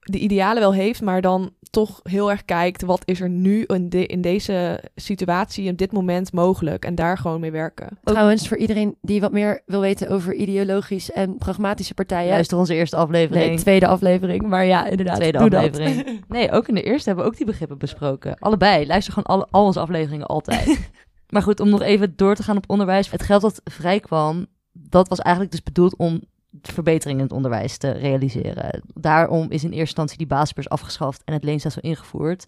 de 0.05 0.19
idealen 0.19 0.61
wel 0.61 0.73
heeft, 0.73 1.01
maar 1.01 1.21
dan 1.21 1.53
toch 1.69 1.99
heel 2.03 2.31
erg 2.31 2.45
kijkt 2.45 2.81
wat 2.81 3.01
is 3.05 3.21
er 3.21 3.29
nu 3.29 3.63
in, 3.63 3.89
de, 3.89 4.05
in 4.05 4.21
deze 4.21 4.83
situatie, 4.95 5.65
in 5.65 5.75
dit 5.75 5.91
moment 5.91 6.33
mogelijk 6.33 6.85
en 6.85 6.95
daar 6.95 7.17
gewoon 7.17 7.39
mee 7.39 7.51
werken. 7.51 7.97
Trouwens, 8.03 8.47
voor 8.47 8.57
iedereen 8.57 8.95
die 9.01 9.21
wat 9.21 9.31
meer 9.31 9.61
wil 9.65 9.79
weten 9.79 10.09
over 10.09 10.33
ideologisch 10.33 11.11
en 11.11 11.37
pragmatische 11.37 11.93
partijen. 11.93 12.29
Luister 12.29 12.57
onze 12.57 12.73
eerste 12.75 12.95
aflevering. 12.95 13.47
Nee, 13.47 13.57
tweede 13.57 13.87
aflevering, 13.87 14.47
maar 14.47 14.65
ja, 14.65 14.85
inderdaad. 14.85 15.15
Tweede 15.15 15.37
aflevering. 15.37 16.05
Dat. 16.05 16.13
Nee, 16.27 16.51
ook 16.51 16.67
in 16.67 16.75
de 16.75 16.83
eerste 16.83 17.07
hebben 17.07 17.25
we 17.25 17.31
ook 17.31 17.37
die 17.37 17.45
begrippen 17.45 17.77
besproken. 17.77 18.37
Allebei. 18.39 18.85
Luister 18.87 19.13
gewoon 19.13 19.35
alle, 19.35 19.47
al 19.51 19.65
onze 19.65 19.79
afleveringen 19.79 20.25
altijd. 20.25 20.89
maar 21.33 21.41
goed, 21.41 21.59
om 21.59 21.69
nog 21.69 21.81
even 21.81 22.13
door 22.15 22.35
te 22.35 22.43
gaan 22.43 22.57
op 22.57 22.69
onderwijs. 22.69 23.11
Het 23.11 23.23
geld 23.23 23.41
dat 23.41 23.61
vrijkwam, 23.63 24.45
dat 24.71 25.07
was 25.07 25.19
eigenlijk 25.19 25.55
dus 25.55 25.63
bedoeld 25.63 25.95
om 25.95 26.21
verbeteringen 26.61 27.19
in 27.19 27.25
het 27.25 27.35
onderwijs 27.35 27.77
te 27.77 27.91
realiseren. 27.91 28.81
Daarom 28.93 29.51
is 29.51 29.63
in 29.63 29.69
eerste 29.69 29.79
instantie 29.79 30.17
die 30.17 30.27
basisbeurs 30.27 30.69
afgeschaft 30.69 31.21
en 31.25 31.33
het 31.33 31.43
leenstelsel 31.43 31.81
ingevoerd. 31.81 32.45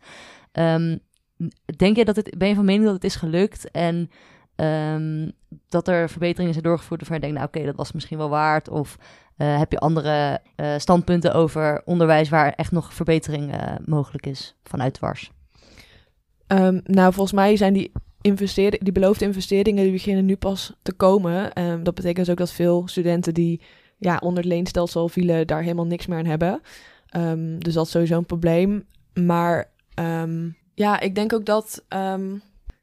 Um, 0.54 1.00
denk 1.76 1.96
je 1.96 2.06
dat 2.06 2.16
het, 2.16 2.38
ben 2.38 2.48
je 2.48 2.56
van 2.56 2.66
mening 2.66 2.86
dat 2.86 2.94
het 2.94 3.04
is 3.04 3.16
gelukt 3.16 3.72
en 3.72 4.10
um, 4.56 5.32
dat 5.70 5.88
er 5.88 6.10
verbeteringen 6.10 6.54
zijn 6.54 6.66
doorgevoerd 6.66 7.00
waarvan 7.00 7.18
je 7.18 7.22
denkt, 7.22 7.38
nou 7.38 7.48
oké, 7.48 7.66
dat 7.66 7.76
was 7.76 7.92
misschien 7.92 8.18
wel 8.18 8.30
waard? 8.30 8.70
Of 8.70 8.98
uh, 9.38 9.58
heb 9.58 9.72
je 9.72 9.80
andere 9.80 10.42
uh, 10.56 10.74
standpunten 10.78 11.34
over 11.34 11.82
onderwijs 11.86 12.30
waar 12.30 12.54
echt 12.54 12.72
nog 12.72 12.94
verbetering 12.94 13.56
uh, 13.56 13.72
mogelijk 13.86 14.26
is 14.26 14.56
vanuit 14.64 14.94
dwars? 14.94 15.32
Um, 16.48 16.82
nou, 16.84 17.14
volgens 17.14 17.36
mij 17.36 17.56
zijn 17.56 17.74
die 17.74 17.92
investeren, 18.22 18.80
die 18.80 18.94
beloofde 18.94 19.26
investeringen 19.26 19.84
die 19.84 19.92
beginnen 19.92 20.26
nu 20.26 20.36
pas 20.36 20.74
te 20.82 20.94
komen. 20.94 21.52
Dat 21.84 21.96
betekent 21.96 22.18
dus 22.18 22.30
ook 22.30 22.38
dat 22.38 22.52
veel 22.52 22.88
studenten 22.88 23.34
die 23.34 23.62
ja, 23.98 24.18
onder 24.24 24.44
het 24.44 24.52
leenstelsel 24.52 25.10
vielen, 25.10 25.48
daar 25.48 25.62
helemaal 25.62 25.86
niks 25.86 26.06
meer 26.06 26.18
aan 26.18 26.26
hebben. 26.26 26.62
Um, 27.16 27.64
dus 27.64 27.74
dat 27.74 27.86
is 27.86 27.92
sowieso 27.92 28.18
een 28.18 28.26
probleem. 28.26 28.86
Maar 29.14 29.72
um, 30.00 30.58
ja, 30.74 31.00
ik 31.00 31.16
denk 31.16 31.34
ook 31.34 31.46
dat. 31.46 31.84
Um, 31.90 32.42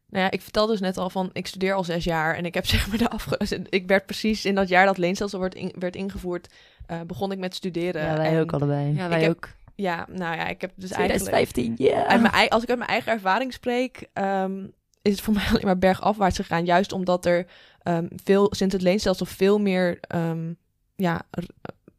nou 0.09 0.27
ja, 0.27 0.31
ik 0.31 0.42
vertelde 0.42 0.72
dus 0.72 0.81
net 0.81 0.98
al 0.98 1.11
van, 1.11 1.31
ik 1.33 1.46
studeer 1.46 1.74
al 1.74 1.85
zes 1.85 2.05
jaar 2.05 2.35
en 2.35 2.44
ik 2.44 2.55
heb 2.55 2.66
zeg 2.74 2.88
maar 2.88 2.98
de 2.98 3.11
afge... 3.11 3.64
Ik 3.68 3.87
werd 3.87 4.07
precies 4.07 4.44
in 4.44 4.55
dat 4.55 4.68
jaar 4.68 4.87
dat 4.87 4.98
leenstelsel 4.98 5.40
werd, 5.40 5.55
in, 5.55 5.72
werd 5.79 5.96
ingevoerd, 5.96 6.55
uh, 6.90 7.00
begon 7.00 7.33
ik 7.33 7.38
met 7.38 7.55
studeren. 7.55 8.03
Ja, 8.03 8.16
wij 8.16 8.35
en 8.35 8.40
ook 8.40 8.53
allebei. 8.53 8.94
Ja, 8.94 9.09
wij 9.09 9.29
ook. 9.29 9.48
Ja, 9.74 10.07
nou 10.11 10.37
ja, 10.37 10.48
ik 10.48 10.61
heb 10.61 10.72
dus 10.74 10.90
2015, 10.90 11.74
ja. 11.77 11.87
Yeah. 11.87 12.22
Mijn, 12.22 12.48
als 12.48 12.62
ik 12.62 12.68
uit 12.68 12.79
mijn 12.79 12.90
eigen 12.90 13.12
ervaring 13.12 13.53
spreek, 13.53 14.09
um, 14.14 14.72
is 15.03 15.12
het 15.12 15.20
voor 15.20 15.35
mij 15.38 15.46
alleen 15.48 15.64
maar 15.64 15.79
bergafwaarts 15.79 16.37
gegaan. 16.37 16.64
Juist 16.64 16.92
omdat 16.92 17.27
er 17.27 17.46
um, 17.83 18.09
veel, 18.24 18.46
sinds 18.50 18.74
het 18.74 18.83
leenstelsel 18.83 19.27
veel 19.27 19.59
meer 19.59 20.00
um, 20.14 20.59
ja, 20.97 21.23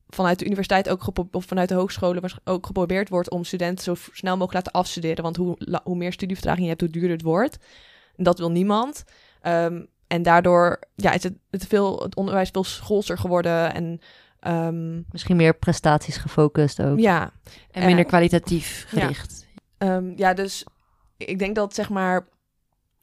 vanuit 0.07 0.39
de 0.39 0.45
universiteit 0.45 0.89
ook 0.89 1.07
of 1.31 1.45
vanuit 1.45 1.69
de 1.69 1.75
hogescholen 1.75 2.31
ook 2.43 2.65
geprobeerd 2.65 3.09
wordt 3.09 3.29
om 3.29 3.43
studenten 3.43 3.83
zo 3.83 3.95
snel 4.11 4.37
mogelijk 4.37 4.65
laten 4.65 4.81
afstuderen. 4.81 5.23
Want 5.23 5.35
hoe, 5.35 5.79
hoe 5.83 5.95
meer 5.95 6.13
studievertraging 6.13 6.63
je 6.63 6.69
hebt, 6.69 6.81
hoe 6.81 6.89
duurder 6.89 7.11
het 7.11 7.21
wordt. 7.21 7.57
En 8.15 8.23
dat 8.23 8.39
wil 8.39 8.51
niemand. 8.51 9.03
Um, 9.43 9.87
en 10.07 10.23
daardoor 10.23 10.79
ja, 10.95 11.11
is 11.11 11.23
het, 11.23 11.33
het, 11.49 11.67
veel, 11.67 11.99
het 12.01 12.15
onderwijs 12.15 12.49
veel 12.49 12.63
schoolser 12.63 13.17
geworden 13.17 13.73
en 13.73 13.99
um, 14.47 15.05
misschien 15.11 15.35
meer 15.35 15.55
prestaties 15.55 16.17
gefocust 16.17 16.81
ook. 16.81 16.99
Ja. 16.99 17.31
En 17.71 17.85
minder 17.85 18.03
uh, 18.03 18.09
kwalitatief 18.09 18.85
gericht. 18.87 19.47
Ja. 19.77 19.95
Um, 19.95 20.13
ja, 20.15 20.33
dus 20.33 20.65
ik 21.17 21.39
denk 21.39 21.55
dat 21.55 21.75
zeg 21.75 21.89
maar 21.89 22.27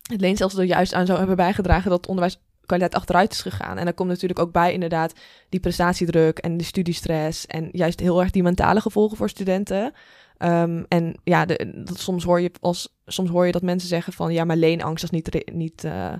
het 0.03 0.21
leenstelsel 0.21 0.61
er 0.61 0.67
juist 0.67 0.95
aan 0.95 1.07
zou 1.07 1.19
hebben 1.19 1.37
bijgedragen 1.37 1.91
dat 1.91 1.99
het 1.99 2.09
onderwijs 2.09 2.41
kwaliteit 2.73 3.01
achteruit 3.01 3.33
is 3.33 3.43
gegaan. 3.43 3.79
En 3.79 3.85
dan 3.85 3.95
komt 3.95 4.09
natuurlijk 4.09 4.41
ook 4.41 4.53
bij 4.53 4.73
inderdaad 4.73 5.13
die 5.49 5.61
prestatiedruk 5.61 6.39
en 6.39 6.57
de 6.57 6.65
studiestress 6.65 7.47
en 7.47 7.69
juist 7.73 8.01
heel 8.01 8.21
erg 8.21 8.31
die 8.31 8.43
mentale 8.43 8.81
gevolgen 8.81 9.17
voor 9.17 9.29
studenten. 9.29 9.93
Um, 10.39 10.85
en 10.89 11.15
ja, 11.25 11.45
de, 11.45 11.83
dat, 11.85 11.99
soms, 11.99 12.25
hoor 12.25 12.41
je 12.41 12.51
als, 12.61 12.95
soms 13.07 13.31
hoor 13.31 13.47
je 13.47 13.53
dat 13.53 13.63
mensen 13.63 13.89
zeggen 13.89 14.13
van 14.13 14.33
ja, 14.33 14.45
maar 14.45 14.57
leenangst 14.57 15.05
is 15.05 15.11
niet, 15.11 15.53
niet, 15.53 15.85
uh, 15.85 16.13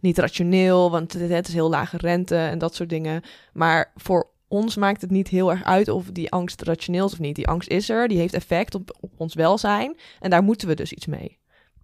niet 0.00 0.18
rationeel, 0.18 0.90
want 0.90 1.12
het, 1.12 1.30
het 1.30 1.48
is 1.48 1.54
heel 1.54 1.68
lage 1.68 1.96
rente 1.96 2.36
en 2.36 2.58
dat 2.58 2.74
soort 2.74 2.88
dingen. 2.88 3.22
Maar 3.52 3.92
voor 3.94 4.30
ons 4.48 4.76
maakt 4.76 5.00
het 5.00 5.10
niet 5.10 5.28
heel 5.28 5.50
erg 5.50 5.64
uit 5.64 5.88
of 5.88 6.10
die 6.10 6.30
angst 6.30 6.62
rationeel 6.62 7.06
is 7.06 7.12
of 7.12 7.18
niet. 7.18 7.34
Die 7.36 7.48
angst 7.48 7.68
is 7.68 7.88
er, 7.88 8.08
die 8.08 8.18
heeft 8.18 8.34
effect 8.34 8.74
op, 8.74 8.96
op 9.00 9.12
ons 9.16 9.34
welzijn 9.34 9.96
en 10.20 10.30
daar 10.30 10.42
moeten 10.42 10.68
we 10.68 10.74
dus 10.74 10.92
iets 10.92 11.06
mee. 11.06 11.38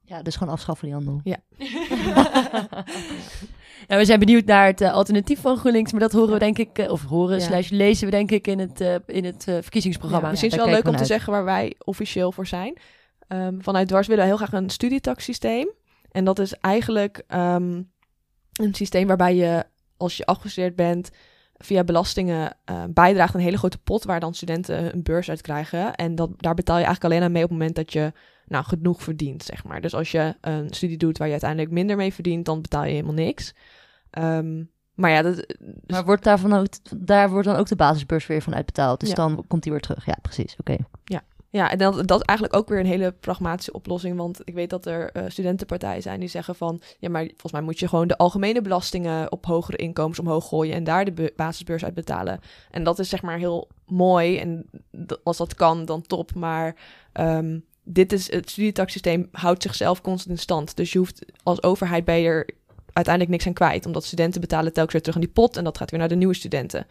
Ja, 0.05 0.23
dus 0.23 0.37
gewoon 0.37 0.53
afschaffen 0.53 0.87
die 0.87 0.95
handel. 0.95 1.21
Ja. 1.25 1.37
ja, 3.87 3.97
we 3.97 4.05
zijn 4.05 4.18
benieuwd 4.18 4.45
naar 4.45 4.66
het 4.66 4.81
uh, 4.81 4.92
alternatief 4.92 5.40
van 5.40 5.57
GroenLinks, 5.57 5.92
maar 5.92 6.01
dat 6.01 6.12
horen 6.12 6.33
we 6.33 6.38
denk 6.38 6.59
ik, 6.59 6.79
uh, 6.79 6.90
of 6.90 7.05
horen 7.05 7.38
ja. 7.38 7.45
slash 7.45 7.71
lezen 7.71 8.05
we 8.05 8.11
denk 8.11 8.31
ik 8.31 8.47
in 8.47 8.59
het, 8.59 8.81
uh, 8.81 8.95
in 9.07 9.25
het 9.25 9.45
verkiezingsprogramma. 9.45 10.29
Misschien 10.31 10.51
is 10.51 10.57
het 10.57 10.64
wel 10.64 10.75
leuk 10.75 10.85
om 10.85 10.90
uit. 10.90 10.99
te 10.99 11.05
zeggen 11.05 11.33
waar 11.33 11.45
wij 11.45 11.75
officieel 11.85 12.33
voor 12.33 12.47
zijn. 12.47 12.79
Um, 13.29 13.62
vanuit 13.62 13.88
Dwars 13.88 14.07
willen 14.07 14.23
we 14.23 14.29
heel 14.29 14.38
graag 14.47 14.53
een 14.53 14.71
studietaxsysteem. 14.71 15.71
En 16.11 16.25
dat 16.25 16.38
is 16.38 16.53
eigenlijk 16.53 17.23
um, 17.29 17.90
een 18.53 18.75
systeem 18.75 19.07
waarbij 19.07 19.35
je, 19.35 19.64
als 19.97 20.16
je 20.16 20.27
afgestudeerd 20.27 20.77
bent, 20.77 21.11
via 21.57 21.85
belastingen 21.85 22.57
bijdraagt 22.88 23.35
een 23.35 23.40
hele 23.40 23.59
grote 23.59 23.79
pot 23.79 24.05
waar 24.05 24.21
dan 24.21 24.35
studenten 24.35 24.95
een 24.95 25.03
beurs 25.03 25.29
uit 25.31 25.40
krijgen. 25.40 25.95
En 25.95 26.14
dat, 26.14 26.31
daar 26.37 26.55
betaal 26.55 26.79
je 26.79 26.85
eigenlijk 26.85 27.14
alleen 27.14 27.25
aan 27.25 27.33
mee 27.33 27.42
op 27.42 27.49
het 27.49 27.59
moment 27.59 27.77
dat 27.77 27.92
je 27.92 28.12
nou, 28.53 28.65
genoeg 28.65 29.03
verdient, 29.03 29.43
zeg 29.43 29.65
maar. 29.65 29.81
Dus 29.81 29.95
als 29.95 30.11
je 30.11 30.35
een 30.41 30.71
studie 30.71 30.97
doet 30.97 31.19
waar 31.19 31.27
je 31.27 31.33
uiteindelijk 31.33 31.71
minder 31.71 31.97
mee 31.97 32.15
verdient, 32.15 32.45
dan 32.45 32.62
betaal 32.62 32.85
je 32.85 32.91
helemaal 32.91 33.15
niks. 33.15 33.55
Um, 34.19 34.71
maar 34.95 35.11
ja, 35.11 35.23
dat, 35.23 35.37
dus... 35.37 35.47
Maar 35.87 36.05
wordt 36.05 36.25
daarvan 36.25 36.53
ook, 36.53 36.67
daar 36.97 37.31
wordt 37.31 37.47
dan 37.47 37.57
ook 37.57 37.69
de 37.69 37.77
basisbeurs 37.77 38.27
weer 38.27 38.43
van 38.43 38.55
uitbetaald. 38.55 39.01
Dus 39.01 39.09
ja. 39.09 39.15
dan 39.15 39.45
komt 39.49 39.62
die 39.62 39.73
weer 39.73 39.81
terug. 39.81 40.07
Ja, 40.07 40.19
precies. 40.23 40.53
Oké. 40.53 40.73
Okay. 40.73 40.87
Ja. 41.05 41.23
Ja, 41.51 41.71
en 41.71 41.79
dat, 41.79 42.09
dat 42.09 42.21
is 42.21 42.27
eigenlijk 42.27 42.59
ook 42.59 42.69
weer 42.69 42.79
een 42.79 42.87
hele 42.87 43.12
pragmatische 43.12 43.73
oplossing. 43.73 44.17
Want 44.17 44.41
ik 44.45 44.55
weet 44.55 44.71
dat 44.71 44.87
er 44.87 45.17
uh, 45.17 45.23
studentenpartijen 45.29 46.03
zijn 46.03 46.21
die 46.21 46.29
zeggen 46.29 46.55
van... 46.55 46.81
ja, 46.99 47.09
maar 47.09 47.25
volgens 47.25 47.53
mij 47.53 47.61
moet 47.61 47.79
je 47.79 47.88
gewoon 47.88 48.09
de 48.09 48.17
algemene 48.17 48.62
belastingen... 48.62 49.33
op 49.33 49.47
hogere 49.47 49.77
inkomens 49.77 50.19
omhoog 50.19 50.49
gooien... 50.49 50.75
en 50.75 50.85
daar 50.85 51.05
de 51.05 51.33
basisbeurs 51.37 51.85
uit 51.85 51.95
betalen. 51.95 52.41
En 52.71 52.85
dat 52.85 52.99
is 52.99 53.09
zeg 53.09 53.23
maar 53.23 53.38
heel 53.38 53.69
mooi. 53.87 54.38
En 54.38 54.71
als 55.23 55.37
dat 55.37 55.55
kan, 55.55 55.85
dan 55.85 56.03
top. 56.03 56.35
Maar 56.35 56.77
um, 57.12 57.65
dit 57.85 58.12
is, 58.12 58.31
het 58.33 58.51
studietaxsysteem 58.51 59.29
houdt 59.33 59.62
zichzelf 59.62 60.01
constant 60.01 60.37
in 60.37 60.42
stand. 60.42 60.77
Dus 60.77 60.92
je 60.92 60.99
hoeft 60.99 61.25
als 61.42 61.62
overheid 61.62 62.05
bij 62.05 62.27
er 62.27 62.49
uiteindelijk 62.92 63.35
niks 63.35 63.47
aan 63.47 63.53
kwijt. 63.53 63.87
Omdat 63.87 64.05
studenten 64.05 64.40
betalen 64.40 64.73
telkens 64.73 64.92
weer 64.92 65.03
terug 65.03 65.16
aan 65.16 65.25
die 65.25 65.35
pot... 65.35 65.57
en 65.57 65.64
dat 65.64 65.79
gaat 65.79 65.90
weer 65.90 66.01
naar 66.01 66.09
de 66.09 66.14
nieuwe 66.14 66.35
studenten. 66.35 66.87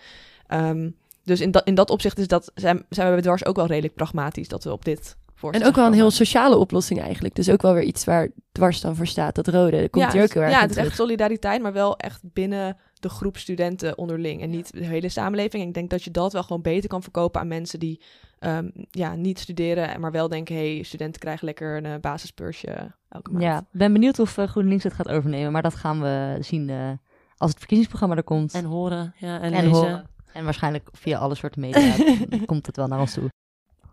Um, 0.54 0.96
dus 1.24 1.42
in 1.42 1.52
dat, 1.52 1.68
in 1.68 1.76
dat 1.76 1.90
opzicht 1.90 2.20
is 2.20 2.28
dat, 2.28 2.52
zijn, 2.56 2.86
zijn 2.90 3.16
we 3.16 3.22
dwars 3.22 3.46
ook 3.46 3.56
wel 3.56 3.66
redelijk 3.66 3.96
pragmatisch 3.96 4.48
dat 4.48 4.64
we 4.64 4.72
op 4.72 4.86
dit 4.86 5.16
en 5.50 5.66
ook 5.66 5.76
wel 5.76 5.86
een 5.86 5.94
heel 5.94 6.12
sociale 6.12 6.58
oplossing 6.58 7.02
eigenlijk. 7.02 7.36
Dus 7.36 7.50
ook 7.50 7.62
wel 7.62 7.74
weer 7.74 7.84
iets 7.84 8.04
waar 8.04 8.30
dwars 8.52 8.82
dan 8.82 8.96
voor 8.96 9.08
staat. 9.08 9.36
Dat 9.36 9.48
rode, 9.48 9.90
komt 9.90 10.06
ja, 10.06 10.12
hier 10.12 10.24
ook 10.24 10.34
heel 10.34 10.42
erg 10.42 10.52
Ja, 10.52 10.62
het 10.62 10.70
is 10.70 10.76
echt 10.76 10.96
solidariteit, 10.96 11.62
maar 11.62 11.74
wel 11.74 11.98
echt 11.98 12.20
binnen 12.24 12.78
de 13.02 13.10
groep 13.10 13.38
studenten 13.38 13.98
onderling. 13.98 14.42
En 14.42 14.50
niet 14.50 14.74
de 14.74 14.86
hele 14.86 15.10
samenleving. 15.10 15.62
En 15.62 15.68
ik 15.68 15.74
denk 15.74 15.90
dat 15.90 16.04
je 16.04 16.12
dat 16.12 16.34
wel 16.34 16.44
gewoon 16.44 16.62
beter 16.62 16.90
kan 16.90 17.04
verkopen 17.04 17.42
aan 17.42 17.48
mensen 17.48 17.80
die 17.80 18.02
um, 18.40 18.72
ja, 18.92 19.16
niet 19.16 19.40
studeren. 19.40 20.00
Maar 20.00 20.12
wel 20.12 20.28
denken, 20.28 20.56
hey, 20.56 20.84
studenten 20.84 21.22
krijgen 21.22 21.46
lekker 21.46 21.78
een 21.78 21.86
uh, 21.86 21.96
basisbeursje 22.02 22.92
elke 23.10 23.32
maand. 23.32 23.44
Ja, 23.44 23.66
ben 23.72 23.94
benieuwd 23.94 24.20
of 24.20 24.38
uh, 24.38 24.48
GroenLinks 24.48 24.84
het 24.84 24.94
gaat 24.94 25.10
overnemen. 25.10 25.52
Maar 25.52 25.62
dat 25.62 25.76
gaan 25.76 26.02
we 26.02 26.38
zien 26.40 26.70
uh, 26.70 26.92
als 27.38 27.50
het 27.50 27.60
verkiezingsprogramma 27.60 28.16
er 28.16 28.24
komt. 28.24 28.54
En 28.54 28.66
horen, 28.66 29.14
ja, 29.18 29.42
en, 29.42 29.54
en 29.54 29.64
lezen. 29.64 29.72
Horen. 29.72 30.10
En 30.34 30.44
waarschijnlijk 30.44 30.90
via 30.92 31.18
alle 31.18 31.36
soorten 31.36 31.62
media 31.62 31.96
komt 32.46 32.66
het 32.66 32.76
wel 32.76 32.88
naar 32.88 33.00
ons 33.00 33.14
toe. 33.14 33.30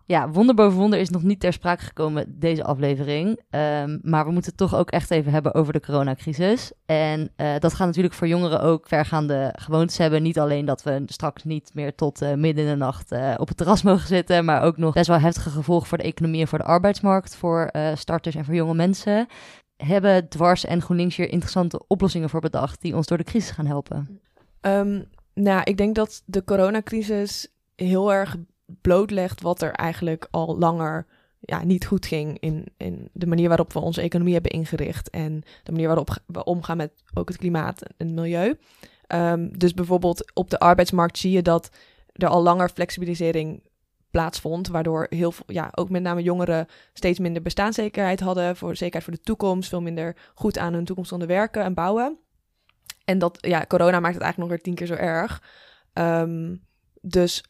Ja, 0.09 0.29
wonder 0.29 0.55
boven 0.55 0.77
wonder 0.77 0.99
is 0.99 1.09
nog 1.09 1.23
niet 1.23 1.39
ter 1.39 1.53
sprake 1.53 1.83
gekomen 1.83 2.39
deze 2.39 2.63
aflevering. 2.63 3.39
Ehm, 3.49 3.97
maar 4.01 4.25
we 4.25 4.31
moeten 4.31 4.49
het 4.49 4.59
toch 4.59 4.75
ook 4.75 4.91
echt 4.91 5.11
even 5.11 5.31
hebben 5.31 5.53
over 5.53 5.73
de 5.73 5.79
coronacrisis. 5.79 6.71
En 6.85 7.31
uh, 7.37 7.55
dat 7.59 7.73
gaat 7.73 7.87
natuurlijk 7.87 8.13
voor 8.13 8.27
jongeren 8.27 8.61
ook 8.61 8.87
vergaande 8.87 9.53
gewoontes 9.57 9.97
hebben. 9.97 10.23
Niet 10.23 10.39
alleen 10.39 10.65
dat 10.65 10.83
we 10.83 11.03
straks 11.05 11.43
niet 11.43 11.71
meer 11.73 11.95
tot 11.95 12.21
uh, 12.21 12.33
midden 12.33 12.63
in 12.63 12.69
de 12.69 12.75
nacht 12.75 13.11
uh, 13.11 13.33
op 13.37 13.47
het 13.47 13.57
terras 13.57 13.81
mogen 13.83 14.07
zitten. 14.07 14.45
Maar 14.45 14.61
ook 14.61 14.77
nog 14.77 14.93
best 14.93 15.07
wel 15.07 15.19
heftige 15.19 15.49
gevolgen 15.49 15.87
voor 15.87 15.97
de 15.97 16.03
economie 16.03 16.41
en 16.41 16.47
voor 16.47 16.57
de 16.57 16.63
arbeidsmarkt. 16.63 17.35
Voor 17.35 17.71
starters 17.93 18.35
en 18.35 18.45
voor 18.45 18.53
jonge 18.53 18.75
mensen. 18.75 19.27
Hebben 19.75 20.29
Dwars 20.29 20.65
en 20.65 20.81
GroenLinks 20.81 21.15
hier 21.15 21.29
interessante 21.29 21.87
oplossingen 21.87 22.29
voor 22.29 22.41
bedacht 22.41 22.81
die 22.81 22.95
ons 22.95 23.07
door 23.07 23.17
de 23.17 23.23
crisis 23.23 23.51
gaan 23.51 23.65
helpen? 23.65 24.19
Um, 24.61 25.05
nou, 25.33 25.61
ik 25.63 25.77
denk 25.77 25.95
dat 25.95 26.23
de 26.25 26.43
coronacrisis 26.43 27.47
heel 27.75 28.13
erg 28.13 28.35
blootlegt 28.81 29.41
wat 29.41 29.61
er 29.61 29.71
eigenlijk 29.71 30.27
al 30.31 30.57
langer 30.57 31.05
ja, 31.39 31.63
niet 31.63 31.85
goed 31.85 32.05
ging 32.05 32.39
in, 32.39 32.65
in 32.77 33.09
de 33.13 33.27
manier 33.27 33.47
waarop 33.47 33.73
we 33.73 33.79
onze 33.79 34.01
economie 34.01 34.33
hebben 34.33 34.51
ingericht 34.51 35.09
en 35.09 35.43
de 35.63 35.71
manier 35.71 35.87
waarop 35.87 36.17
we 36.25 36.43
omgaan 36.43 36.77
met 36.77 36.91
ook 37.13 37.27
het 37.27 37.37
klimaat 37.37 37.81
en 37.81 38.07
het 38.07 38.15
milieu. 38.15 38.57
Um, 39.07 39.57
dus 39.57 39.73
bijvoorbeeld 39.73 40.31
op 40.33 40.49
de 40.49 40.59
arbeidsmarkt 40.59 41.17
zie 41.17 41.31
je 41.31 41.41
dat 41.41 41.69
er 42.13 42.27
al 42.27 42.41
langer 42.41 42.69
flexibilisering 42.69 43.63
plaatsvond, 44.11 44.67
waardoor 44.67 45.07
heel 45.09 45.31
veel, 45.31 45.45
ja, 45.47 45.69
ook 45.75 45.89
met 45.89 46.01
name 46.01 46.21
jongeren 46.21 46.67
steeds 46.93 47.19
minder 47.19 47.41
bestaanszekerheid 47.41 48.19
hadden, 48.19 48.55
voor 48.55 48.75
zekerheid 48.75 49.03
voor 49.03 49.13
de 49.13 49.21
toekomst, 49.21 49.69
veel 49.69 49.81
minder 49.81 50.15
goed 50.33 50.57
aan 50.57 50.73
hun 50.73 50.85
toekomst 50.85 51.09
konden 51.09 51.27
werken 51.27 51.63
en 51.63 51.73
bouwen. 51.73 52.17
En 53.05 53.19
dat, 53.19 53.37
ja, 53.41 53.65
corona 53.67 53.99
maakt 53.99 54.13
het 54.13 54.23
eigenlijk 54.23 54.37
nog 54.37 54.47
weer 54.47 54.61
tien 54.61 54.75
keer 54.75 54.87
zo 54.87 55.03
erg. 55.03 55.43
Um, 55.93 56.67
dus 57.01 57.43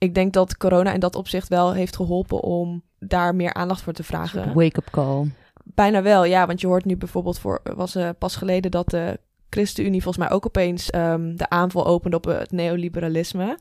ik 0.00 0.14
denk 0.14 0.32
dat 0.32 0.56
corona 0.56 0.92
in 0.92 1.00
dat 1.00 1.14
opzicht 1.14 1.48
wel 1.48 1.72
heeft 1.72 1.96
geholpen 1.96 2.42
om 2.42 2.82
daar 2.98 3.34
meer 3.34 3.54
aandacht 3.54 3.82
voor 3.82 3.92
te 3.92 4.02
vragen. 4.02 4.54
Wake-up 4.54 4.88
call. 4.90 5.30
Bijna 5.64 6.02
wel, 6.02 6.24
ja. 6.24 6.46
Want 6.46 6.60
je 6.60 6.66
hoort 6.66 6.84
nu 6.84 6.96
bijvoorbeeld 6.96 7.38
voor, 7.38 7.60
was 7.62 7.96
uh, 7.96 8.08
pas 8.18 8.36
geleden 8.36 8.70
dat 8.70 8.90
de 8.90 9.20
ChristenUnie 9.50 10.02
volgens 10.02 10.24
mij 10.24 10.36
ook 10.36 10.46
opeens 10.46 10.94
um, 10.94 11.36
de 11.36 11.48
aanval 11.48 11.86
opende 11.86 12.16
op 12.16 12.24
het 12.24 12.52
neoliberalisme. 12.52 13.58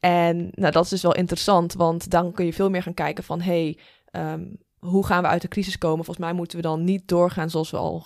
En 0.00 0.50
nou, 0.54 0.72
dat 0.72 0.84
is 0.84 0.90
dus 0.90 1.02
wel 1.02 1.14
interessant, 1.14 1.74
want 1.74 2.10
dan 2.10 2.32
kun 2.32 2.44
je 2.44 2.52
veel 2.52 2.70
meer 2.70 2.82
gaan 2.82 2.94
kijken 2.94 3.24
van... 3.24 3.40
hey, 3.40 3.78
um, 4.12 4.56
hoe 4.78 5.06
gaan 5.06 5.22
we 5.22 5.28
uit 5.28 5.42
de 5.42 5.48
crisis 5.48 5.78
komen? 5.78 6.04
Volgens 6.04 6.26
mij 6.26 6.34
moeten 6.34 6.56
we 6.56 6.62
dan 6.62 6.84
niet 6.84 7.08
doorgaan 7.08 7.50
zoals 7.50 7.70
we 7.70 7.76
al 7.76 8.04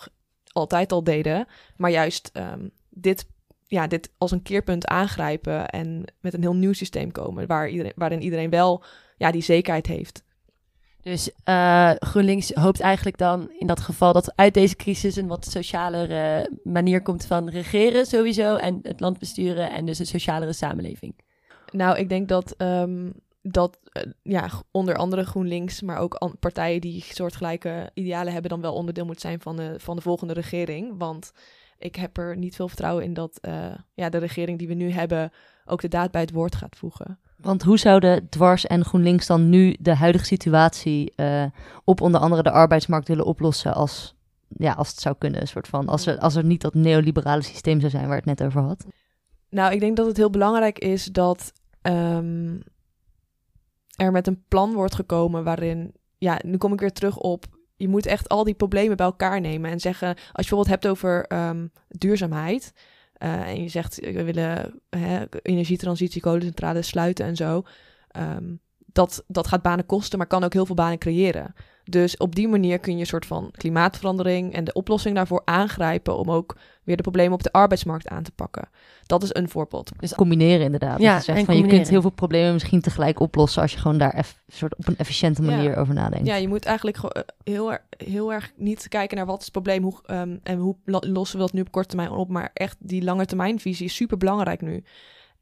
altijd 0.53 0.93
al 0.93 1.05
deden, 1.05 1.47
maar 1.77 1.91
juist 1.91 2.31
um, 2.33 2.71
dit, 2.89 3.27
ja, 3.73 3.87
dit 3.87 4.11
als 4.19 4.31
een 4.31 4.43
keerpunt 4.43 4.87
aangrijpen 4.87 5.69
en 5.69 6.05
met 6.21 6.35
een 6.35 6.41
heel 6.41 6.55
nieuw 6.55 6.73
systeem 6.73 7.13
komen, 7.13 7.47
waar 7.47 7.69
iedereen, 7.69 7.93
waarin 7.97 8.23
iedereen 8.23 8.51
wel 8.51 8.85
ja, 9.17 9.31
die 9.31 9.43
zekerheid 9.43 9.87
heeft. 9.87 10.23
Dus 11.01 11.31
uh, 11.49 11.91
GroenLinks 11.99 12.53
hoopt 12.55 12.81
eigenlijk 12.81 13.19
dan 13.19 13.51
in 13.59 13.67
dat 13.67 13.81
geval 13.81 14.13
dat 14.13 14.37
uit 14.37 14.55
deze 14.55 14.77
crisis 14.77 15.17
een 15.17 15.27
wat 15.27 15.47
socialere 15.47 16.51
manier 16.65 17.03
komt 17.03 17.27
van 17.27 17.49
regeren 17.49 18.07
sowieso 18.07 18.57
en 18.57 18.79
het 18.83 19.01
land 19.01 19.19
besturen 19.19 19.71
en 19.71 19.85
dus 19.85 19.99
een 19.99 20.07
socialere 20.07 20.53
samenleving. 20.53 21.15
Nou, 21.71 21.99
ik 21.99 22.09
denk 22.09 22.29
dat 22.29 22.55
um, 22.59 23.13
dat 23.43 23.79
uh, 23.93 24.03
ja, 24.23 24.51
onder 24.71 24.97
andere 24.97 25.25
GroenLinks, 25.25 25.83
maar 25.83 25.99
ook 25.99 26.33
partijen 26.41 26.81
die 26.81 27.03
soortgelijke 27.03 27.91
idealen 27.95 28.33
hebben, 28.33 28.51
dan 28.51 28.61
wel 28.61 28.75
onderdeel 28.75 29.05
moet 29.05 29.21
zijn 29.21 29.41
van 29.41 29.57
de, 29.57 29.75
van 29.79 29.97
de 29.97 30.03
volgende 30.03 30.33
regering. 30.33 30.95
Want 30.99 31.33
ik 31.83 31.97
heb 31.97 32.19
er 32.19 32.37
niet 32.37 32.57
veel 32.57 32.69
vertrouwen 32.69 33.05
in 33.05 33.15
dat 33.15 33.39
uh, 33.43 33.75
ja, 33.95 34.09
de 34.09 34.19
regering 34.19 34.59
die 34.59 34.69
we 34.69 34.75
nu 34.75 34.91
hebben 34.91 35.31
ook 35.65 35.81
de 35.81 35.89
daad 35.89 36.11
bij 36.11 36.21
het 36.21 36.31
woord 36.31 36.55
gaat 36.55 36.77
voegen. 36.77 37.19
Want 37.37 37.63
hoe 37.63 37.79
zouden 37.79 38.29
Dwars 38.29 38.67
en 38.67 38.85
GroenLinks 38.85 39.27
dan 39.27 39.49
nu 39.49 39.77
de 39.81 39.95
huidige 39.95 40.25
situatie 40.25 41.13
uh, 41.17 41.45
op 41.85 42.01
onder 42.01 42.21
andere 42.21 42.43
de 42.43 42.51
arbeidsmarkt 42.51 43.09
willen 43.09 43.25
oplossen 43.25 43.75
als, 43.75 44.15
ja, 44.49 44.73
als 44.73 44.89
het 44.89 45.01
zou 45.01 45.15
kunnen? 45.19 45.41
Een 45.41 45.49
soort 45.49 45.69
van, 45.69 45.89
als, 45.89 46.07
er, 46.07 46.19
als 46.19 46.35
er 46.35 46.45
niet 46.45 46.61
dat 46.61 46.75
neoliberale 46.75 47.43
systeem 47.43 47.81
zou 47.81 47.91
zijn 47.91 48.07
waar 48.07 48.17
het 48.17 48.25
net 48.25 48.43
over 48.43 48.61
had. 48.61 48.87
Nou, 49.49 49.73
ik 49.73 49.81
denk 49.81 49.97
dat 49.97 50.07
het 50.07 50.17
heel 50.17 50.31
belangrijk 50.31 50.79
is 50.79 51.05
dat 51.05 51.53
um, 51.83 52.63
er 53.97 54.13
met 54.13 54.27
een 54.27 54.45
plan 54.49 54.73
wordt 54.73 54.95
gekomen 54.95 55.45
waarin, 55.45 55.95
ja, 56.19 56.41
nu 56.45 56.57
kom 56.57 56.73
ik 56.73 56.81
weer 56.81 56.93
terug 56.93 57.19
op, 57.19 57.45
je 57.83 57.89
moet 57.89 58.07
echt 58.07 58.29
al 58.29 58.45
die 58.45 58.55
problemen 58.55 58.97
bij 58.97 59.07
elkaar 59.07 59.41
nemen 59.41 59.71
en 59.71 59.81
zeggen, 59.81 60.09
als 60.09 60.19
je 60.25 60.33
bijvoorbeeld 60.33 60.69
hebt 60.69 60.87
over 60.87 61.33
um, 61.49 61.73
duurzaamheid, 61.89 62.73
uh, 63.19 63.49
en 63.49 63.63
je 63.63 63.69
zegt, 63.69 64.01
we 64.01 64.25
willen 64.25 64.81
hè, 64.91 65.25
energietransitie, 65.43 66.21
kolencentrales 66.21 66.87
sluiten 66.89 67.27
en 67.27 67.37
zo, 67.37 67.63
um, 68.17 68.61
dat, 68.87 69.25
dat 69.27 69.47
gaat 69.47 69.63
banen 69.63 69.87
kosten, 69.87 70.19
maar 70.19 70.27
kan 70.27 70.45
ook 70.45 70.53
heel 70.53 70.67
veel 70.67 70.75
banen 70.75 70.99
creëren. 70.99 71.55
Dus 71.93 72.17
op 72.17 72.35
die 72.35 72.49
manier 72.49 72.79
kun 72.79 72.95
je 72.95 73.01
een 73.01 73.07
soort 73.07 73.27
van 73.27 73.51
klimaatverandering 73.57 74.55
en 74.55 74.65
de 74.65 74.73
oplossing 74.73 75.15
daarvoor 75.15 75.43
aangrijpen 75.45 76.17
om 76.17 76.31
ook 76.31 76.57
weer 76.85 76.97
de 76.97 77.03
problemen 77.03 77.33
op 77.33 77.43
de 77.43 77.53
arbeidsmarkt 77.53 78.09
aan 78.09 78.23
te 78.23 78.31
pakken. 78.31 78.69
Dat 79.07 79.23
is 79.23 79.35
een 79.35 79.49
voorbeeld. 79.49 79.91
Dus 79.99 80.15
combineren 80.15 80.65
inderdaad. 80.65 81.01
Ja, 81.01 81.17
je, 81.17 81.23
zegt 81.23 81.45
van, 81.45 81.57
je 81.57 81.67
kunt 81.67 81.89
heel 81.89 82.01
veel 82.01 82.11
problemen 82.11 82.53
misschien 82.53 82.81
tegelijk 82.81 83.21
oplossen 83.21 83.63
als 83.63 83.73
je 83.73 83.79
gewoon 83.79 83.99
daar 83.99 84.15
eff, 84.15 84.43
soort 84.49 84.77
op 84.77 84.89
een 84.89 84.97
efficiënte 84.97 85.43
manier 85.43 85.77
over 85.77 85.95
nadenkt. 85.95 86.27
Ja, 86.27 86.35
je 86.35 86.49
moet 86.49 86.65
eigenlijk 86.65 86.97
uh, 86.97 87.23
heel, 87.45 87.77
heel 87.97 88.33
erg 88.33 88.53
niet 88.57 88.89
kijken 88.89 89.17
naar 89.17 89.27
wat 89.27 89.39
is 89.39 89.45
het 89.45 89.53
probleem 89.53 89.83
hoe, 89.83 89.99
um, 90.07 90.41
en 90.43 90.59
hoe 90.59 90.77
lossen 90.85 91.37
we 91.39 91.45
dat 91.45 91.53
nu 91.53 91.61
op 91.61 91.71
korte 91.71 91.89
termijn 91.89 92.11
op, 92.11 92.29
maar 92.29 92.51
echt 92.55 92.77
die 92.79 93.05
lange 93.05 93.27
termijnvisie 93.27 93.87
is 93.87 93.95
super 93.95 94.17
belangrijk 94.17 94.61
nu. 94.61 94.85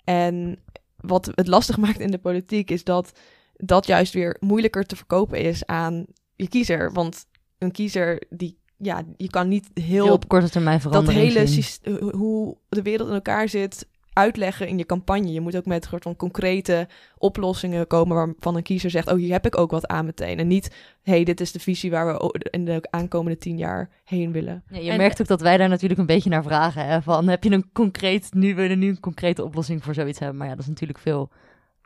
En 0.04 0.58
wat 0.96 1.32
het 1.34 1.46
lastig 1.46 1.78
maakt 1.86 2.00
in 2.00 2.10
de 2.10 2.18
politiek 2.18 2.70
is 2.70 2.84
dat 2.84 3.12
dat 3.56 3.86
juist 3.86 4.12
weer 4.12 4.36
moeilijker 4.40 4.84
te 4.84 4.96
verkopen 4.96 5.38
is 5.38 5.66
aan 5.66 6.06
je 6.40 6.48
kiezer. 6.48 6.92
Want 6.92 7.26
een 7.58 7.72
kiezer 7.72 8.22
die 8.28 8.58
ja, 8.76 9.02
je 9.16 9.30
kan 9.30 9.48
niet 9.48 9.70
heel, 9.74 10.12
op 10.12 10.28
korte 10.28 10.50
termijn 10.50 10.80
veranderen. 10.80 11.34
Dat 11.34 11.48
hele 11.48 12.10
hoe 12.10 12.56
de 12.68 12.82
wereld 12.82 13.08
in 13.08 13.14
elkaar 13.14 13.48
zit, 13.48 13.86
uitleggen 14.12 14.68
in 14.68 14.78
je 14.78 14.86
campagne. 14.86 15.32
Je 15.32 15.40
moet 15.40 15.56
ook 15.56 15.66
met 15.66 15.84
soort 15.84 16.02
van 16.02 16.16
concrete 16.16 16.88
oplossingen 17.18 17.86
komen 17.86 18.16
waarvan 18.16 18.56
een 18.56 18.62
kiezer 18.62 18.90
zegt: 18.90 19.10
Oh, 19.10 19.18
hier 19.18 19.32
heb 19.32 19.46
ik 19.46 19.58
ook 19.58 19.70
wat 19.70 19.86
aan 19.86 20.04
meteen. 20.04 20.38
En 20.38 20.46
niet, 20.46 20.74
hey, 21.02 21.24
dit 21.24 21.40
is 21.40 21.52
de 21.52 21.60
visie 21.60 21.90
waar 21.90 22.06
we 22.06 22.48
in 22.50 22.64
de 22.64 22.86
aankomende 22.90 23.38
tien 23.38 23.58
jaar 23.58 23.90
heen 24.04 24.32
willen. 24.32 24.62
Ja, 24.68 24.78
je 24.78 24.96
merkt 24.96 25.20
ook 25.20 25.26
dat 25.26 25.40
wij 25.40 25.56
daar 25.56 25.68
natuurlijk 25.68 26.00
een 26.00 26.06
beetje 26.06 26.30
naar 26.30 26.42
vragen. 26.42 26.86
Hè? 26.86 27.02
Van 27.02 27.28
heb 27.28 27.44
je 27.44 27.50
een 27.50 27.72
concreet, 27.72 28.34
nu 28.34 28.54
willen 28.54 28.78
nu 28.78 28.88
een 28.88 29.00
concrete 29.00 29.44
oplossing 29.44 29.84
voor 29.84 29.94
zoiets 29.94 30.18
hebben. 30.18 30.36
Maar 30.36 30.48
ja, 30.48 30.54
dat 30.54 30.62
is 30.62 30.68
natuurlijk 30.68 30.98
veel 30.98 31.30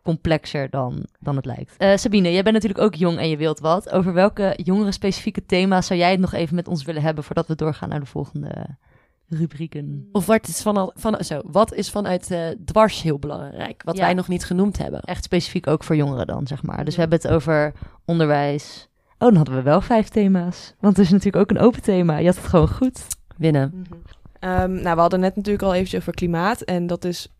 complexer 0.04 0.70
dan, 0.70 1.06
dan 1.20 1.36
het 1.36 1.44
lijkt. 1.44 1.74
Uh, 1.78 1.96
Sabine, 1.96 2.32
jij 2.32 2.42
bent 2.42 2.54
natuurlijk 2.54 2.84
ook 2.84 2.94
jong 2.94 3.18
en 3.18 3.28
je 3.28 3.36
wilt 3.36 3.60
wat. 3.60 3.90
Over 3.90 4.12
welke 4.12 4.58
jongere 4.62 4.92
specifieke 4.92 5.46
thema's 5.46 5.86
zou 5.86 5.98
jij 5.98 6.10
het 6.10 6.20
nog 6.20 6.32
even 6.32 6.54
met 6.54 6.68
ons 6.68 6.84
willen 6.84 7.02
hebben 7.02 7.24
voordat 7.24 7.46
we 7.46 7.54
doorgaan 7.54 7.88
naar 7.88 8.00
de 8.00 8.06
volgende 8.06 8.66
rubrieken? 9.28 10.08
Of 10.12 10.26
wat 10.26 10.48
is, 10.48 10.62
van, 10.62 10.92
van, 10.94 11.24
zo, 11.24 11.40
wat 11.44 11.74
is 11.74 11.90
vanuit 11.90 12.30
uh, 12.30 12.48
dwars 12.64 13.02
heel 13.02 13.18
belangrijk, 13.18 13.82
wat 13.84 13.98
wij 13.98 14.14
nog 14.14 14.28
niet 14.28 14.44
genoemd 14.44 14.78
hebben? 14.78 15.00
Echt 15.00 15.24
specifiek 15.24 15.66
ook 15.66 15.84
voor 15.84 15.96
jongeren 15.96 16.26
dan, 16.26 16.46
zeg 16.46 16.62
maar. 16.62 16.84
Dus 16.84 16.94
we 16.94 17.00
hebben 17.00 17.18
het 17.22 17.30
over 17.30 17.72
onderwijs. 18.04 18.88
Oh, 19.18 19.28
dan 19.28 19.36
hadden 19.36 19.54
we 19.54 19.62
wel 19.62 19.80
vijf 19.80 20.08
thema's. 20.08 20.74
Want 20.80 20.96
het 20.96 21.06
is 21.06 21.12
natuurlijk 21.12 21.42
ook 21.42 21.50
een 21.50 21.64
open 21.64 21.82
thema. 21.82 22.16
Je 22.16 22.26
had 22.26 22.36
het 22.36 22.46
gewoon 22.46 22.68
goed. 22.68 23.06
Winnen. 23.36 23.70
Mm 23.74 23.84
-hmm. 24.40 24.82
nou, 24.82 24.94
we 24.94 25.00
hadden 25.00 25.20
net 25.20 25.36
natuurlijk 25.36 25.64
al 25.64 25.74
even 25.74 25.98
over 25.98 26.14
klimaat. 26.14 26.60
En 26.60 26.86
dat 26.86 27.04
is 27.04 27.33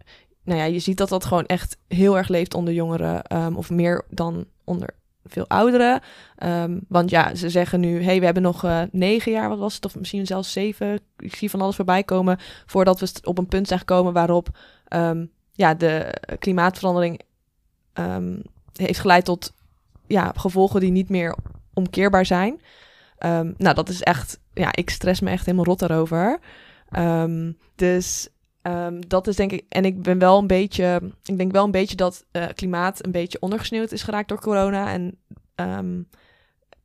nou 0.44 0.58
ja, 0.58 0.64
je 0.64 0.78
ziet 0.78 0.96
dat 0.96 1.08
dat 1.08 1.24
gewoon 1.24 1.46
echt 1.46 1.76
heel 1.88 2.16
erg 2.16 2.28
leeft 2.28 2.54
onder 2.54 2.74
jongeren. 2.74 3.36
Um, 3.36 3.56
of 3.56 3.70
meer 3.70 4.04
dan 4.08 4.44
onder 4.64 4.94
veel 5.24 5.48
ouderen. 5.48 6.00
Ehm, 6.36 6.78
want 6.88 7.10
ja, 7.10 7.34
ze 7.34 7.50
zeggen 7.50 7.80
nu, 7.80 8.02
hey, 8.02 8.18
we 8.18 8.24
hebben 8.24 8.42
nog 8.42 8.64
uh, 8.64 8.82
negen 8.90 9.32
jaar, 9.32 9.48
wat 9.48 9.58
was 9.58 9.74
het, 9.74 9.84
of 9.84 9.96
misschien 9.96 10.26
zelfs 10.26 10.52
zeven. 10.52 11.00
Ik 11.18 11.34
zie 11.34 11.50
van 11.50 11.60
alles 11.60 11.76
voorbij 11.76 12.02
komen 12.02 12.38
voordat 12.66 13.00
we 13.00 13.12
op 13.22 13.38
een 13.38 13.46
punt 13.46 13.66
zijn 13.66 13.78
gekomen 13.78 14.12
waarop 14.12 14.48
um, 14.88 15.30
ja, 15.52 15.74
de 15.74 16.20
klimaatverandering 16.38 17.20
heeft 18.72 18.98
geleid 18.98 19.24
tot 19.24 19.54
ja, 20.06 20.32
gevolgen 20.36 20.80
die 20.80 20.90
niet 20.90 21.08
meer 21.08 21.36
omkeerbaar 21.74 22.26
zijn. 22.26 22.60
nou, 23.56 23.74
dat 23.74 23.88
is 23.88 24.02
echt, 24.02 24.40
ja, 24.54 24.68
ik 24.74 24.90
stress 24.90 25.20
me 25.20 25.30
echt 25.30 25.44
helemaal 25.44 25.66
rot 25.66 25.78
daarover. 25.78 26.38
dus 27.74 28.28
Um, 28.66 29.08
dat 29.08 29.26
is 29.26 29.36
denk 29.36 29.52
ik, 29.52 29.64
en 29.68 29.84
ik 29.84 30.02
ben 30.02 30.18
wel 30.18 30.38
een 30.38 30.46
beetje, 30.46 31.00
ik 31.24 31.38
denk 31.38 31.52
wel 31.52 31.64
een 31.64 31.70
beetje 31.70 31.96
dat 31.96 32.24
uh, 32.32 32.44
klimaat 32.54 33.04
een 33.04 33.12
beetje 33.12 33.40
ondergesneeuwd 33.40 33.92
is 33.92 34.02
geraakt 34.02 34.28
door 34.28 34.40
corona. 34.40 34.92
En 34.92 35.18
um, 35.54 36.08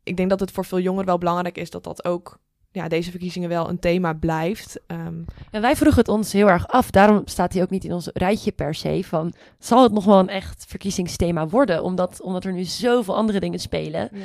ik 0.03 0.17
denk 0.17 0.29
dat 0.29 0.39
het 0.39 0.51
voor 0.51 0.65
veel 0.65 0.79
jongeren 0.79 1.05
wel 1.05 1.17
belangrijk 1.17 1.57
is 1.57 1.69
dat 1.69 1.83
dat 1.83 2.05
ook, 2.05 2.39
ja, 2.71 2.87
deze 2.87 3.09
verkiezingen 3.09 3.49
wel 3.49 3.69
een 3.69 3.79
thema 3.79 4.13
blijft. 4.13 4.79
Um, 4.87 5.25
en 5.51 5.61
wij 5.61 5.75
vroegen 5.75 5.99
het 5.99 6.09
ons 6.09 6.33
heel 6.33 6.49
erg 6.49 6.67
af, 6.67 6.91
daarom 6.91 7.21
staat 7.25 7.53
hij 7.53 7.61
ook 7.61 7.69
niet 7.69 7.83
in 7.83 7.93
ons 7.93 8.09
rijtje 8.13 8.51
per 8.51 8.75
se 8.75 9.03
van, 9.03 9.33
zal 9.59 9.83
het 9.83 9.91
nog 9.91 10.05
wel 10.05 10.19
een 10.19 10.29
echt 10.29 10.65
verkiezingsthema 10.67 11.47
worden? 11.47 11.83
Omdat, 11.83 12.21
omdat 12.21 12.43
er 12.43 12.53
nu 12.53 12.63
zoveel 12.63 13.15
andere 13.15 13.39
dingen 13.39 13.59
spelen. 13.59 14.09
Ja. 14.13 14.19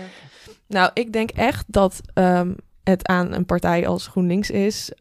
Nou, 0.67 0.91
ik 0.95 1.13
denk 1.13 1.31
echt 1.31 1.65
dat 1.67 2.01
het 2.83 3.07
aan 3.07 3.33
een 3.33 3.47
partij 3.47 3.87
als 3.87 4.07
GroenLinks 4.07 4.51
is 4.51 4.93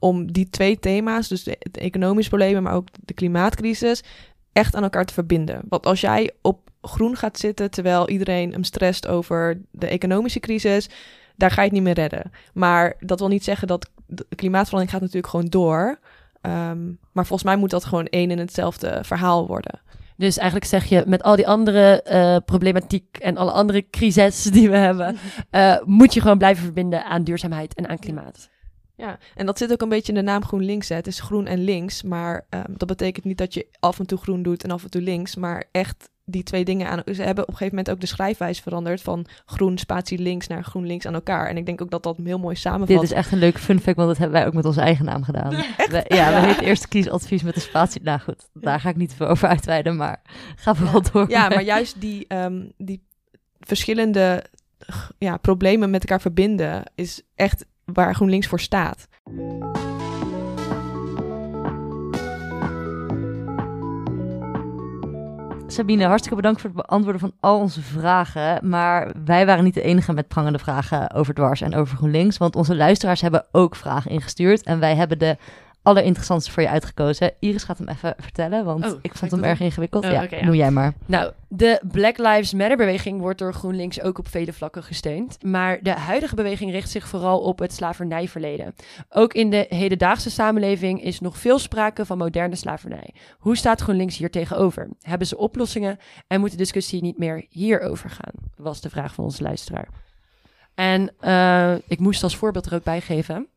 om 0.00 0.32
die 0.32 0.50
twee 0.50 0.78
thema's, 0.78 1.28
dus 1.28 1.42
de, 1.42 1.58
economische 1.72 2.30
problemen, 2.30 2.62
maar 2.62 2.74
ook 2.74 2.88
de 3.04 3.14
klimaatcrisis, 3.14 4.02
echt 4.52 4.74
aan 4.74 4.82
elkaar 4.82 5.04
te 5.04 5.14
verbinden. 5.14 5.60
Want 5.68 5.86
als 5.86 6.00
jij 6.00 6.30
op 6.42 6.70
groen 6.82 7.16
gaat 7.16 7.38
zitten 7.38 7.70
terwijl 7.70 8.08
iedereen 8.08 8.52
hem 8.52 8.64
stresst 8.64 9.06
over 9.06 9.60
de 9.70 9.86
economische 9.86 10.40
crisis, 10.40 10.88
daar 11.36 11.50
ga 11.50 11.60
je 11.60 11.66
het 11.66 11.72
niet 11.72 11.82
meer 11.82 11.94
redden. 11.94 12.30
Maar 12.52 12.94
dat 13.00 13.18
wil 13.18 13.28
niet 13.28 13.44
zeggen 13.44 13.68
dat 13.68 13.90
de 14.06 14.26
klimaatverandering 14.36 14.90
gaat 14.90 15.00
natuurlijk 15.00 15.32
gewoon 15.32 15.46
door. 15.46 15.98
Um, 16.42 16.98
maar 17.12 17.26
volgens 17.26 17.48
mij 17.48 17.56
moet 17.56 17.70
dat 17.70 17.84
gewoon 17.84 18.06
één 18.06 18.30
en 18.30 18.38
hetzelfde 18.38 19.00
verhaal 19.02 19.46
worden. 19.46 19.80
Dus 20.16 20.36
eigenlijk 20.36 20.68
zeg 20.70 20.84
je, 20.84 21.04
met 21.06 21.22
al 21.22 21.36
die 21.36 21.48
andere 21.48 22.04
uh, 22.12 22.36
problematiek 22.44 23.16
en 23.18 23.36
alle 23.36 23.50
andere 23.50 23.86
crises 23.90 24.42
die 24.42 24.70
we 24.70 24.76
hebben, 24.76 25.16
uh, 25.50 25.76
moet 26.00 26.14
je 26.14 26.20
gewoon 26.20 26.38
blijven 26.38 26.64
verbinden 26.64 27.04
aan 27.04 27.24
duurzaamheid 27.24 27.74
en 27.74 27.88
aan 27.88 27.98
klimaat. 27.98 28.50
Ja, 29.00 29.18
en 29.34 29.46
dat 29.46 29.58
zit 29.58 29.72
ook 29.72 29.82
een 29.82 29.88
beetje 29.88 30.12
in 30.12 30.18
de 30.18 30.24
naam 30.24 30.44
GroenLinks. 30.44 30.88
Hè. 30.88 30.94
Het 30.94 31.06
is 31.06 31.20
groen 31.20 31.46
en 31.46 31.64
links, 31.64 32.02
maar 32.02 32.46
um, 32.50 32.62
dat 32.68 32.88
betekent 32.88 33.24
niet 33.24 33.38
dat 33.38 33.54
je 33.54 33.66
af 33.80 33.98
en 33.98 34.06
toe 34.06 34.18
groen 34.18 34.42
doet 34.42 34.64
en 34.64 34.70
af 34.70 34.82
en 34.82 34.90
toe 34.90 35.02
links, 35.02 35.36
maar 35.36 35.64
echt 35.72 36.10
die 36.24 36.42
twee 36.42 36.64
dingen 36.64 36.88
aan. 36.88 37.02
Ze 37.04 37.22
hebben 37.22 37.44
op 37.44 37.50
een 37.50 37.56
gegeven 37.56 37.76
moment 37.76 37.90
ook 37.90 38.00
de 38.00 38.06
schrijfwijze 38.06 38.62
veranderd 38.62 39.02
van 39.02 39.26
groen 39.46 39.78
spatie 39.78 40.18
links 40.18 40.46
naar 40.46 40.64
groen 40.64 40.86
links 40.86 41.06
aan 41.06 41.14
elkaar. 41.14 41.48
En 41.48 41.56
ik 41.56 41.66
denk 41.66 41.82
ook 41.82 41.90
dat 41.90 42.02
dat 42.02 42.16
heel 42.24 42.38
mooi 42.38 42.56
samenvat. 42.56 42.88
Dit 42.88 43.02
is 43.02 43.12
echt 43.12 43.32
een 43.32 43.38
leuk 43.38 43.58
fun 43.58 43.80
fact, 43.80 43.96
want 43.96 44.08
dat 44.08 44.18
hebben 44.18 44.38
wij 44.38 44.46
ook 44.46 44.54
met 44.54 44.64
onze 44.64 44.80
eigen 44.80 45.04
naam 45.04 45.22
gedaan. 45.22 45.50
We, 45.50 46.04
ja, 46.08 46.40
we 46.40 46.46
heet 46.46 46.60
eerst 46.60 46.88
kiesadvies 46.88 47.42
met 47.42 47.54
de 47.54 47.60
spatie. 47.60 48.02
Nou 48.02 48.20
goed, 48.20 48.48
daar 48.52 48.80
ga 48.80 48.88
ik 48.88 48.96
niet 48.96 49.14
over 49.18 49.48
uitweiden, 49.48 49.96
maar 49.96 50.22
ga 50.56 50.74
vooral 50.74 51.02
door. 51.12 51.30
Ja, 51.30 51.48
maar 51.48 51.62
juist 51.62 52.00
die, 52.00 52.34
um, 52.34 52.72
die 52.76 53.06
verschillende 53.60 54.44
ja, 55.18 55.36
problemen 55.36 55.90
met 55.90 56.00
elkaar 56.00 56.20
verbinden 56.20 56.82
is 56.94 57.22
echt 57.34 57.66
waar 57.92 58.14
GroenLinks 58.14 58.46
voor 58.46 58.60
staat. 58.60 59.08
Sabine, 65.66 66.04
hartstikke 66.04 66.36
bedankt 66.36 66.60
voor 66.60 66.70
het 66.70 66.86
beantwoorden 66.86 67.20
van 67.20 67.32
al 67.40 67.58
onze 67.58 67.82
vragen. 67.82 68.68
Maar 68.68 69.12
wij 69.24 69.46
waren 69.46 69.64
niet 69.64 69.74
de 69.74 69.82
enige 69.82 70.12
met 70.12 70.28
prangende 70.28 70.58
vragen 70.58 71.12
over 71.12 71.34
Dwars 71.34 71.60
en 71.60 71.74
over 71.74 71.96
GroenLinks. 71.96 72.38
Want 72.38 72.56
onze 72.56 72.76
luisteraars 72.76 73.20
hebben 73.20 73.46
ook 73.52 73.76
vragen 73.76 74.10
ingestuurd. 74.10 74.62
En 74.62 74.80
wij 74.80 74.96
hebben 74.96 75.18
de 75.18 75.36
allerinteressantste 75.82 76.52
voor 76.52 76.62
je 76.62 76.68
uitgekozen. 76.68 77.32
Iris 77.38 77.64
gaat 77.64 77.78
hem 77.78 77.88
even 77.88 78.14
vertellen, 78.18 78.64
want 78.64 78.92
oh, 78.92 78.98
ik 79.02 79.14
vond 79.14 79.30
hem 79.30 79.44
erg 79.44 79.60
ingewikkeld. 79.60 80.04
Oh, 80.04 80.10
ja, 80.10 80.22
okay, 80.22 80.40
noem 80.40 80.54
jij 80.54 80.70
maar. 80.70 80.94
Nou, 81.06 81.32
de 81.48 81.80
Black 81.92 82.18
Lives 82.18 82.52
Matter 82.52 82.76
beweging 82.76 83.20
wordt 83.20 83.38
door 83.38 83.54
GroenLinks 83.54 84.00
ook 84.00 84.18
op 84.18 84.28
vele 84.28 84.52
vlakken 84.52 84.82
gesteund. 84.82 85.42
Maar 85.42 85.82
de 85.82 85.90
huidige 85.90 86.34
beweging 86.34 86.70
richt 86.70 86.90
zich 86.90 87.08
vooral 87.08 87.40
op 87.40 87.58
het 87.58 87.72
slavernijverleden. 87.72 88.74
Ook 89.08 89.34
in 89.34 89.50
de 89.50 89.66
hedendaagse 89.68 90.30
samenleving 90.30 91.02
is 91.02 91.20
nog 91.20 91.38
veel 91.38 91.58
sprake 91.58 92.06
van 92.06 92.18
moderne 92.18 92.56
slavernij. 92.56 93.14
Hoe 93.38 93.56
staat 93.56 93.80
GroenLinks 93.80 94.16
hier 94.16 94.30
tegenover? 94.30 94.88
Hebben 95.00 95.26
ze 95.26 95.36
oplossingen 95.36 95.98
en 96.26 96.40
moet 96.40 96.50
de 96.50 96.56
discussie 96.56 97.02
niet 97.02 97.18
meer 97.18 97.46
hierover 97.48 98.10
gaan? 98.10 98.34
Was 98.56 98.80
de 98.80 98.90
vraag 98.90 99.14
van 99.14 99.24
onze 99.24 99.42
luisteraar. 99.42 99.88
En 100.74 101.12
uh, 101.20 101.74
ik 101.86 101.98
moest 101.98 102.22
als 102.22 102.36
voorbeeld 102.36 102.66
er 102.66 102.74
ook 102.74 102.84
bij 102.84 103.00
geven. 103.00 103.48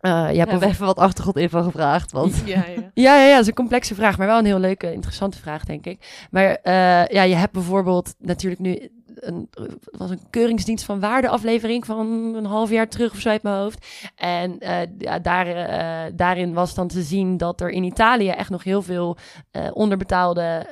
Uh, 0.00 0.32
je 0.32 0.38
hebt 0.38 0.62
even 0.62 0.86
wat 0.86 0.98
achtergrondinfo 0.98 1.62
gevraagd. 1.62 2.12
Want... 2.12 2.42
Ja, 2.44 2.64
ja. 2.66 2.90
ja, 2.94 3.16
ja, 3.16 3.24
ja, 3.24 3.32
dat 3.32 3.40
is 3.40 3.46
een 3.46 3.54
complexe 3.54 3.94
vraag, 3.94 4.18
maar 4.18 4.26
wel 4.26 4.38
een 4.38 4.44
heel 4.44 4.58
leuke, 4.58 4.92
interessante 4.92 5.38
vraag, 5.38 5.64
denk 5.64 5.86
ik. 5.86 6.26
Maar 6.30 6.48
uh, 6.50 7.06
ja, 7.06 7.22
je 7.22 7.34
hebt 7.34 7.52
bijvoorbeeld 7.52 8.14
natuurlijk 8.18 8.60
nu 8.60 8.90
een, 9.14 9.48
was 9.90 10.10
een 10.10 10.20
keuringsdienst 10.30 10.84
van 10.84 11.00
waarde 11.00 11.28
aflevering 11.28 11.86
van 11.86 12.06
een 12.34 12.44
half 12.44 12.70
jaar 12.70 12.88
terug 12.88 13.12
of 13.12 13.18
zo 13.18 13.28
uit 13.28 13.42
mijn 13.42 13.56
hoofd. 13.56 13.86
En 14.16 14.56
uh, 14.60 14.80
ja, 14.98 15.18
daar, 15.18 15.46
uh, 15.46 16.12
daarin 16.16 16.52
was 16.52 16.74
dan 16.74 16.88
te 16.88 17.02
zien 17.02 17.36
dat 17.36 17.60
er 17.60 17.70
in 17.70 17.84
Italië 17.84 18.28
echt 18.28 18.50
nog 18.50 18.64
heel 18.64 18.82
veel 18.82 19.16
uh, 19.52 19.68
onderbetaalde 19.72 20.66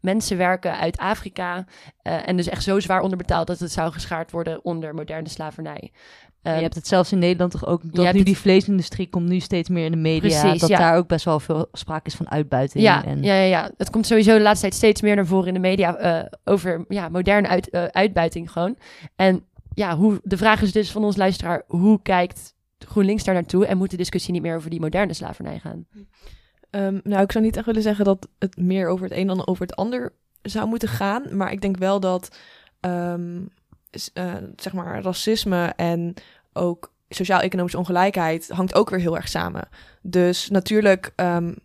mensen 0.00 0.36
werken 0.36 0.78
uit 0.78 0.98
Afrika. 0.98 1.64
en 2.02 2.36
dus 2.36 2.48
echt 2.48 2.62
zo 2.62 2.80
zwaar 2.80 3.02
onderbetaald 3.02 3.46
dat 3.46 3.58
het 3.58 3.72
zou 3.72 3.92
geschaard 3.92 4.30
worden 4.30 4.64
onder 4.64 4.94
moderne 4.94 5.28
slavernij 5.28 5.90
je 6.42 6.50
ehm, 6.50 6.60
hebt 6.60 6.74
het 6.74 6.86
zelfs 6.86 7.12
in 7.12 7.18
Nederland 7.18 7.50
toch 7.50 7.66
ook, 7.66 7.94
dat 7.94 8.12
nu 8.12 8.22
die 8.22 8.38
vleesindustrie 8.38 9.08
komt 9.08 9.28
nu 9.28 9.40
steeds 9.40 9.68
meer 9.68 9.84
in 9.84 9.90
de 9.90 9.96
media, 9.96 10.40
Precies, 10.40 10.60
dat 10.60 10.70
daar 10.70 10.96
ook 10.96 11.08
best 11.08 11.24
wel 11.24 11.40
veel 11.40 11.68
sprake 11.72 12.06
is 12.06 12.14
van 12.14 12.30
uitbuiting. 12.30 12.84
Ja, 12.84 13.04
en... 13.04 13.22
ja, 13.22 13.34
ja, 13.34 13.44
ja, 13.44 13.70
het 13.76 13.90
komt 13.90 14.06
sowieso 14.06 14.36
de 14.36 14.42
laatste 14.42 14.60
tijd 14.60 14.74
steeds 14.74 15.00
meer 15.00 15.16
naar 15.16 15.26
voren 15.26 15.48
in 15.48 15.54
de 15.54 15.60
media 15.60 16.20
uh, 16.22 16.26
over 16.44 16.84
ja, 16.88 17.08
moderne 17.08 17.48
uit, 17.48 17.68
uh, 17.74 17.84
uitbuiting 17.84 18.52
gewoon. 18.52 18.76
En 19.16 19.44
ja, 19.74 19.96
hoe, 19.96 20.20
de 20.22 20.36
vraag 20.36 20.62
is 20.62 20.72
dus 20.72 20.90
van 20.90 21.04
ons 21.04 21.16
luisteraar, 21.16 21.62
hoe 21.66 22.02
kijkt 22.02 22.54
GroenLinks 22.78 23.24
daar 23.24 23.34
naartoe 23.34 23.66
en 23.66 23.78
moet 23.78 23.90
de 23.90 23.96
discussie 23.96 24.32
niet 24.32 24.42
meer 24.42 24.56
over 24.56 24.70
die 24.70 24.80
moderne 24.80 25.14
slavernij 25.14 25.58
gaan? 25.58 25.86
Um, 26.70 27.00
nou, 27.04 27.22
ik 27.22 27.32
zou 27.32 27.44
niet 27.44 27.56
echt 27.56 27.66
willen 27.66 27.82
zeggen 27.82 28.04
dat 28.04 28.28
het 28.38 28.56
meer 28.56 28.88
over 28.88 29.04
het 29.08 29.16
een 29.16 29.26
dan 29.26 29.46
over 29.46 29.62
het 29.62 29.76
ander 29.76 30.12
zou 30.42 30.68
moeten 30.68 30.88
gaan, 30.88 31.36
maar 31.36 31.52
ik 31.52 31.60
denk 31.60 31.76
wel 31.76 32.00
dat... 32.00 32.36
Um, 32.80 33.48
uh, 34.14 34.34
zeg 34.56 34.72
maar, 34.72 35.02
racisme 35.02 35.72
en 35.76 36.14
ook 36.52 36.92
sociaal-economische 37.08 37.78
ongelijkheid 37.78 38.48
hangt 38.48 38.74
ook 38.74 38.90
weer 38.90 39.00
heel 39.00 39.16
erg 39.16 39.28
samen. 39.28 39.68
Dus 40.02 40.48
natuurlijk, 40.50 41.12
um, 41.16 41.56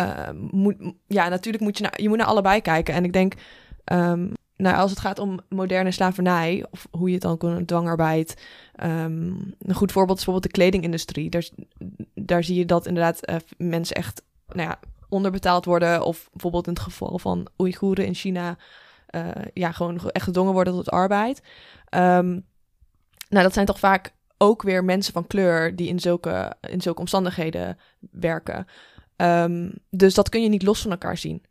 uh, 0.00 0.30
moet, 0.50 0.76
ja, 1.06 1.28
natuurlijk 1.28 1.64
moet 1.64 1.76
je 1.78 1.82
naar, 1.82 2.02
je 2.02 2.08
moet 2.08 2.18
naar 2.18 2.26
allebei 2.26 2.60
kijken. 2.60 2.94
En 2.94 3.04
ik 3.04 3.12
denk, 3.12 3.34
um, 3.92 4.32
nou, 4.56 4.76
als 4.76 4.90
het 4.90 5.00
gaat 5.00 5.18
om 5.18 5.40
moderne 5.48 5.90
slavernij, 5.90 6.66
of 6.70 6.86
hoe 6.90 7.08
je 7.08 7.14
het 7.14 7.22
dan 7.22 7.38
kon, 7.38 7.64
dwangarbeid. 7.64 8.42
Een 8.72 9.54
goed 9.72 9.92
voorbeeld 9.92 10.18
is 10.18 10.24
bijvoorbeeld 10.24 10.42
de 10.42 10.60
kledingindustrie. 10.60 11.30
Daar, 11.30 11.48
daar 12.14 12.44
zie 12.44 12.56
je 12.56 12.64
dat 12.64 12.86
inderdaad 12.86 13.30
uh, 13.30 13.36
mensen 13.56 13.96
echt 13.96 14.22
nou 14.48 14.68
ja, 14.68 14.78
onderbetaald 15.08 15.64
worden. 15.64 16.04
Of 16.04 16.28
bijvoorbeeld 16.32 16.66
in 16.66 16.72
het 16.72 16.82
geval 16.82 17.18
van 17.18 17.46
Oeigoeren 17.58 18.06
in 18.06 18.14
China 18.14 18.56
uh, 19.14 19.30
ja, 19.54 19.72
gewoon 19.72 20.10
echt 20.10 20.24
gedwongen 20.24 20.52
worden 20.52 20.74
tot 20.74 20.90
arbeid. 20.90 21.42
Um, 21.94 22.46
nou, 23.28 23.42
dat 23.42 23.52
zijn 23.52 23.66
toch 23.66 23.78
vaak 23.78 24.12
ook 24.38 24.62
weer 24.62 24.84
mensen 24.84 25.12
van 25.12 25.26
kleur 25.26 25.76
die 25.76 25.88
in 25.88 26.00
zulke, 26.00 26.56
in 26.60 26.80
zulke 26.80 27.00
omstandigheden 27.00 27.78
werken. 28.10 28.66
Um, 29.16 29.72
dus 29.90 30.14
dat 30.14 30.28
kun 30.28 30.42
je 30.42 30.48
niet 30.48 30.62
los 30.62 30.82
van 30.82 30.90
elkaar 30.90 31.16
zien. 31.16 31.44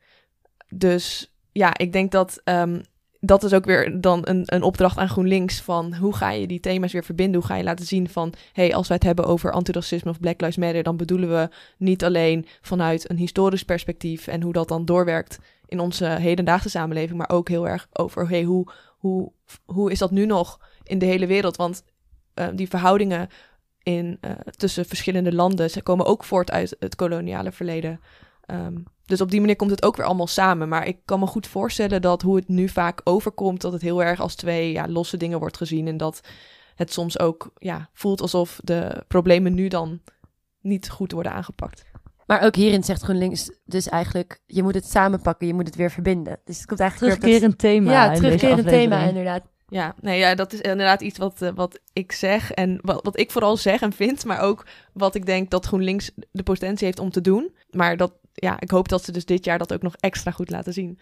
Dus 0.69 1.33
ja, 1.51 1.77
ik 1.77 1.91
denk 1.91 2.11
dat 2.11 2.41
um, 2.43 2.81
dat 3.19 3.43
is 3.43 3.53
ook 3.53 3.65
weer 3.65 4.01
dan 4.01 4.19
een, 4.23 4.43
een 4.45 4.61
opdracht 4.63 4.97
aan 4.97 5.09
GroenLinks 5.09 5.61
van 5.61 5.95
hoe 5.95 6.15
ga 6.15 6.31
je 6.31 6.47
die 6.47 6.59
thema's 6.59 6.91
weer 6.91 7.03
verbinden? 7.03 7.39
Hoe 7.39 7.49
ga 7.49 7.55
je 7.55 7.63
laten 7.63 7.85
zien 7.85 8.09
van, 8.09 8.33
hey, 8.53 8.75
als 8.75 8.87
wij 8.87 8.97
het 8.97 9.05
hebben 9.05 9.25
over 9.25 9.51
antiracisme 9.51 10.09
of 10.09 10.19
Black 10.19 10.41
Lives 10.41 10.57
Matter, 10.57 10.83
dan 10.83 10.97
bedoelen 10.97 11.29
we 11.29 11.49
niet 11.77 12.03
alleen 12.03 12.45
vanuit 12.61 13.09
een 13.09 13.17
historisch 13.17 13.63
perspectief 13.63 14.27
en 14.27 14.41
hoe 14.41 14.53
dat 14.53 14.67
dan 14.67 14.85
doorwerkt 14.85 15.39
in 15.67 15.79
onze 15.79 16.05
hedendaagse 16.05 16.69
samenleving, 16.69 17.17
maar 17.17 17.29
ook 17.29 17.49
heel 17.49 17.67
erg 17.67 17.87
over 17.93 18.29
hey, 18.29 18.43
hoe, 18.43 18.71
hoe, 18.97 19.31
hoe 19.65 19.91
is 19.91 19.99
dat 19.99 20.11
nu 20.11 20.25
nog 20.25 20.59
in 20.83 20.99
de 20.99 21.05
hele 21.05 21.27
wereld? 21.27 21.55
Want 21.55 21.83
uh, 22.35 22.47
die 22.53 22.69
verhoudingen 22.69 23.29
in, 23.83 24.17
uh, 24.21 24.31
tussen 24.31 24.85
verschillende 24.85 25.33
landen 25.33 25.69
ze 25.69 25.81
komen 25.81 26.05
ook 26.05 26.23
voort 26.23 26.51
uit 26.51 26.75
het 26.79 26.95
koloniale 26.95 27.51
verleden. 27.51 27.99
Um, 28.51 28.83
dus 29.05 29.21
op 29.21 29.31
die 29.31 29.39
manier 29.39 29.55
komt 29.55 29.71
het 29.71 29.83
ook 29.83 29.95
weer 29.95 30.05
allemaal 30.05 30.27
samen. 30.27 30.69
Maar 30.69 30.87
ik 30.87 30.97
kan 31.05 31.19
me 31.19 31.27
goed 31.27 31.47
voorstellen 31.47 32.01
dat 32.01 32.21
hoe 32.21 32.35
het 32.35 32.47
nu 32.47 32.69
vaak 32.69 33.01
overkomt, 33.03 33.61
dat 33.61 33.71
het 33.71 33.81
heel 33.81 34.03
erg 34.03 34.19
als 34.19 34.35
twee 34.35 34.71
ja, 34.71 34.87
losse 34.87 35.17
dingen 35.17 35.39
wordt 35.39 35.57
gezien. 35.57 35.87
En 35.87 35.97
dat 35.97 36.21
het 36.75 36.93
soms 36.93 37.19
ook 37.19 37.51
ja, 37.57 37.89
voelt 37.93 38.21
alsof 38.21 38.59
de 38.63 39.03
problemen 39.07 39.53
nu 39.53 39.67
dan 39.67 40.01
niet 40.61 40.89
goed 40.89 41.11
worden 41.11 41.31
aangepakt. 41.31 41.85
Maar 42.27 42.41
ook 42.41 42.55
hierin 42.55 42.83
zegt 42.83 43.01
GroenLinks 43.01 43.51
dus 43.65 43.89
eigenlijk, 43.89 44.39
je 44.45 44.63
moet 44.63 44.73
het 44.73 44.89
samenpakken, 44.89 45.47
je 45.47 45.53
moet 45.53 45.65
het 45.65 45.75
weer 45.75 45.91
verbinden. 45.91 46.39
Dus 46.43 46.57
het 46.57 46.65
komt 46.65 46.79
eigenlijk 46.79 47.11
weer 47.11 47.21
op 47.21 47.23
Terugkerend 47.23 47.59
thema. 47.59 47.91
Ja, 47.91 48.13
terugkerend 48.13 48.67
thema 48.67 48.99
inderdaad. 48.99 49.43
Ja, 49.69 49.95
nee, 50.01 50.19
ja, 50.19 50.35
dat 50.35 50.53
is 50.53 50.61
inderdaad 50.61 51.01
iets 51.01 51.17
wat, 51.17 51.41
eh, 51.41 51.49
wat 51.55 51.79
ik 51.93 52.11
zeg 52.11 52.51
en 52.51 52.79
wat, 52.81 53.03
wat 53.03 53.19
ik 53.19 53.31
vooral 53.31 53.57
zeg 53.57 53.81
en 53.81 53.93
vind, 53.93 54.25
maar 54.25 54.39
ook 54.39 54.65
wat 54.93 55.15
ik 55.15 55.25
denk 55.25 55.49
dat 55.49 55.65
GroenLinks 55.65 56.11
de 56.31 56.43
potentie 56.43 56.85
heeft 56.85 56.99
om 56.99 57.09
te 57.09 57.21
doen. 57.21 57.55
Maar 57.69 57.97
dat, 57.97 58.13
ja, 58.33 58.59
ik 58.59 58.69
hoop 58.69 58.87
dat 58.87 59.03
ze 59.03 59.11
dus 59.11 59.25
dit 59.25 59.45
jaar 59.45 59.57
dat 59.57 59.73
ook 59.73 59.81
nog 59.81 59.95
extra 59.95 60.31
goed 60.31 60.49
laten 60.49 60.73
zien. 60.73 60.99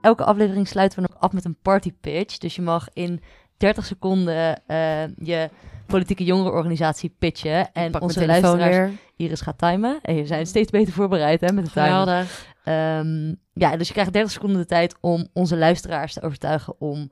Elke 0.00 0.24
aflevering 0.24 0.68
sluiten 0.68 1.02
we 1.02 1.08
nog 1.10 1.20
af 1.20 1.32
met 1.32 1.44
een 1.44 1.58
party 1.62 1.92
pitch. 2.00 2.38
Dus 2.38 2.56
je 2.56 2.62
mag 2.62 2.88
in 2.92 3.20
30 3.58 3.84
seconden 3.84 4.66
eh, 4.66 5.06
je 5.16 5.50
politieke 5.86 6.24
jongerenorganisatie 6.24 7.14
pitchen. 7.18 7.72
En 7.72 7.90
Pak 7.90 8.02
onze 8.02 8.26
luisteraars, 8.26 8.76
weer. 8.76 8.90
Iris 9.16 9.40
gaat 9.40 9.58
timen. 9.58 9.98
En 10.02 10.14
je 10.14 10.26
zijn 10.26 10.46
steeds 10.46 10.70
beter 10.70 10.92
voorbereid 10.92 11.40
hè, 11.40 11.52
met 11.52 11.64
de 11.64 11.70
timer. 11.70 11.88
Geweldig. 11.88 12.46
Ehm, 12.64 13.34
ja, 13.52 13.76
dus 13.76 13.86
je 13.86 13.92
krijgt 13.92 14.12
30 14.12 14.32
seconden 14.32 14.58
de 14.58 14.66
tijd 14.66 14.94
om 15.00 15.28
onze 15.32 15.56
luisteraars 15.56 16.12
te 16.12 16.22
overtuigen 16.22 16.74
om 16.80 17.10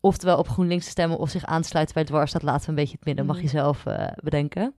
oftewel 0.00 0.38
op 0.38 0.48
GroenLinks 0.48 0.84
te 0.84 0.90
stemmen 0.90 1.18
of 1.18 1.30
zich 1.30 1.44
aan 1.44 1.62
te 1.62 1.68
sluiten 1.68 1.94
bij 1.94 2.04
Dwars. 2.04 2.32
Dat 2.32 2.42
laten 2.42 2.62
we 2.64 2.68
een 2.68 2.74
beetje 2.74 2.96
het 2.96 3.04
midden. 3.04 3.26
Mag 3.26 3.36
je 3.36 3.42
Mhm. 3.42 3.50
zelf 3.50 3.86
eh, 3.86 4.06
bedenken. 4.22 4.74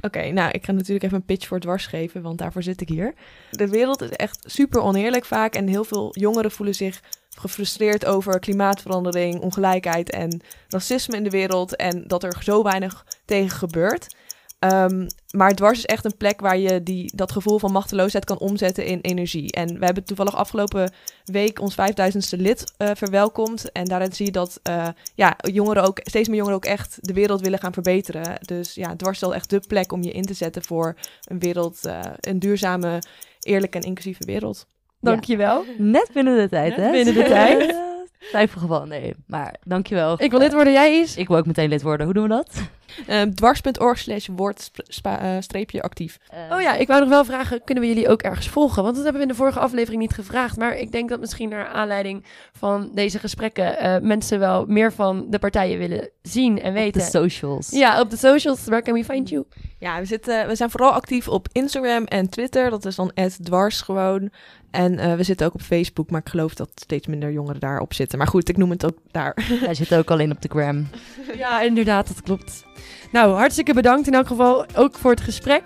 Oké, 0.00 0.30
nou, 0.30 0.50
ik 0.50 0.64
ga 0.64 0.72
natuurlijk 0.72 1.04
even 1.04 1.16
een 1.16 1.24
pitch 1.24 1.46
voor 1.46 1.60
dwars 1.60 1.86
geven, 1.86 2.22
want 2.22 2.38
daarvoor 2.38 2.62
zit 2.62 2.80
ik 2.80 2.88
hier. 2.88 3.14
De 3.50 3.68
wereld 3.68 4.02
is 4.02 4.10
echt 4.10 4.44
super 4.50 4.80
oneerlijk 4.80 5.24
vaak 5.24 5.54
en 5.54 5.66
heel 5.66 5.84
veel 5.84 6.08
jongeren 6.18 6.50
voelen 6.50 6.74
zich 6.74 7.00
gefrustreerd 7.38 8.06
over 8.06 8.38
klimaatverandering, 8.38 9.40
ongelijkheid 9.40 10.10
en 10.10 10.40
racisme 10.68 11.16
in 11.16 11.24
de 11.24 11.30
wereld 11.30 11.76
en 11.76 12.04
dat 12.06 12.22
er 12.22 12.42
zo 12.42 12.62
weinig 12.62 13.06
tegen 13.24 13.58
gebeurt. 13.58 14.14
Ehm, 14.58 15.06
maar 15.30 15.54
dwars 15.54 15.78
is 15.78 15.84
echt 15.84 16.04
een 16.04 16.16
plek 16.16 16.40
waar 16.40 16.58
je 16.58 16.82
die, 16.82 17.12
dat 17.16 17.32
gevoel 17.32 17.58
van 17.58 17.72
machteloosheid 17.72 18.24
kan 18.24 18.38
omzetten 18.38 18.86
in 18.86 18.98
energie. 19.00 19.52
En 19.52 19.78
we 19.78 19.84
hebben 19.84 20.04
toevallig 20.04 20.34
afgelopen 20.34 20.92
week 21.24 21.60
ons 21.60 21.74
5000ste 21.74 22.40
lid 22.40 22.74
eh, 22.76 22.90
verwelkomd. 22.94 23.72
En 23.72 23.84
daarin 23.84 24.12
zie 24.12 24.26
je 24.26 24.32
dat 24.32 24.60
eh, 24.62 24.88
ja, 25.14 25.36
jongeren 25.50 25.82
ook, 25.82 26.00
steeds 26.02 26.28
meer 26.28 26.36
jongeren 26.36 26.58
ook 26.58 26.64
echt 26.64 26.98
de 27.00 27.12
wereld 27.12 27.40
willen 27.40 27.58
gaan 27.58 27.72
verbeteren. 27.72 28.38
Dus 28.40 28.74
ja, 28.74 28.96
dwars 28.96 29.16
is 29.16 29.22
wel 29.22 29.34
echt 29.34 29.50
de 29.50 29.60
plek 29.68 29.92
om 29.92 30.02
je 30.02 30.12
in 30.12 30.24
te 30.24 30.34
zetten 30.34 30.64
voor 30.64 30.96
een 31.24 31.38
wereld, 31.38 31.84
eh, 31.84 32.00
een 32.20 32.38
duurzame, 32.38 33.02
eerlijke 33.40 33.78
en 33.78 33.84
inclusieve 33.84 34.24
wereld. 34.24 34.66
Dankjewel. 35.12 35.64
Net 35.78 36.10
binnen 36.12 36.36
de 36.36 36.48
tijd, 36.48 36.76
Net 36.76 36.86
hè? 36.86 36.90
binnen 36.90 37.14
de 37.14 37.24
tijd. 37.24 37.74
Twijfel 38.30 38.60
gewoon, 38.60 38.88
nee. 38.88 39.14
Maar 39.26 39.54
dankjewel. 39.64 40.22
Ik 40.22 40.30
wil 40.30 40.40
lid 40.40 40.52
worden, 40.52 40.72
jij 40.72 40.98
is. 41.00 41.16
Ik 41.16 41.28
wil 41.28 41.36
ook 41.36 41.46
meteen 41.46 41.68
lid 41.68 41.82
worden. 41.82 42.06
Hoe 42.06 42.14
doen 42.14 42.22
we 42.22 42.28
dat? 42.28 42.62
Ehm, 43.06 43.30
dwars.org 43.30 43.98
slash 43.98 44.28
woord 44.36 44.70
eh, 45.02 45.36
streepje 45.40 45.82
actief. 45.82 46.18
Oh 46.52 46.60
ja, 46.60 46.74
ik 46.74 46.86
wou 46.86 47.00
nog 47.00 47.08
wel 47.08 47.24
vragen, 47.24 47.64
kunnen 47.64 47.84
we 47.84 47.90
jullie 47.90 48.08
ook 48.08 48.22
ergens 48.22 48.48
volgen? 48.48 48.82
Want 48.82 48.94
dat 48.94 49.04
hebben 49.04 49.22
we 49.22 49.28
in 49.28 49.32
de 49.32 49.38
vorige 49.38 49.58
aflevering 49.58 50.00
niet 50.00 50.14
gevraagd. 50.14 50.56
Maar 50.56 50.76
ik 50.76 50.92
denk 50.92 51.08
dat 51.08 51.20
misschien 51.20 51.48
naar 51.48 51.66
aanleiding 51.66 52.24
van 52.52 52.90
deze 52.94 53.18
gesprekken 53.18 53.78
eh, 53.78 54.00
mensen 54.00 54.38
wel 54.38 54.64
meer 54.66 54.92
van 54.92 55.26
de 55.30 55.38
partijen 55.38 55.78
willen 55.78 56.10
zien 56.22 56.60
en 56.60 56.74
De 56.74 56.80
weten. 56.80 57.02
socials. 57.02 57.70
ja, 57.70 58.00
op 58.00 58.10
de 58.10 58.16
socials, 58.16 58.64
where 58.64 58.82
can 58.82 58.94
we 58.94 59.04
find 59.04 59.28
you? 59.28 59.44
Ja, 59.78 59.98
we, 59.98 60.04
zitten, 60.04 60.46
we 60.46 60.54
zijn 60.56 60.70
vooral 60.70 60.92
actief 60.92 61.28
op 61.28 61.48
Instagram 61.52 62.04
en 62.04 62.28
Twitter. 62.30 62.70
Dat 62.70 62.84
is 62.84 62.94
dan 62.96 63.12
dwars 63.42 63.80
gewoon. 63.80 64.30
En 64.70 64.98
eh, 64.98 65.14
we 65.14 65.22
zitten 65.22 65.46
ook 65.46 65.54
op 65.54 65.62
Facebook, 65.62 66.10
maar 66.10 66.20
ik 66.20 66.28
geloof 66.28 66.54
dat 66.54 66.70
steeds 66.74 67.06
minder 67.06 67.32
jongeren 67.32 67.60
daarop 67.60 67.94
zitten. 67.94 68.18
Maar 68.18 68.26
goed, 68.26 68.48
ik 68.48 68.56
noem 68.56 68.70
het 68.70 68.84
ook 68.84 68.98
daar. 69.10 69.32
Hij 69.64 69.74
zit 69.74 69.94
ook 69.94 70.10
alleen 70.10 70.30
op 70.30 70.42
de 70.42 70.48
gram. 70.48 70.86
Ja, 71.36 71.60
inderdaad, 71.60 72.08
dat 72.08 72.22
klopt. 72.22 72.64
Nou, 73.10 73.34
hartstikke 73.34 73.74
bedankt 73.74 74.06
in 74.06 74.14
elk 74.14 74.26
geval 74.26 74.66
ook 74.74 74.98
voor 74.98 75.10
het 75.10 75.20
gesprek. 75.20 75.62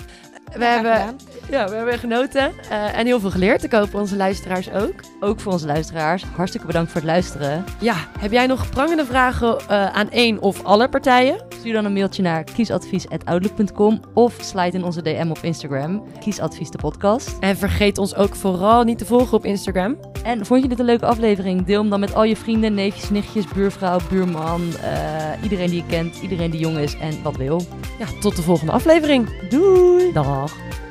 We, 0.57 0.65
hebben, 0.65 1.17
ja, 1.51 1.69
we 1.69 1.75
hebben 1.75 1.99
genoten 1.99 2.53
eh, 2.71 2.99
en 2.99 3.07
heel 3.07 3.21
veel 3.21 3.31
geleerd. 3.31 3.65
Ik 3.65 3.73
hoop 3.73 3.95
onze 3.95 4.17
luisteraars 4.17 4.73
ook. 4.73 4.95
Ook 5.21 5.41
voor 5.41 5.53
onze 5.53 5.67
luisteraars. 5.67 6.25
Hartstikke 6.37 6.67
bedankt 6.67 6.91
voor 6.93 7.01
het 7.01 7.11
luisteren. 7.11 7.65
Ja, 7.81 7.95
heb 8.19 8.33
jij 8.33 8.47
nog 8.47 8.69
prangende 8.71 9.05
vragen 9.05 9.59
eh, 9.69 9.87
aan 9.87 10.11
één 10.11 10.41
of 10.43 10.65
alle 10.65 10.89
partijen? 10.89 11.37
Stuur 11.59 11.73
dan 11.73 11.85
een 11.85 11.93
mailtje 11.93 12.23
naar 12.23 12.45
kiesadvies.outlook.com 12.45 14.01
of 14.15 14.37
slide 14.41 14.77
in 14.77 14.85
onze 14.85 15.03
DM 15.03 15.27
op 15.31 15.39
Instagram. 15.43 16.05
Kiesadvies 16.21 16.71
de 16.71 16.79
podcast. 16.79 17.37
En 17.41 17.57
vergeet 17.57 17.99
ons 17.99 18.15
ook 18.17 18.35
vooral 18.35 18.85
niet 18.85 18.99
te 18.99 19.05
volgen 19.07 19.37
op 19.37 19.45
Instagram. 19.45 19.97
En 20.25 20.47
vond 20.47 20.63
je 20.63 20.69
dit 20.69 20.79
een 20.79 20.85
leuke 20.85 21.07
aflevering? 21.07 21.67
Deel 21.67 21.81
hem 21.81 21.91
dan 21.91 22.01
met 22.01 22.15
al 22.15 22.25
je 22.25 22.37
vrienden, 22.37 22.75
neefjes, 22.75 23.11
nichtjes, 23.11 23.47
buurvrouw, 23.47 23.99
buurman. 24.11 24.61
eh, 24.83 25.43
iedereen 25.43 25.71
die 25.71 25.77
je 25.83 25.87
kent, 25.89 26.17
iedereen 26.23 26.51
die 26.51 26.61
jong 26.61 26.79
is 26.79 26.97
en 26.99 27.23
wat 27.23 27.37
wil. 27.37 27.63
Ja, 27.99 28.07
tot 28.21 28.37
de 28.37 28.43
volgende 28.43 28.73
aflevering. 28.73 29.49
Doei! 29.49 30.13
Dag. 30.13 30.40
Nord. 30.41 30.90